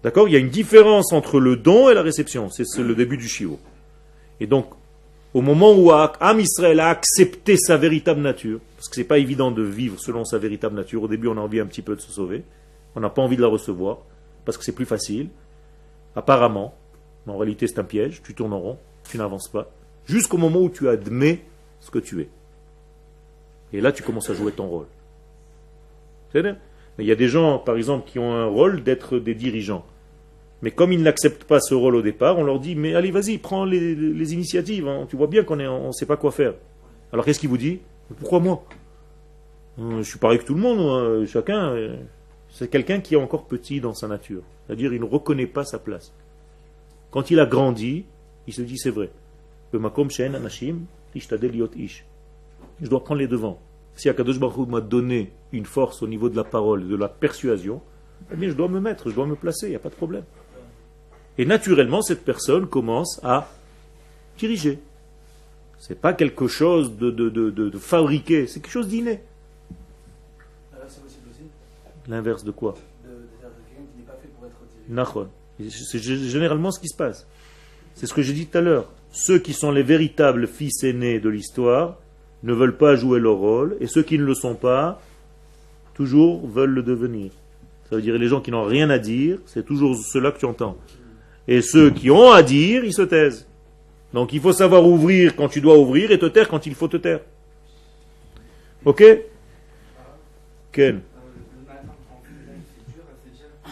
D'accord? 0.03 0.29
Il 0.29 0.33
y 0.33 0.37
a 0.37 0.41
une 0.41 0.49
différence 0.49 1.13
entre 1.13 1.41
le 1.41 1.57
don 1.57 1.91
et 1.91 1.95
la 1.95 2.03
réception. 2.03 2.49
C'est 2.51 2.65
le 2.79 2.95
début 2.95 3.17
du 3.17 3.29
chiot. 3.29 3.59
Et 4.41 4.47
donc, 4.47 4.71
au 5.33 5.43
moment 5.43 5.73
où 5.73 5.93
Am 5.93 6.41
Israël 6.41 6.81
a 6.81 6.89
accepté 6.89 7.57
sa 7.57 7.77
véritable 7.77 8.21
nature, 8.21 8.59
parce 8.77 8.89
que 8.89 8.97
c'est 8.97 9.05
pas 9.05 9.19
évident 9.19 9.51
de 9.51 9.63
vivre 9.63 10.01
selon 10.01 10.25
sa 10.25 10.39
véritable 10.39 10.75
nature, 10.75 11.05
au 11.05 11.09
début 11.09 11.29
on 11.29 11.37
a 11.37 11.41
envie 11.41 11.61
un 11.61 11.67
petit 11.67 11.83
peu 11.83 11.95
de 11.95 12.01
se 12.01 12.11
sauver, 12.11 12.43
on 12.97 13.01
n'a 13.01 13.11
pas 13.11 13.23
envie 13.23 13.37
de 13.37 13.43
la 13.43 13.49
recevoir, 13.49 13.99
parce 14.45 14.59
que 14.59 14.65
c'est 14.65 14.75
plus 14.75 14.87
facile, 14.87 15.29
apparemment, 16.17 16.75
mais 17.27 17.33
en 17.33 17.39
réalité 17.39 17.69
c'est 17.69 17.79
un 17.79 17.85
piège, 17.85 18.23
tu 18.25 18.35
tournes 18.35 18.53
en 18.53 18.59
rond, 18.59 18.79
tu 19.09 19.19
n'avances 19.19 19.47
pas, 19.47 19.71
jusqu'au 20.07 20.37
moment 20.37 20.63
où 20.63 20.69
tu 20.69 20.89
admets 20.89 21.45
ce 21.81 21.93
que 21.93 22.01
tu 22.01 22.23
es. 22.23 22.29
Et 23.73 23.81
là 23.81 23.93
tu 23.93 24.03
commences 24.03 24.31
à 24.31 24.35
jouer 24.35 24.51
ton 24.51 24.67
rôle. 24.67 24.87
Il 26.35 27.07
y 27.07 27.13
a 27.13 27.17
des 27.17 27.29
gens, 27.29 27.59
par 27.59 27.77
exemple, 27.77 28.09
qui 28.09 28.19
ont 28.19 28.33
un 28.35 28.47
rôle 28.47 28.83
d'être 28.83 29.19
des 29.19 29.35
dirigeants. 29.35 29.85
Mais 30.63 30.71
comme 30.71 30.93
ils 30.93 31.03
n'acceptent 31.03 31.45
pas 31.45 31.59
ce 31.61 31.75
rôle 31.75 31.95
au 31.95 32.03
départ, 32.03 32.39
on 32.39 32.45
leur 32.45 32.61
dit 32.61 32.75
Mais 32.75 32.95
allez, 32.95 33.11
vas-y, 33.11 33.39
prends 33.39 33.65
les, 33.65 34.35
initiatives. 34.35 34.87
hein. 34.87 35.07
Tu 35.09 35.17
vois 35.17 35.27
bien 35.27 35.43
qu'on 35.43 35.57
ne 35.57 35.93
sait 35.93 36.07
pas 36.07 36.17
quoi 36.19 36.31
faire. 36.31 36.55
Alors 37.13 37.25
qu'est-ce 37.25 37.41
qu'il 37.41 37.49
vous 37.49 37.57
dit? 37.59 37.81
Pourquoi 38.19 38.41
moi? 38.41 38.65
Euh, 39.79 39.99
Je 40.03 40.09
suis 40.09 40.19
pareil 40.19 40.39
que 40.39 40.45
tout 40.45 40.55
le 40.55 40.61
monde. 40.61 40.79
moi. 40.79 41.25
Chacun, 41.27 41.71
euh, 41.71 41.97
c'est 42.51 42.69
quelqu'un 42.69 43.01
qui 43.01 43.15
est 43.15 43.17
encore 43.17 43.47
petit 43.47 43.81
dans 43.81 43.95
sa 43.95 44.07
nature. 44.07 44.43
C'est-à-dire, 44.67 44.93
il 44.93 45.01
ne 45.01 45.07
reconnaît 45.07 45.47
pas 45.47 45.65
sa 45.65 45.79
place. 45.79 46.13
Quand 47.11 47.31
il 47.31 47.41
a 47.41 47.47
grandi, 47.47 48.05
il 48.47 48.53
se 48.53 48.61
dit 48.63 48.77
C'est 48.77 48.91
vrai. 48.91 49.09
Je 49.73 49.79
dois 52.89 53.03
prendre 53.03 53.21
les 53.21 53.29
devants. 53.29 53.59
Si 53.97 54.09
Akadosh 54.09 54.39
Baruch 54.39 54.69
m'a 54.69 54.81
donné 54.81 55.33
une 55.53 55.67
force 55.67 56.03
au 56.03 56.07
niveau 56.07 56.29
de 56.29 56.37
la 56.37 56.45
parole, 56.45 56.89
de 56.89 56.97
la 56.97 57.09
persuasion, 57.09 57.83
eh 58.33 58.37
bien, 58.37 58.49
je 58.49 58.55
dois 58.55 58.69
me 58.69 58.81
mettre, 58.81 59.11
je 59.11 59.15
dois 59.15 59.27
me 59.27 59.37
placer, 59.37 59.67
il 59.67 59.71
n'y 59.71 59.77
a 59.77 59.81
pas 59.81 59.89
de 59.89 59.95
problème. 59.95 60.25
Et 61.39 61.45
naturellement, 61.45 62.03
cette 62.03 62.25
personne 62.25 62.67
commence 62.67 63.21
à 63.23 63.49
diriger. 64.39 64.79
C'est 65.79 65.99
pas 65.99 66.13
quelque 66.13 66.47
chose 66.47 66.97
de, 66.97 67.11
de, 67.11 67.31
de, 67.31 67.79
fabriqué, 67.79 68.47
c'est 68.47 68.61
quelque 68.61 68.73
chose 68.73 68.89
d'inné. 68.89 69.21
L'inverse 72.09 72.45
de 72.45 72.51
quoi? 72.51 72.75
N'est 74.89 75.05
C'est 75.71 75.99
généralement 75.99 76.71
ce 76.71 76.81
qui 76.81 76.89
se 76.89 76.97
passe. 76.97 77.27
C'est 77.95 78.07
ce 78.07 78.15
que 78.15 78.23
j'ai 78.23 78.33
dit 78.33 78.47
tout 78.47 78.59
à 78.59 78.61
l'heure. 78.61 78.93
Ceux 79.13 79.39
qui 79.39 79.53
sont 79.53 79.71
les 79.71 79.83
véritables 79.83 80.47
fils 80.47 80.85
aînés 80.85 81.21
de 81.21 81.29
l'histoire 81.29 81.99
ne 82.43 82.53
veulent 82.53 82.77
pas 82.77 82.97
jouer 82.97 83.21
leur 83.21 83.37
rôle, 83.37 83.77
et 83.81 83.87
ceux 83.87 84.03
qui 84.03 84.19
ne 84.19 84.25
le 84.25 84.35
sont 84.35 84.55
pas, 84.55 85.01
toujours 85.95 86.47
veulent 86.47 86.71
le 86.71 86.83
devenir. 86.83 87.31
Ça 87.89 87.97
veut 87.97 88.03
dire 88.03 88.17
les 88.17 88.29
gens 88.29 88.41
qui 88.41 88.51
n'ont 88.51 88.65
rien 88.65 88.89
à 88.89 88.99
dire, 88.99 89.39
c'est 89.47 89.67
toujours 89.67 89.97
ceux-là 89.97 90.31
que 90.33 90.39
tu 90.39 90.47
entends. 90.47 90.77
Et 91.49 91.61
ceux 91.61 91.91
qui 91.91 92.11
ont 92.11 92.31
à 92.31 92.43
dire, 92.43 92.85
ils 92.85 92.95
se 92.95 93.03
taisent. 93.03 93.47
Donc 94.15 94.33
il 94.33 94.41
faut 94.41 94.53
savoir 94.53 94.87
ouvrir 94.87 95.37
quand 95.37 95.49
tu 95.49 95.61
dois 95.61 95.79
ouvrir 95.79 96.11
et 96.11 96.19
te 96.19 96.27
taire 96.27 96.49
quand 96.49 96.67
il 96.67 96.75
faut 96.75 96.89
te 96.89 96.97
taire. 96.97 97.21
Ok? 98.85 99.03
Ken 100.73 100.95
Le 100.95 101.67
matin, 101.67 101.83
quand 101.85 102.17
on 102.17 102.23
fait 102.23 102.47
là, 102.47 102.55
c'est 102.65 102.93
dur 102.93 103.03
à 103.07 103.15
se 103.17 103.29
dire 103.37 103.49
que 103.63 103.71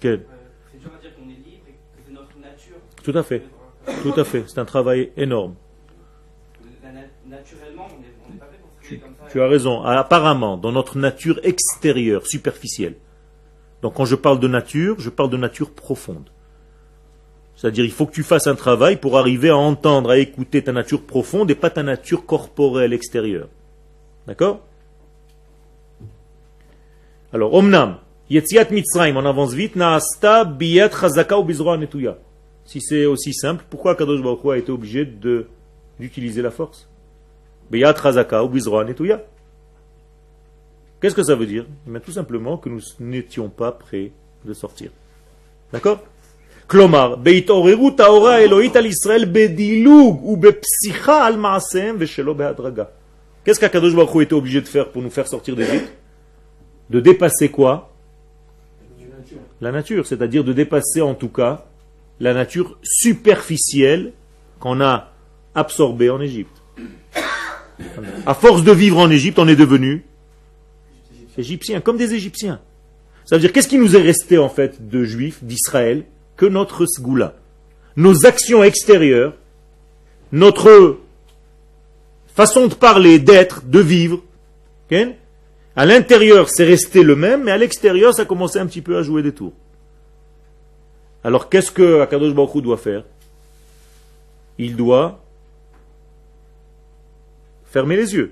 Quel 0.00 0.26
C'est 0.72 0.80
dur 0.80 0.90
à 0.96 1.00
dire 1.00 1.14
qu'on 1.14 1.28
est 1.28 1.48
libre 1.48 1.66
et 1.68 1.72
que 1.72 2.02
c'est 2.06 2.12
notre 2.12 2.38
nature. 2.38 2.76
Tout 3.02 3.16
à 3.16 3.22
fait. 3.22 3.42
Tout 4.02 4.20
à 4.20 4.24
fait. 4.24 4.44
C'est 4.46 4.58
un 4.58 4.64
travail 4.64 5.10
énorme. 5.16 5.54
Naturellement, 7.26 7.88
on 7.90 8.32
n'est 8.32 8.38
pas 8.38 8.46
fait 8.46 8.58
pour 8.60 9.00
comme 9.00 9.14
ça. 9.18 9.32
Tu 9.32 9.40
as 9.40 9.48
raison. 9.48 9.82
Apparemment, 9.82 10.56
dans 10.56 10.72
notre 10.72 10.98
nature 10.98 11.40
extérieure, 11.42 12.26
superficielle. 12.26 12.96
Donc 13.82 13.94
quand 13.94 14.04
je 14.04 14.14
parle 14.14 14.40
de 14.40 14.48
nature, 14.48 14.96
je 14.98 15.10
parle 15.10 15.30
de 15.30 15.36
nature 15.36 15.70
profonde. 15.70 16.28
C'est-à-dire, 17.56 17.84
il 17.84 17.92
faut 17.92 18.06
que 18.06 18.12
tu 18.12 18.22
fasses 18.22 18.46
un 18.46 18.54
travail 18.54 18.96
pour 18.96 19.16
arriver 19.16 19.48
à 19.48 19.56
entendre, 19.56 20.10
à 20.10 20.18
écouter 20.18 20.62
ta 20.62 20.72
nature 20.72 21.02
profonde 21.02 21.50
et 21.50 21.54
pas 21.54 21.70
ta 21.70 21.82
nature 21.82 22.26
corporelle 22.26 22.92
extérieure. 22.92 23.48
D'accord? 24.26 24.60
Alors, 27.32 27.54
Omnam, 27.54 27.98
Yetziat 28.28 28.70
Mitzrayim, 28.70 29.16
on 29.16 29.24
avance 29.24 29.54
vite, 29.54 29.76
Naasta 29.76 30.44
biyat 30.44 30.90
chazaka 30.90 31.38
ou 31.38 31.44
bizroa 31.44 31.76
netuya. 31.76 32.18
Si 32.64 32.80
c'est 32.80 33.06
aussi 33.06 33.32
simple, 33.34 33.64
pourquoi 33.68 33.94
Kadosh 33.94 34.22
Baruch 34.22 34.44
Hu 34.44 34.50
a 34.50 34.56
été 34.58 34.72
obligé 34.72 35.04
d'utiliser 35.98 36.42
la 36.42 36.50
force? 36.50 36.88
Biyat 37.71 37.93
chazaka 37.93 38.43
ou 38.43 38.49
bizroa 38.49 38.83
netuya. 38.83 39.21
Qu'est-ce 40.99 41.15
que 41.15 41.23
ça 41.23 41.35
veut 41.35 41.45
dire 41.45 41.65
Eh 41.87 41.91
bien, 41.91 41.99
Tout 41.99 42.11
simplement 42.11 42.57
que 42.57 42.69
nous 42.69 42.81
n'étions 42.99 43.49
pas 43.49 43.71
prêts 43.71 44.11
de 44.45 44.53
sortir. 44.53 44.91
D'accord 45.71 45.99
כלומר, 46.69 47.15
בהתעוררות 47.15 47.99
האורה 47.99 48.35
האלוהית 48.35 48.75
על 48.75 48.85
ישראל 48.85 49.25
בדילוג 49.31 50.25
ובפסיכה 50.25 51.27
על 51.27 51.35
מעשיהם 51.35 51.95
ושלא 51.99 52.33
בהדרגה. 52.33 52.83
Qu'est-ce 53.45 53.59
qu'Akadosh 53.59 53.95
Baruch 53.95 54.13
Hu 54.13 54.21
était 54.21 54.33
obligé 54.33 54.61
de 54.61 54.67
faire 54.67 54.89
pour 54.89 55.01
nous 55.01 55.09
faire 55.09 55.27
sortir 55.27 55.55
d'Égypte 55.55 55.91
De 56.91 56.99
dépasser 56.99 57.49
quoi 57.49 57.91
La 59.61 59.71
nature, 59.71 60.05
c'est-à-dire 60.05 60.43
de 60.43 60.53
dépasser 60.53 61.01
en 61.01 61.15
tout 61.15 61.29
cas 61.29 61.65
la 62.19 62.35
nature 62.35 62.77
superficielle 62.83 64.13
qu'on 64.59 64.79
a 64.81 65.11
absorbée 65.55 66.11
en 66.11 66.21
Égypte. 66.21 66.57
À 68.26 68.34
force 68.34 68.62
de 68.62 68.72
vivre 68.72 68.98
en 68.98 69.10
Égypte, 69.10 69.38
on 69.38 69.48
est 69.48 69.56
devenu 69.56 70.04
égyptiens, 71.38 71.80
comme 71.80 71.96
des 71.96 72.14
Égyptiens. 72.14 72.60
Ça 73.24 73.36
veut 73.36 73.40
dire, 73.40 73.52
qu'est-ce 73.52 73.68
qui 73.68 73.78
nous 73.78 73.96
est 73.96 74.02
resté 74.02 74.38
en 74.38 74.48
fait 74.48 74.88
de 74.88 75.04
juifs, 75.04 75.42
d'Israël 75.42 76.04
Que 76.36 76.46
notre 76.46 76.86
sgoula? 76.86 77.34
Nos 77.96 78.26
actions 78.26 78.62
extérieures, 78.62 79.34
notre 80.32 80.98
façon 82.34 82.66
de 82.66 82.74
parler, 82.74 83.18
d'être, 83.18 83.64
de 83.64 83.80
vivre. 83.80 84.20
à 85.76 85.86
l'intérieur, 85.86 86.48
c'est 86.50 86.64
resté 86.64 87.02
le 87.02 87.16
même, 87.16 87.44
mais 87.44 87.50
à 87.50 87.56
l'extérieur, 87.56 88.14
ça 88.14 88.22
a 88.22 88.24
commencé 88.24 88.58
un 88.58 88.66
petit 88.66 88.82
peu 88.82 88.96
à 88.96 89.02
jouer 89.02 89.22
des 89.22 89.32
tours. 89.32 89.52
Alors, 91.22 91.48
qu'est-ce 91.48 91.70
que 91.70 92.00
Akadosh 92.00 92.34
Baruch 92.34 92.62
doit 92.62 92.76
faire? 92.76 93.04
Il 94.58 94.76
doit 94.76 95.23
fermer 97.74 97.96
les 97.96 98.14
yeux 98.14 98.30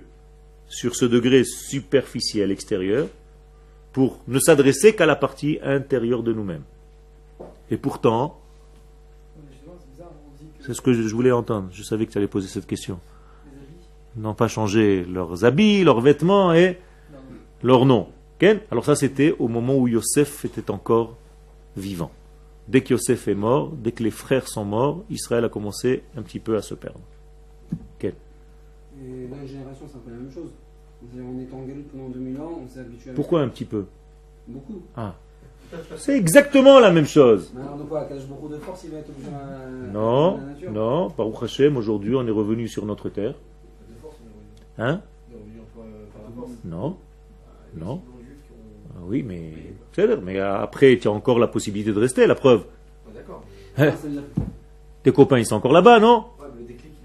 sur 0.69 0.95
ce 0.95 1.05
degré 1.05 1.43
superficiel 1.43 2.53
extérieur 2.53 3.09
pour 3.93 4.21
ne 4.29 4.39
s'adresser 4.39 4.95
qu'à 4.95 5.05
la 5.05 5.17
partie 5.17 5.59
intérieure 5.65 6.23
de 6.23 6.33
nous-mêmes. 6.33 6.63
Et 7.69 7.77
pourtant, 7.77 8.39
c'est 10.61 10.75
ce 10.75 10.81
que 10.81 10.93
je 10.93 11.13
voulais 11.13 11.33
entendre. 11.33 11.71
Je 11.73 11.83
savais 11.83 12.07
que 12.07 12.13
tu 12.13 12.19
allais 12.19 12.29
poser 12.29 12.47
cette 12.47 12.69
question. 12.69 13.01
N'ont 14.15 14.35
pas 14.35 14.47
changé 14.47 15.05
leurs 15.05 15.45
habits, 15.45 15.83
leurs 15.83 16.01
vêtements 16.01 16.55
et 16.55 16.79
leur 17.65 17.85
nom. 17.85 18.11
Alors 18.71 18.85
ça, 18.85 18.95
c'était 18.95 19.35
au 19.41 19.49
moment 19.49 19.77
où 19.77 19.89
Yosef 19.89 20.45
était 20.45 20.71
encore 20.71 21.17
vivant. 21.77 22.13
Dès 22.69 22.83
que 22.83 22.95
Yosef 22.95 23.27
est 23.27 23.35
mort, 23.35 23.73
dès 23.73 23.91
que 23.91 24.05
les 24.05 24.13
frères 24.13 24.47
sont 24.47 24.65
morts, 24.65 25.03
Israël 25.11 25.45
a 25.45 25.49
commencé 25.49 26.05
un 26.17 26.23
petit 26.23 26.39
peu 26.39 26.57
à 26.57 26.63
se 26.63 26.75
perdre. 26.75 27.01
Et 29.01 29.29
la 29.29 29.47
génération, 29.47 29.87
c'est 29.89 29.97
un 29.97 30.01
peu 30.01 30.11
la 30.11 30.17
même 30.17 30.33
chose. 30.33 30.51
On 31.15 31.41
est 31.41 31.53
en 31.53 31.63
gueule 31.67 31.83
pendant 31.91 32.09
2000 32.11 32.41
ans, 32.41 32.61
on 32.65 32.69
s'est 32.69 32.81
habitué 32.81 33.11
à. 33.11 33.15
Pourquoi 33.15 33.41
un 33.41 33.49
petit 33.49 33.65
peu 33.65 33.87
Beaucoup. 34.47 34.83
Ah. 34.97 35.15
C'est 35.97 36.17
exactement 36.19 36.79
la 36.81 36.93
même 36.93 37.07
chose. 37.07 37.51
Mais 37.55 37.63
alors, 37.63 37.79
de 37.79 37.85
quoi 37.85 38.05
Cache 38.05 38.27
beaucoup 38.27 38.49
de 38.49 38.59
force, 38.59 38.85
il 38.85 38.91
va 38.91 38.99
être 38.99 39.09
obligé 39.09 39.29
à. 39.31 39.93
Non, 39.93 40.37
à 40.37 40.41
la 40.41 40.47
nature 40.47 40.71
non, 40.71 41.09
Baruch 41.17 41.43
Hashem, 41.43 41.77
aujourd'hui 41.77 42.15
on 42.15 42.27
est 42.27 42.31
revenu 42.31 42.69
sur 42.69 42.85
notre 42.85 43.09
terre. 43.09 43.35
Hein 44.79 45.01
Non, 46.65 46.97
non. 47.75 48.01
Ah 48.95 49.01
oui, 49.07 49.23
mais. 49.23 49.53
c'est-à-dire, 49.93 50.21
Mais 50.23 50.39
après, 50.39 50.99
tu 50.99 51.09
as 51.09 51.11
encore 51.11 51.39
la 51.39 51.49
possibilité 51.49 51.93
de 51.93 51.99
rester, 51.99 52.27
la 52.27 52.35
preuve. 52.35 52.65
Hein 53.79 53.91
Ah, 53.95 54.09
Tes 55.03 55.13
copains, 55.13 55.39
ils 55.39 55.47
sont 55.47 55.57
encore 55.57 55.73
là-bas, 55.73 55.99
non 56.01 56.27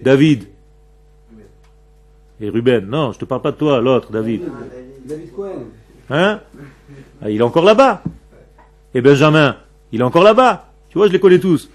David. 0.02 0.48
Et 2.40 2.50
Ruben. 2.50 2.86
Non, 2.86 3.12
je 3.12 3.20
te 3.20 3.26
parle 3.26 3.42
pas 3.42 3.52
de 3.52 3.58
toi, 3.58 3.82
l'autre, 3.82 4.12
David. 4.12 4.44
David 5.06 5.32
Cohen. 5.34 5.66
Hein? 6.10 6.42
Ah, 7.22 7.30
Il 7.30 7.40
est 7.40 7.44
encore 7.44 7.66
là-bas. 7.66 8.04
Et 8.94 9.02
Benjamin, 9.02 9.58
il 9.92 10.02
est 10.02 10.04
encore 10.04 10.24
là-bas. 10.24 10.72
Tu 10.90 10.98
vois, 10.98 11.08
je 11.08 11.14
les 11.14 11.20
connais 11.20 11.40
tous. 11.40 11.70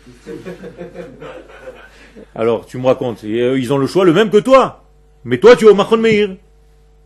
Alors, 2.34 2.64
tu 2.66 2.78
me 2.78 2.86
racontes, 2.86 3.24
euh, 3.24 3.58
ils 3.58 3.72
ont 3.72 3.78
le 3.78 3.86
choix 3.86 4.04
le 4.04 4.12
même 4.12 4.30
que 4.30 4.38
toi. 4.38 4.84
Mais 5.24 5.38
toi, 5.38 5.54
tu 5.54 5.66
es 5.66 5.68
au 5.68 5.74
Machon 5.74 5.98
Meir. 5.98 6.36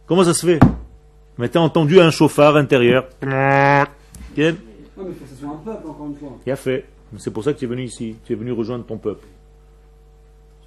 Comment 0.07 0.22
ça 0.24 0.32
se 0.34 0.46
fait? 0.46 0.61
Mais 1.38 1.48
t'as 1.48 1.61
entendu 1.61 2.00
un 2.00 2.11
chauffard 2.11 2.57
intérieur. 2.57 3.09
Bien. 3.20 3.26
Non, 3.36 3.84
mais 4.36 4.54
il 4.54 4.96
faut 4.96 5.04
que 5.04 5.28
ce 5.30 5.34
soit 5.40 5.48
un 5.50 5.57
peuple, 5.64 5.88
encore 5.88 6.07
une 6.07 6.16
fois. 6.16 6.38
Il 6.46 6.52
a 6.52 6.57
fait. 6.57 6.84
C'est 7.18 7.32
pour 7.32 7.44
ça 7.44 7.52
que 7.52 7.59
tu 7.59 7.64
es 7.64 7.68
venu 7.68 7.82
ici. 7.84 8.16
Tu 8.24 8.32
es 8.32 8.36
venu 8.36 8.52
rejoindre 8.52 8.84
ton 8.84 8.96
peuple. 8.98 9.26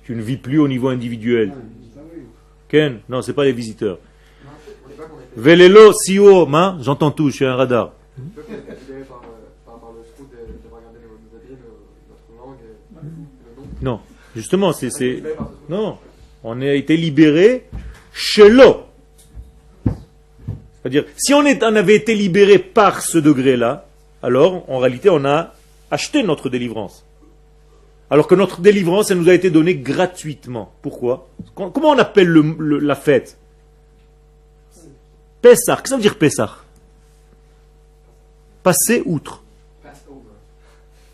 Tu 0.03 0.15
ne 0.15 0.21
vis 0.21 0.37
plus 0.37 0.59
au 0.59 0.67
niveau 0.67 0.89
individuel. 0.89 1.49
Ouais. 1.49 1.98
Ken 2.69 2.99
Non, 3.09 3.21
c'est 3.21 3.33
pas 3.33 3.43
les 3.43 3.51
visiteurs. 3.51 3.97
Velelo, 5.35 5.91
Sio, 5.93 6.45
ma, 6.45 6.77
j'entends 6.81 7.11
tout, 7.11 7.29
je 7.29 7.35
suis 7.35 7.45
un 7.45 7.55
radar. 7.55 7.93
Non, 13.81 13.99
justement, 14.35 14.73
c'est. 14.73 15.23
Non, 15.69 15.97
on 16.43 16.61
a 16.61 16.73
été 16.73 16.97
libéré 16.97 17.65
chez 18.13 18.49
l'eau. 18.49 18.85
C'est-à-dire, 20.81 21.05
si 21.17 21.33
on, 21.33 21.43
on 21.43 21.75
avait 21.75 21.95
été 21.95 22.15
libéré 22.15 22.57
par 22.57 23.01
ce 23.01 23.17
degré-là, 23.17 23.87
alors 24.23 24.69
en 24.69 24.77
réalité 24.77 25.09
on 25.09 25.25
a 25.25 25.53
acheté 25.91 26.23
notre 26.23 26.49
délivrance. 26.49 27.05
Alors 28.11 28.27
que 28.27 28.35
notre 28.35 28.61
délivrance, 28.61 29.11
elle 29.11 29.19
nous 29.19 29.29
a 29.29 29.33
été 29.33 29.49
donnée 29.49 29.75
gratuitement. 29.75 30.73
Pourquoi? 30.81 31.27
Com- 31.55 31.71
Comment 31.71 31.89
on 31.91 31.97
appelle 31.97 32.27
le- 32.27 32.55
le- 32.57 32.79
la 32.79 32.95
fête? 32.95 33.37
Pessah. 35.41 35.75
Qu'est-ce 35.75 35.83
que 35.83 35.89
ça 35.89 35.95
veut 35.95 36.01
dire 36.01 36.17
Pessah? 36.17 36.57
Passer 38.63 39.01
outre. 39.05 39.43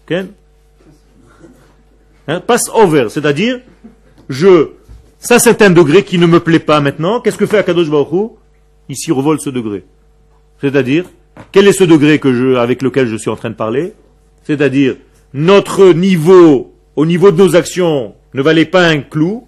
Ken? 0.07 0.29
Hein, 2.27 2.39
Pass 2.39 2.69
over, 2.73 3.07
c'est-à-dire, 3.09 3.59
je, 4.29 4.69
ça 5.19 5.37
c'est 5.37 5.61
un 5.61 5.69
degré 5.69 6.03
qui 6.03 6.17
ne 6.17 6.25
me 6.25 6.39
plaît 6.39 6.59
pas 6.59 6.79
maintenant. 6.81 7.21
Qu'est-ce 7.21 7.37
que 7.37 7.45
fait 7.45 7.59
Akadosh 7.59 7.89
Baruch 7.89 8.31
Il 8.89 8.95
s'y 8.95 9.11
revole 9.11 9.39
ce 9.39 9.49
degré. 9.51 9.83
C'est-à-dire, 10.61 11.05
quel 11.51 11.67
est 11.67 11.73
ce 11.73 11.83
degré 11.83 12.19
que 12.19 12.33
je, 12.33 12.55
avec 12.55 12.81
lequel 12.81 13.07
je 13.07 13.15
suis 13.15 13.29
en 13.29 13.35
train 13.35 13.51
de 13.51 13.55
parler? 13.55 13.93
C'est-à-dire, 14.43 14.95
notre 15.33 15.91
niveau, 15.91 16.73
au 16.95 17.05
niveau 17.05 17.31
de 17.31 17.37
nos 17.37 17.55
actions, 17.55 18.15
ne 18.33 18.41
valait 18.41 18.65
pas 18.65 18.87
un 18.87 19.01
clou. 19.01 19.47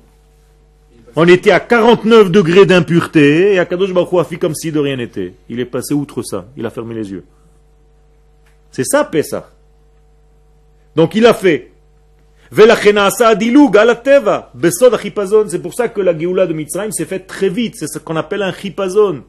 On 1.16 1.28
était 1.28 1.52
à 1.52 1.60
49 1.60 2.30
degrés 2.30 2.66
d'impureté 2.66 3.54
et 3.54 3.60
Akadosh 3.60 3.94
Baruch 3.94 4.12
Hu 4.12 4.20
a 4.20 4.24
fait 4.24 4.38
comme 4.38 4.54
si 4.54 4.72
de 4.72 4.80
rien 4.80 4.98
n'était. 4.98 5.34
Il 5.50 5.60
est 5.60 5.66
passé 5.66 5.94
outre 5.94 6.22
ça. 6.22 6.46
Il 6.56 6.66
a 6.66 6.70
fermé 6.70 6.94
les 6.94 7.12
yeux. 7.12 7.24
C'est 8.72 8.84
ça, 8.84 9.04
Pessah. 9.04 9.50
Donc 10.96 11.16
il 11.16 11.26
a 11.26 11.34
fait. 11.34 11.72
C'est 12.52 12.66
pour 15.62 15.74
ça 15.74 15.90
que 15.90 16.02
la 16.02 16.18
Géoula 16.18 16.48
de 16.48 16.54
Mitzrayim 16.54 16.92
s'est 16.92 17.06
faite 17.06 17.28
très 17.28 17.50
vite. 17.50 17.76
C'est 17.78 17.88
ce 17.88 18.00
qu'on 18.00 18.16
appelle 18.16 18.42
un 18.42 18.54
chipazon. 18.54 19.24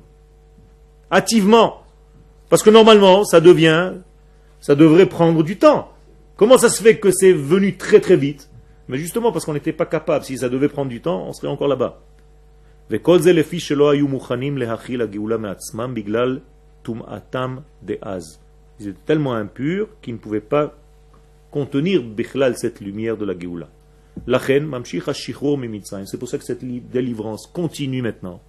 Hâtivement. 1.11 1.83
Parce 2.49 2.63
que 2.63 2.71
normalement, 2.71 3.25
ça 3.25 3.41
devient, 3.41 3.95
ça 4.61 4.75
devrait 4.75 5.07
prendre 5.07 5.43
du 5.43 5.57
temps. 5.57 5.91
Comment 6.39 6.57
ça 6.57 6.69
se 6.69 6.81
fait 6.81 6.99
que 7.01 7.11
c'est 7.11 7.33
venu 7.33 7.77
très 7.77 7.99
très 7.99 8.17
vite 8.17 8.49
Mais 8.87 8.97
justement 8.97 9.33
parce 9.33 9.45
qu'on 9.45 9.55
n'était 9.55 9.73
pas 9.73 9.87
capable. 9.87 10.25
Si 10.25 10.39
ça 10.39 10.49
devait 10.49 10.69
prendre 10.69 10.89
du 10.89 11.01
temps, 11.01 11.27
on 11.27 11.33
serait 11.33 11.49
encore 11.49 11.67
là-bas. 11.67 12.01
Ils 12.91 12.95
étaient 18.87 18.99
tellement 19.05 19.35
impurs 19.35 19.89
qu'ils 20.01 20.15
ne 20.15 20.19
pouvaient 20.19 20.41
pas 20.41 20.77
contenir 21.51 22.05
cette 22.55 22.81
lumière 22.81 23.17
de 23.17 23.25
la 23.25 23.37
Géoula. 23.37 23.69
C'est 24.29 26.19
pour 26.19 26.29
ça 26.29 26.39
que 26.39 26.45
cette 26.45 26.65
délivrance 26.91 27.49
continue 27.49 28.01
maintenant. 28.01 28.41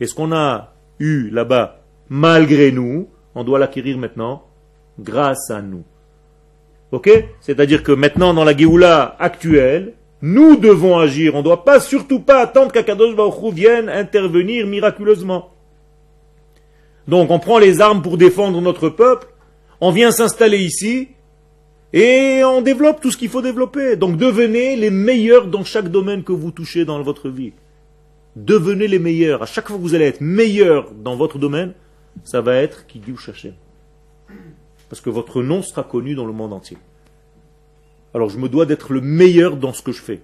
Et 0.00 0.08
ce 0.08 0.16
qu'on 0.16 0.32
a 0.32 0.74
eu 0.98 1.30
là-bas, 1.30 1.80
malgré 2.08 2.72
nous, 2.72 3.08
on 3.36 3.44
doit 3.44 3.60
l'acquérir 3.60 3.98
maintenant 3.98 4.48
grâce 4.98 5.48
à 5.50 5.62
nous. 5.62 5.84
C'est-à-dire 7.40 7.82
que 7.82 7.92
maintenant, 7.92 8.34
dans 8.34 8.44
la 8.44 8.56
Géoula 8.56 9.16
actuelle, 9.18 9.94
nous 10.22 10.56
devons 10.56 10.98
agir. 10.98 11.34
On 11.34 11.38
ne 11.38 11.44
doit 11.44 11.64
pas, 11.64 11.80
surtout 11.80 12.20
pas 12.20 12.40
attendre 12.40 12.72
qu'Akadosh 12.72 13.14
Baruch 13.14 13.52
vienne 13.52 13.88
intervenir 13.88 14.66
miraculeusement. 14.66 15.50
Donc 17.08 17.30
on 17.30 17.38
prend 17.38 17.58
les 17.58 17.80
armes 17.80 18.02
pour 18.02 18.16
défendre 18.16 18.60
notre 18.60 18.88
peuple, 18.88 19.28
on 19.80 19.90
vient 19.92 20.10
s'installer 20.10 20.58
ici, 20.58 21.08
et 21.92 22.42
on 22.44 22.62
développe 22.62 23.00
tout 23.00 23.10
ce 23.10 23.16
qu'il 23.16 23.28
faut 23.28 23.42
développer. 23.42 23.96
Donc 23.96 24.16
devenez 24.16 24.76
les 24.76 24.90
meilleurs 24.90 25.46
dans 25.46 25.64
chaque 25.64 25.88
domaine 25.88 26.24
que 26.24 26.32
vous 26.32 26.50
touchez 26.50 26.84
dans 26.84 27.00
votre 27.02 27.28
vie. 27.28 27.52
Devenez 28.34 28.88
les 28.88 28.98
meilleurs. 28.98 29.42
À 29.42 29.46
chaque 29.46 29.68
fois 29.68 29.76
que 29.76 29.82
vous 29.82 29.94
allez 29.94 30.06
être 30.06 30.20
meilleur 30.20 30.90
dans 30.92 31.16
votre 31.16 31.38
domaine, 31.38 31.72
ça 32.24 32.40
va 32.40 32.56
être 32.56 32.86
qui 32.86 33.00
cherchez. 33.18 33.54
Parce 34.88 35.00
que 35.00 35.10
votre 35.10 35.42
nom 35.42 35.62
sera 35.62 35.82
connu 35.82 36.14
dans 36.14 36.26
le 36.26 36.32
monde 36.32 36.52
entier. 36.52 36.78
Alors 38.14 38.30
je 38.30 38.38
me 38.38 38.48
dois 38.48 38.66
d'être 38.66 38.92
le 38.92 39.00
meilleur 39.00 39.56
dans 39.56 39.72
ce 39.72 39.82
que 39.82 39.92
je 39.92 40.00
fais. 40.00 40.20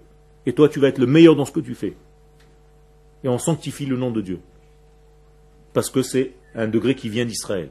Et 0.47 0.53
toi, 0.53 0.69
tu 0.69 0.81
vas 0.81 0.89
être 0.89 0.99
le 0.99 1.07
meilleur 1.07 1.37
dans 1.37 1.45
ce 1.45 1.53
que 1.53 1.61
tu 1.61 1.75
fais. 1.75 1.95
Et 3.25 3.29
on 3.29 3.39
sanctifie 3.39 3.87
le 3.87 3.97
nom 3.97 4.11
de 4.11 4.21
Dieu. 4.21 4.41
Parce 5.73 5.91
que 5.91 6.03
c'est 6.03 6.33
un 6.55 6.69
degré 6.69 6.95
qui 6.95 7.09
vient 7.09 7.25
d'Israël. 7.25 7.71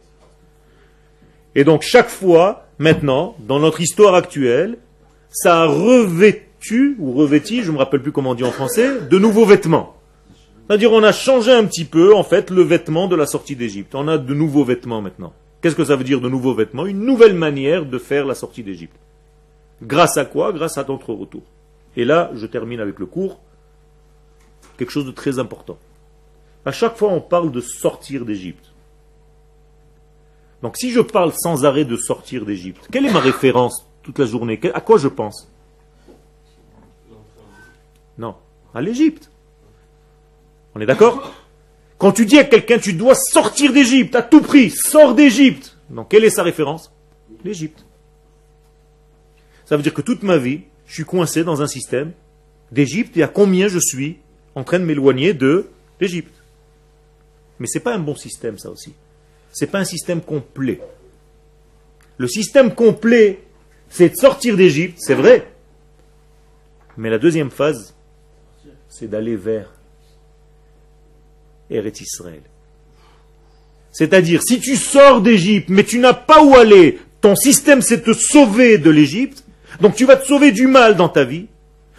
Et 1.56 1.64
donc 1.64 1.82
chaque 1.82 2.10
fois, 2.10 2.68
maintenant, 2.78 3.36
dans 3.40 3.60
notre 3.60 3.82
histoire 3.82 4.16
actuelle, 4.16 4.78
ça 5.30 5.62
a 5.64 5.66
revêtu, 5.66 6.96
ou 7.00 7.14
revêti, 7.14 7.64
je 7.64 7.68
ne 7.68 7.74
me 7.74 7.78
rappelle 7.80 8.02
plus 8.02 8.12
comment 8.12 8.32
on 8.32 8.36
dit 8.36 8.44
en 8.44 8.52
français, 8.52 9.02
de 9.02 9.18
nouveaux 9.18 9.46
vêtements. 9.46 9.96
C'est-à-dire 10.68 10.92
on 10.92 11.04
a 11.04 11.12
changé 11.12 11.52
un 11.52 11.66
petit 11.66 11.86
peu, 11.86 12.14
en 12.16 12.24
fait, 12.24 12.50
le 12.50 12.62
vêtement 12.62 13.08
de 13.08 13.16
la 13.16 13.26
sortie 13.26 13.56
d'Égypte. 13.56 13.96
On 13.96 14.08
a 14.08 14.18
de 14.18 14.34
nouveaux 14.34 14.64
vêtements 14.64 15.02
maintenant. 15.02 15.34
Qu'est-ce 15.62 15.76
que 15.76 15.86
ça 15.86 15.96
veut 15.96 16.04
dire 16.04 16.22
de 16.22 16.30
nouveaux 16.30 16.56
vêtements? 16.56 16.86
Une 16.86 17.06
nouvelle 17.06 17.36
manière 17.36 17.86
de 17.86 17.98
faire 18.00 18.26
la 18.26 18.36
sortie 18.36 18.64
d'Égypte. 18.64 18.96
Grâce 19.82 20.18
à 20.18 20.26
quoi? 20.26 20.52
Grâce 20.52 20.78
à 20.78 20.84
notre 20.84 21.14
retour. 21.14 21.44
Et 21.96 22.06
là, 22.06 22.32
je 22.34 22.46
termine 22.48 22.80
avec 22.80 23.00
le 23.00 23.06
cours. 23.06 23.40
Quelque 24.78 24.92
chose 24.92 25.06
de 25.06 25.12
très 25.12 25.38
important. 25.38 25.78
À 26.66 26.72
chaque 26.72 26.98
fois, 26.98 27.10
on 27.10 27.22
parle 27.22 27.52
de 27.52 27.62
sortir 27.62 28.26
d'Égypte. 28.26 28.72
Donc 30.62 30.78
si 30.78 30.92
je 30.92 31.00
parle 31.00 31.34
sans 31.34 31.66
arrêt 31.66 31.86
de 31.86 31.98
sortir 31.98 32.46
d'Égypte, 32.46 32.88
quelle 32.92 33.06
est 33.06 33.14
ma 33.14 33.20
référence 33.20 33.88
toute 34.04 34.20
la 34.20 34.26
journée? 34.26 34.60
À 34.74 34.82
quoi 34.82 34.98
je 34.98 35.08
pense? 35.08 35.48
Non, 38.18 38.36
à 38.74 38.82
l'Égypte. 38.82 39.32
On 40.76 40.82
est 40.82 40.86
d'accord? 40.86 41.34
Quand 42.02 42.12
tu 42.12 42.26
dis 42.26 42.40
à 42.40 42.44
quelqu'un 42.44 42.80
tu 42.80 42.94
dois 42.94 43.14
sortir 43.14 43.72
d'Égypte 43.72 44.16
à 44.16 44.24
tout 44.24 44.42
prix, 44.42 44.72
sors 44.72 45.14
d'Égypte. 45.14 45.78
Donc 45.92 46.10
quelle 46.10 46.24
est 46.24 46.32
sa 46.32 46.42
référence? 46.42 46.92
L'Égypte. 47.46 47.86
Ça 49.66 49.78
veut 49.78 49.84
dire 49.84 49.94
que 49.94 50.02
toute 50.02 50.24
ma 50.24 50.40
vie, 50.40 50.62
je 50.88 50.96
suis 50.96 51.06
coincé 51.06 51.44
dans 51.44 51.62
un 51.62 51.68
système 51.68 52.12
d'Égypte 52.72 53.16
et 53.18 53.22
à 53.22 53.28
combien 53.28 53.68
je 53.68 53.78
suis 53.78 54.18
en 54.56 54.64
train 54.64 54.80
de 54.80 54.84
m'éloigner 54.86 55.36
de 55.36 55.68
l'Égypte. 56.00 56.34
Mais 57.60 57.68
ce 57.68 57.78
n'est 57.78 57.84
pas 57.84 57.94
un 57.94 58.00
bon 58.00 58.16
système 58.16 58.58
ça 58.58 58.72
aussi 58.72 58.96
n'est 59.62 59.68
pas 59.68 59.80
un 59.80 59.86
système 59.86 60.22
complet. 60.22 60.82
Le 62.18 62.28
système 62.28 62.74
complet, 62.74 63.44
c'est 63.90 64.10
de 64.10 64.16
sortir 64.16 64.58
d'Égypte, 64.58 64.98
c'est 65.00 65.14
vrai. 65.14 65.52
Mais 66.98 67.12
la 67.12 67.20
deuxième 67.20 67.52
phase, 67.52 67.94
c'est 68.90 69.08
d'aller 69.08 69.36
vers 69.36 69.72
C'est-à-dire, 73.92 74.42
si 74.42 74.60
tu 74.60 74.76
sors 74.76 75.22
d'Égypte, 75.22 75.70
mais 75.70 75.84
tu 75.84 76.00
n'as 76.00 76.14
pas 76.14 76.44
où 76.44 76.56
aller, 76.56 77.00
ton 77.20 77.36
système 77.36 77.82
c'est 77.82 78.02
te 78.02 78.14
sauver 78.14 78.78
de 78.78 78.90
l'Égypte, 78.90 79.44
donc 79.80 79.96
tu 79.96 80.06
vas 80.06 80.16
te 80.16 80.26
sauver 80.26 80.52
du 80.52 80.68
mal 80.68 80.96
dans 80.96 81.10
ta 81.10 81.24
vie. 81.24 81.48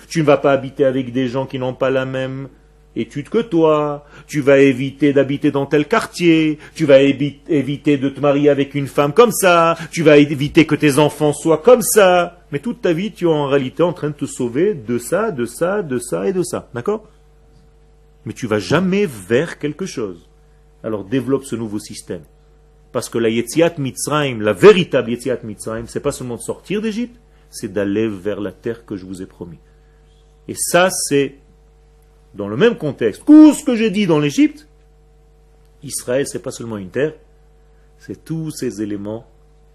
Tu 0.08 0.20
ne 0.20 0.24
vas 0.24 0.36
pas 0.36 0.52
habiter 0.52 0.84
avec 0.84 1.12
des 1.12 1.28
gens 1.28 1.46
qui 1.46 1.58
n'ont 1.58 1.74
pas 1.74 1.90
la 1.90 2.04
même 2.04 2.48
étude 2.94 3.28
que 3.28 3.38
toi, 3.38 4.04
tu 4.26 4.40
vas 4.40 4.58
éviter 4.58 5.12
d'habiter 5.12 5.50
dans 5.50 5.66
tel 5.66 5.86
quartier, 5.86 6.58
tu 6.74 6.84
vas 6.84 7.00
éviter 7.00 7.96
de 7.96 8.08
te 8.08 8.20
marier 8.20 8.50
avec 8.50 8.74
une 8.74 8.86
femme 8.86 9.12
comme 9.12 9.32
ça, 9.32 9.76
tu 9.90 10.02
vas 10.02 10.18
éviter 10.18 10.66
que 10.66 10.74
tes 10.74 10.98
enfants 10.98 11.32
soient 11.32 11.62
comme 11.62 11.82
ça. 11.82 12.38
Mais 12.50 12.58
toute 12.58 12.82
ta 12.82 12.92
vie, 12.92 13.12
tu 13.12 13.24
es 13.24 13.28
en 13.28 13.46
réalité 13.46 13.82
en 13.82 13.92
train 13.92 14.08
de 14.08 14.14
te 14.14 14.26
sauver 14.26 14.74
de 14.74 14.98
ça, 14.98 15.30
de 15.30 15.46
ça, 15.46 15.82
de 15.82 15.98
ça 15.98 16.28
et 16.28 16.32
de 16.32 16.42
ça. 16.42 16.68
D'accord? 16.74 17.06
Mais 18.24 18.32
tu 18.32 18.46
vas 18.46 18.58
jamais 18.58 19.06
vers 19.06 19.58
quelque 19.58 19.86
chose. 19.86 20.28
Alors 20.82 21.04
développe 21.04 21.44
ce 21.44 21.56
nouveau 21.56 21.78
système. 21.78 22.22
Parce 22.92 23.08
que 23.08 23.18
la 23.18 23.30
Yetziat 23.30 23.74
Mitzrayim, 23.78 24.40
la 24.40 24.52
véritable 24.52 25.10
Yetziat 25.10 25.40
Mitzrayim, 25.44 25.86
c'est 25.86 26.00
pas 26.00 26.12
seulement 26.12 26.36
de 26.36 26.42
sortir 26.42 26.82
d'Égypte, 26.82 27.18
c'est 27.50 27.72
d'aller 27.72 28.08
vers 28.08 28.40
la 28.40 28.52
terre 28.52 28.84
que 28.84 28.96
je 28.96 29.06
vous 29.06 29.22
ai 29.22 29.26
promis. 29.26 29.58
Et 30.48 30.54
ça, 30.56 30.90
c'est 30.90 31.36
dans 32.34 32.48
le 32.48 32.56
même 32.56 32.76
contexte, 32.76 33.24
tout 33.26 33.52
ce 33.54 33.64
que 33.64 33.76
j'ai 33.76 33.90
dit 33.90 34.06
dans 34.06 34.18
l'Égypte, 34.18 34.68
Israël, 35.82 36.26
c'est 36.26 36.42
pas 36.42 36.50
seulement 36.50 36.78
une 36.78 36.90
terre, 36.90 37.14
c'est 37.98 38.24
tous 38.24 38.50
ces 38.50 38.82
éléments 38.82 39.26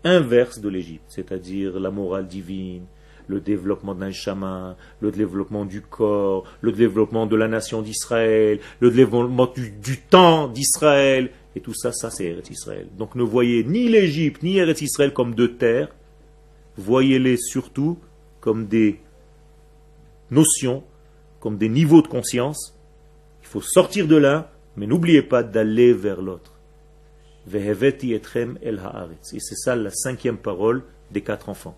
inverses 0.04 0.60
de 0.60 0.70
l'Égypte, 0.70 1.06
c'est-à-dire 1.08 1.80
la 1.80 1.92
morale 1.92 2.28
divine, 2.28 2.86
le 3.28 3.40
développement 3.40 3.94
d'un 3.94 4.12
chaman, 4.12 4.76
le 5.02 5.12
développement 5.12 5.66
du 5.66 5.82
corps, 5.82 6.46
le 6.62 6.72
développement 6.72 7.26
de 7.26 7.36
la 7.36 7.48
nation 7.48 7.82
d'Israël, 7.82 8.60
le 8.80 8.92
développement 8.92 9.52
du, 9.56 9.98
temps 9.98 10.48
d'Israël, 10.48 11.32
et 11.56 11.60
tout 11.60 11.74
ça, 11.74 11.92
ça 11.92 12.10
c'est 12.10 12.26
Eretz 12.26 12.50
Israël. 12.50 12.88
Donc 12.98 13.16
ne 13.16 13.24
voyez 13.24 13.64
ni 13.64 13.90
l'Égypte 13.90 14.44
ni 14.44 14.58
Eretz 14.58 14.82
Israël 14.82 15.14
comme 15.14 15.36
deux 15.36 15.56
terres, 15.56 15.90
voyez-les 16.78 17.38
surtout 17.38 17.98
comme 18.40 18.68
des 18.68 19.02
notions 20.32 20.84
comme 21.40 21.58
des 21.58 21.70
niveaux 21.70 22.02
de 22.02 22.08
conscience. 22.08 22.76
Il 23.42 23.48
faut 23.48 23.62
sortir 23.62 24.08
de 24.08 24.16
là, 24.16 24.52
mais 24.76 24.88
n'oubliez 24.88 25.22
pas 25.22 25.44
d'aller 25.44 25.94
vers 25.94 26.22
l'autre. 26.22 26.54
Et 27.54 29.40
c'est 29.40 29.56
ça 29.56 29.76
la 29.76 29.90
cinquième 29.92 30.38
parole 30.38 30.84
des 31.12 31.22
quatre 31.22 31.50
enfants. 31.50 31.78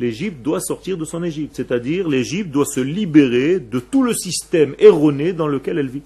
L'Égypte 0.00 0.42
doit 0.42 0.60
sortir 0.60 0.96
de 0.96 1.04
son 1.04 1.22
Égypte, 1.22 1.54
c'est-à-dire 1.54 2.08
l'Égypte 2.08 2.50
doit 2.50 2.66
se 2.66 2.80
libérer 2.80 3.60
de 3.60 3.78
tout 3.78 4.02
le 4.02 4.12
système 4.12 4.74
erroné 4.78 5.32
dans 5.32 5.46
lequel 5.46 5.78
elle 5.78 5.88
vit. 5.88 6.02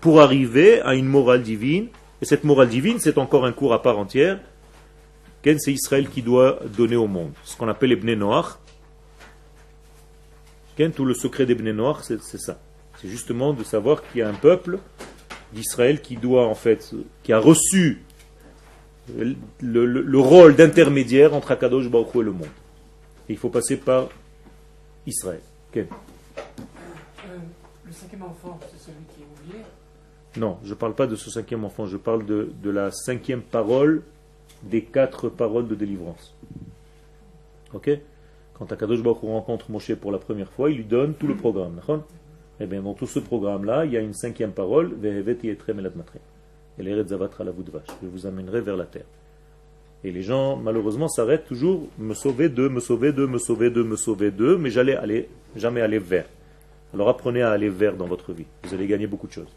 Pour 0.00 0.20
arriver 0.20 0.80
à 0.82 0.94
une 0.94 1.06
morale 1.06 1.42
divine, 1.42 1.88
et 2.22 2.24
cette 2.24 2.44
morale 2.44 2.68
divine, 2.68 2.98
c'est 3.00 3.18
encore 3.18 3.44
un 3.44 3.52
cours 3.52 3.72
à 3.72 3.82
part 3.82 3.98
entière, 3.98 4.38
c'est 5.58 5.72
Israël 5.72 6.08
qui 6.08 6.22
doit 6.22 6.58
donner 6.76 6.96
au 6.96 7.06
monde, 7.06 7.32
ce 7.44 7.56
qu'on 7.56 7.68
appelle 7.68 7.90
les 7.90 7.96
Bnei 7.96 8.16
Noach. 8.16 8.58
Tout 10.94 11.04
le 11.04 11.14
secret 11.14 11.46
des 11.46 11.54
Bnei 11.54 11.72
Noach, 11.72 12.02
c'est 12.02 12.20
ça. 12.20 12.60
C'est 13.00 13.08
justement 13.08 13.52
de 13.52 13.62
savoir 13.62 14.02
qu'il 14.02 14.20
y 14.20 14.22
a 14.22 14.28
un 14.28 14.34
peuple 14.34 14.78
d'Israël 15.52 16.00
qui 16.00 16.16
doit 16.16 16.46
en 16.46 16.54
fait, 16.54 16.92
qui 17.22 17.32
a 17.32 17.38
reçu 17.38 18.02
le, 19.14 20.18
rôle 20.18 20.56
d'intermédiaire 20.56 21.34
entre 21.34 21.52
Akadosh 21.52 21.88
Baruch 21.88 22.14
et 22.14 22.22
le 22.22 22.32
monde. 22.32 22.48
il 23.28 23.36
faut 23.36 23.48
passer 23.48 23.76
par 23.76 24.08
Israël. 25.06 25.40
Euh, 25.76 25.84
le 27.84 27.92
cinquième 27.92 28.22
enfant, 28.22 28.58
c'est 28.72 28.78
celui 28.78 29.04
qui 29.14 29.22
est 29.22 29.26
oublié 29.44 29.64
Non, 30.36 30.58
je 30.64 30.70
ne 30.70 30.74
parle 30.74 30.94
pas 30.94 31.06
de 31.06 31.16
ce 31.16 31.30
cinquième 31.30 31.64
enfant, 31.64 31.86
je 31.86 31.96
parle 31.96 32.24
de, 32.24 32.50
de 32.62 32.70
la 32.70 32.90
cinquième 32.90 33.42
parole 33.42 34.02
des 34.62 34.82
quatre 34.82 35.28
paroles 35.28 35.68
de 35.68 35.74
délivrance. 35.74 36.34
Ok 37.74 37.90
Quand 38.54 38.72
Akadosh 38.72 39.02
Baruch 39.02 39.20
rencontre 39.22 39.70
Moshe 39.70 39.94
pour 39.94 40.12
la 40.12 40.18
première 40.18 40.50
fois, 40.50 40.70
il 40.70 40.78
lui 40.78 40.84
donne 40.84 41.14
tout 41.14 41.26
le 41.26 41.36
programme. 41.36 41.80
Eh 42.58 42.66
bien, 42.66 42.80
dans 42.80 42.94
tout 42.94 43.06
ce 43.06 43.18
programme-là, 43.18 43.84
il 43.84 43.92
y 43.92 43.96
a 43.98 44.00
une 44.00 44.14
cinquième 44.14 44.52
parole, 44.52 44.96
et 46.78 46.84
je 46.84 48.06
vous 48.06 48.26
amènerai 48.26 48.60
vers 48.60 48.76
la 48.76 48.84
terre. 48.84 49.06
Et 50.04 50.12
les 50.12 50.22
gens, 50.22 50.56
malheureusement, 50.56 51.08
s'arrêtent 51.08 51.46
toujours, 51.46 51.88
me 51.98 52.14
sauver 52.14 52.48
de, 52.48 52.68
me 52.68 52.80
sauver 52.80 53.12
de, 53.12 53.26
me 53.26 53.38
sauver 53.38 53.70
de, 53.70 53.82
me 53.82 53.96
sauver 53.96 54.30
de, 54.30 54.54
mais 54.54 54.70
j'allais 54.70 54.94
aller, 54.96 55.28
jamais 55.56 55.80
aller 55.80 55.98
vers. 55.98 56.26
Alors 56.94 57.08
apprenez 57.08 57.42
à 57.42 57.50
aller 57.50 57.68
vers 57.68 57.96
dans 57.96 58.06
votre 58.06 58.32
vie. 58.32 58.46
Vous 58.64 58.74
allez 58.74 58.86
gagner 58.86 59.06
beaucoup 59.06 59.26
de 59.26 59.32
choses. 59.32 59.52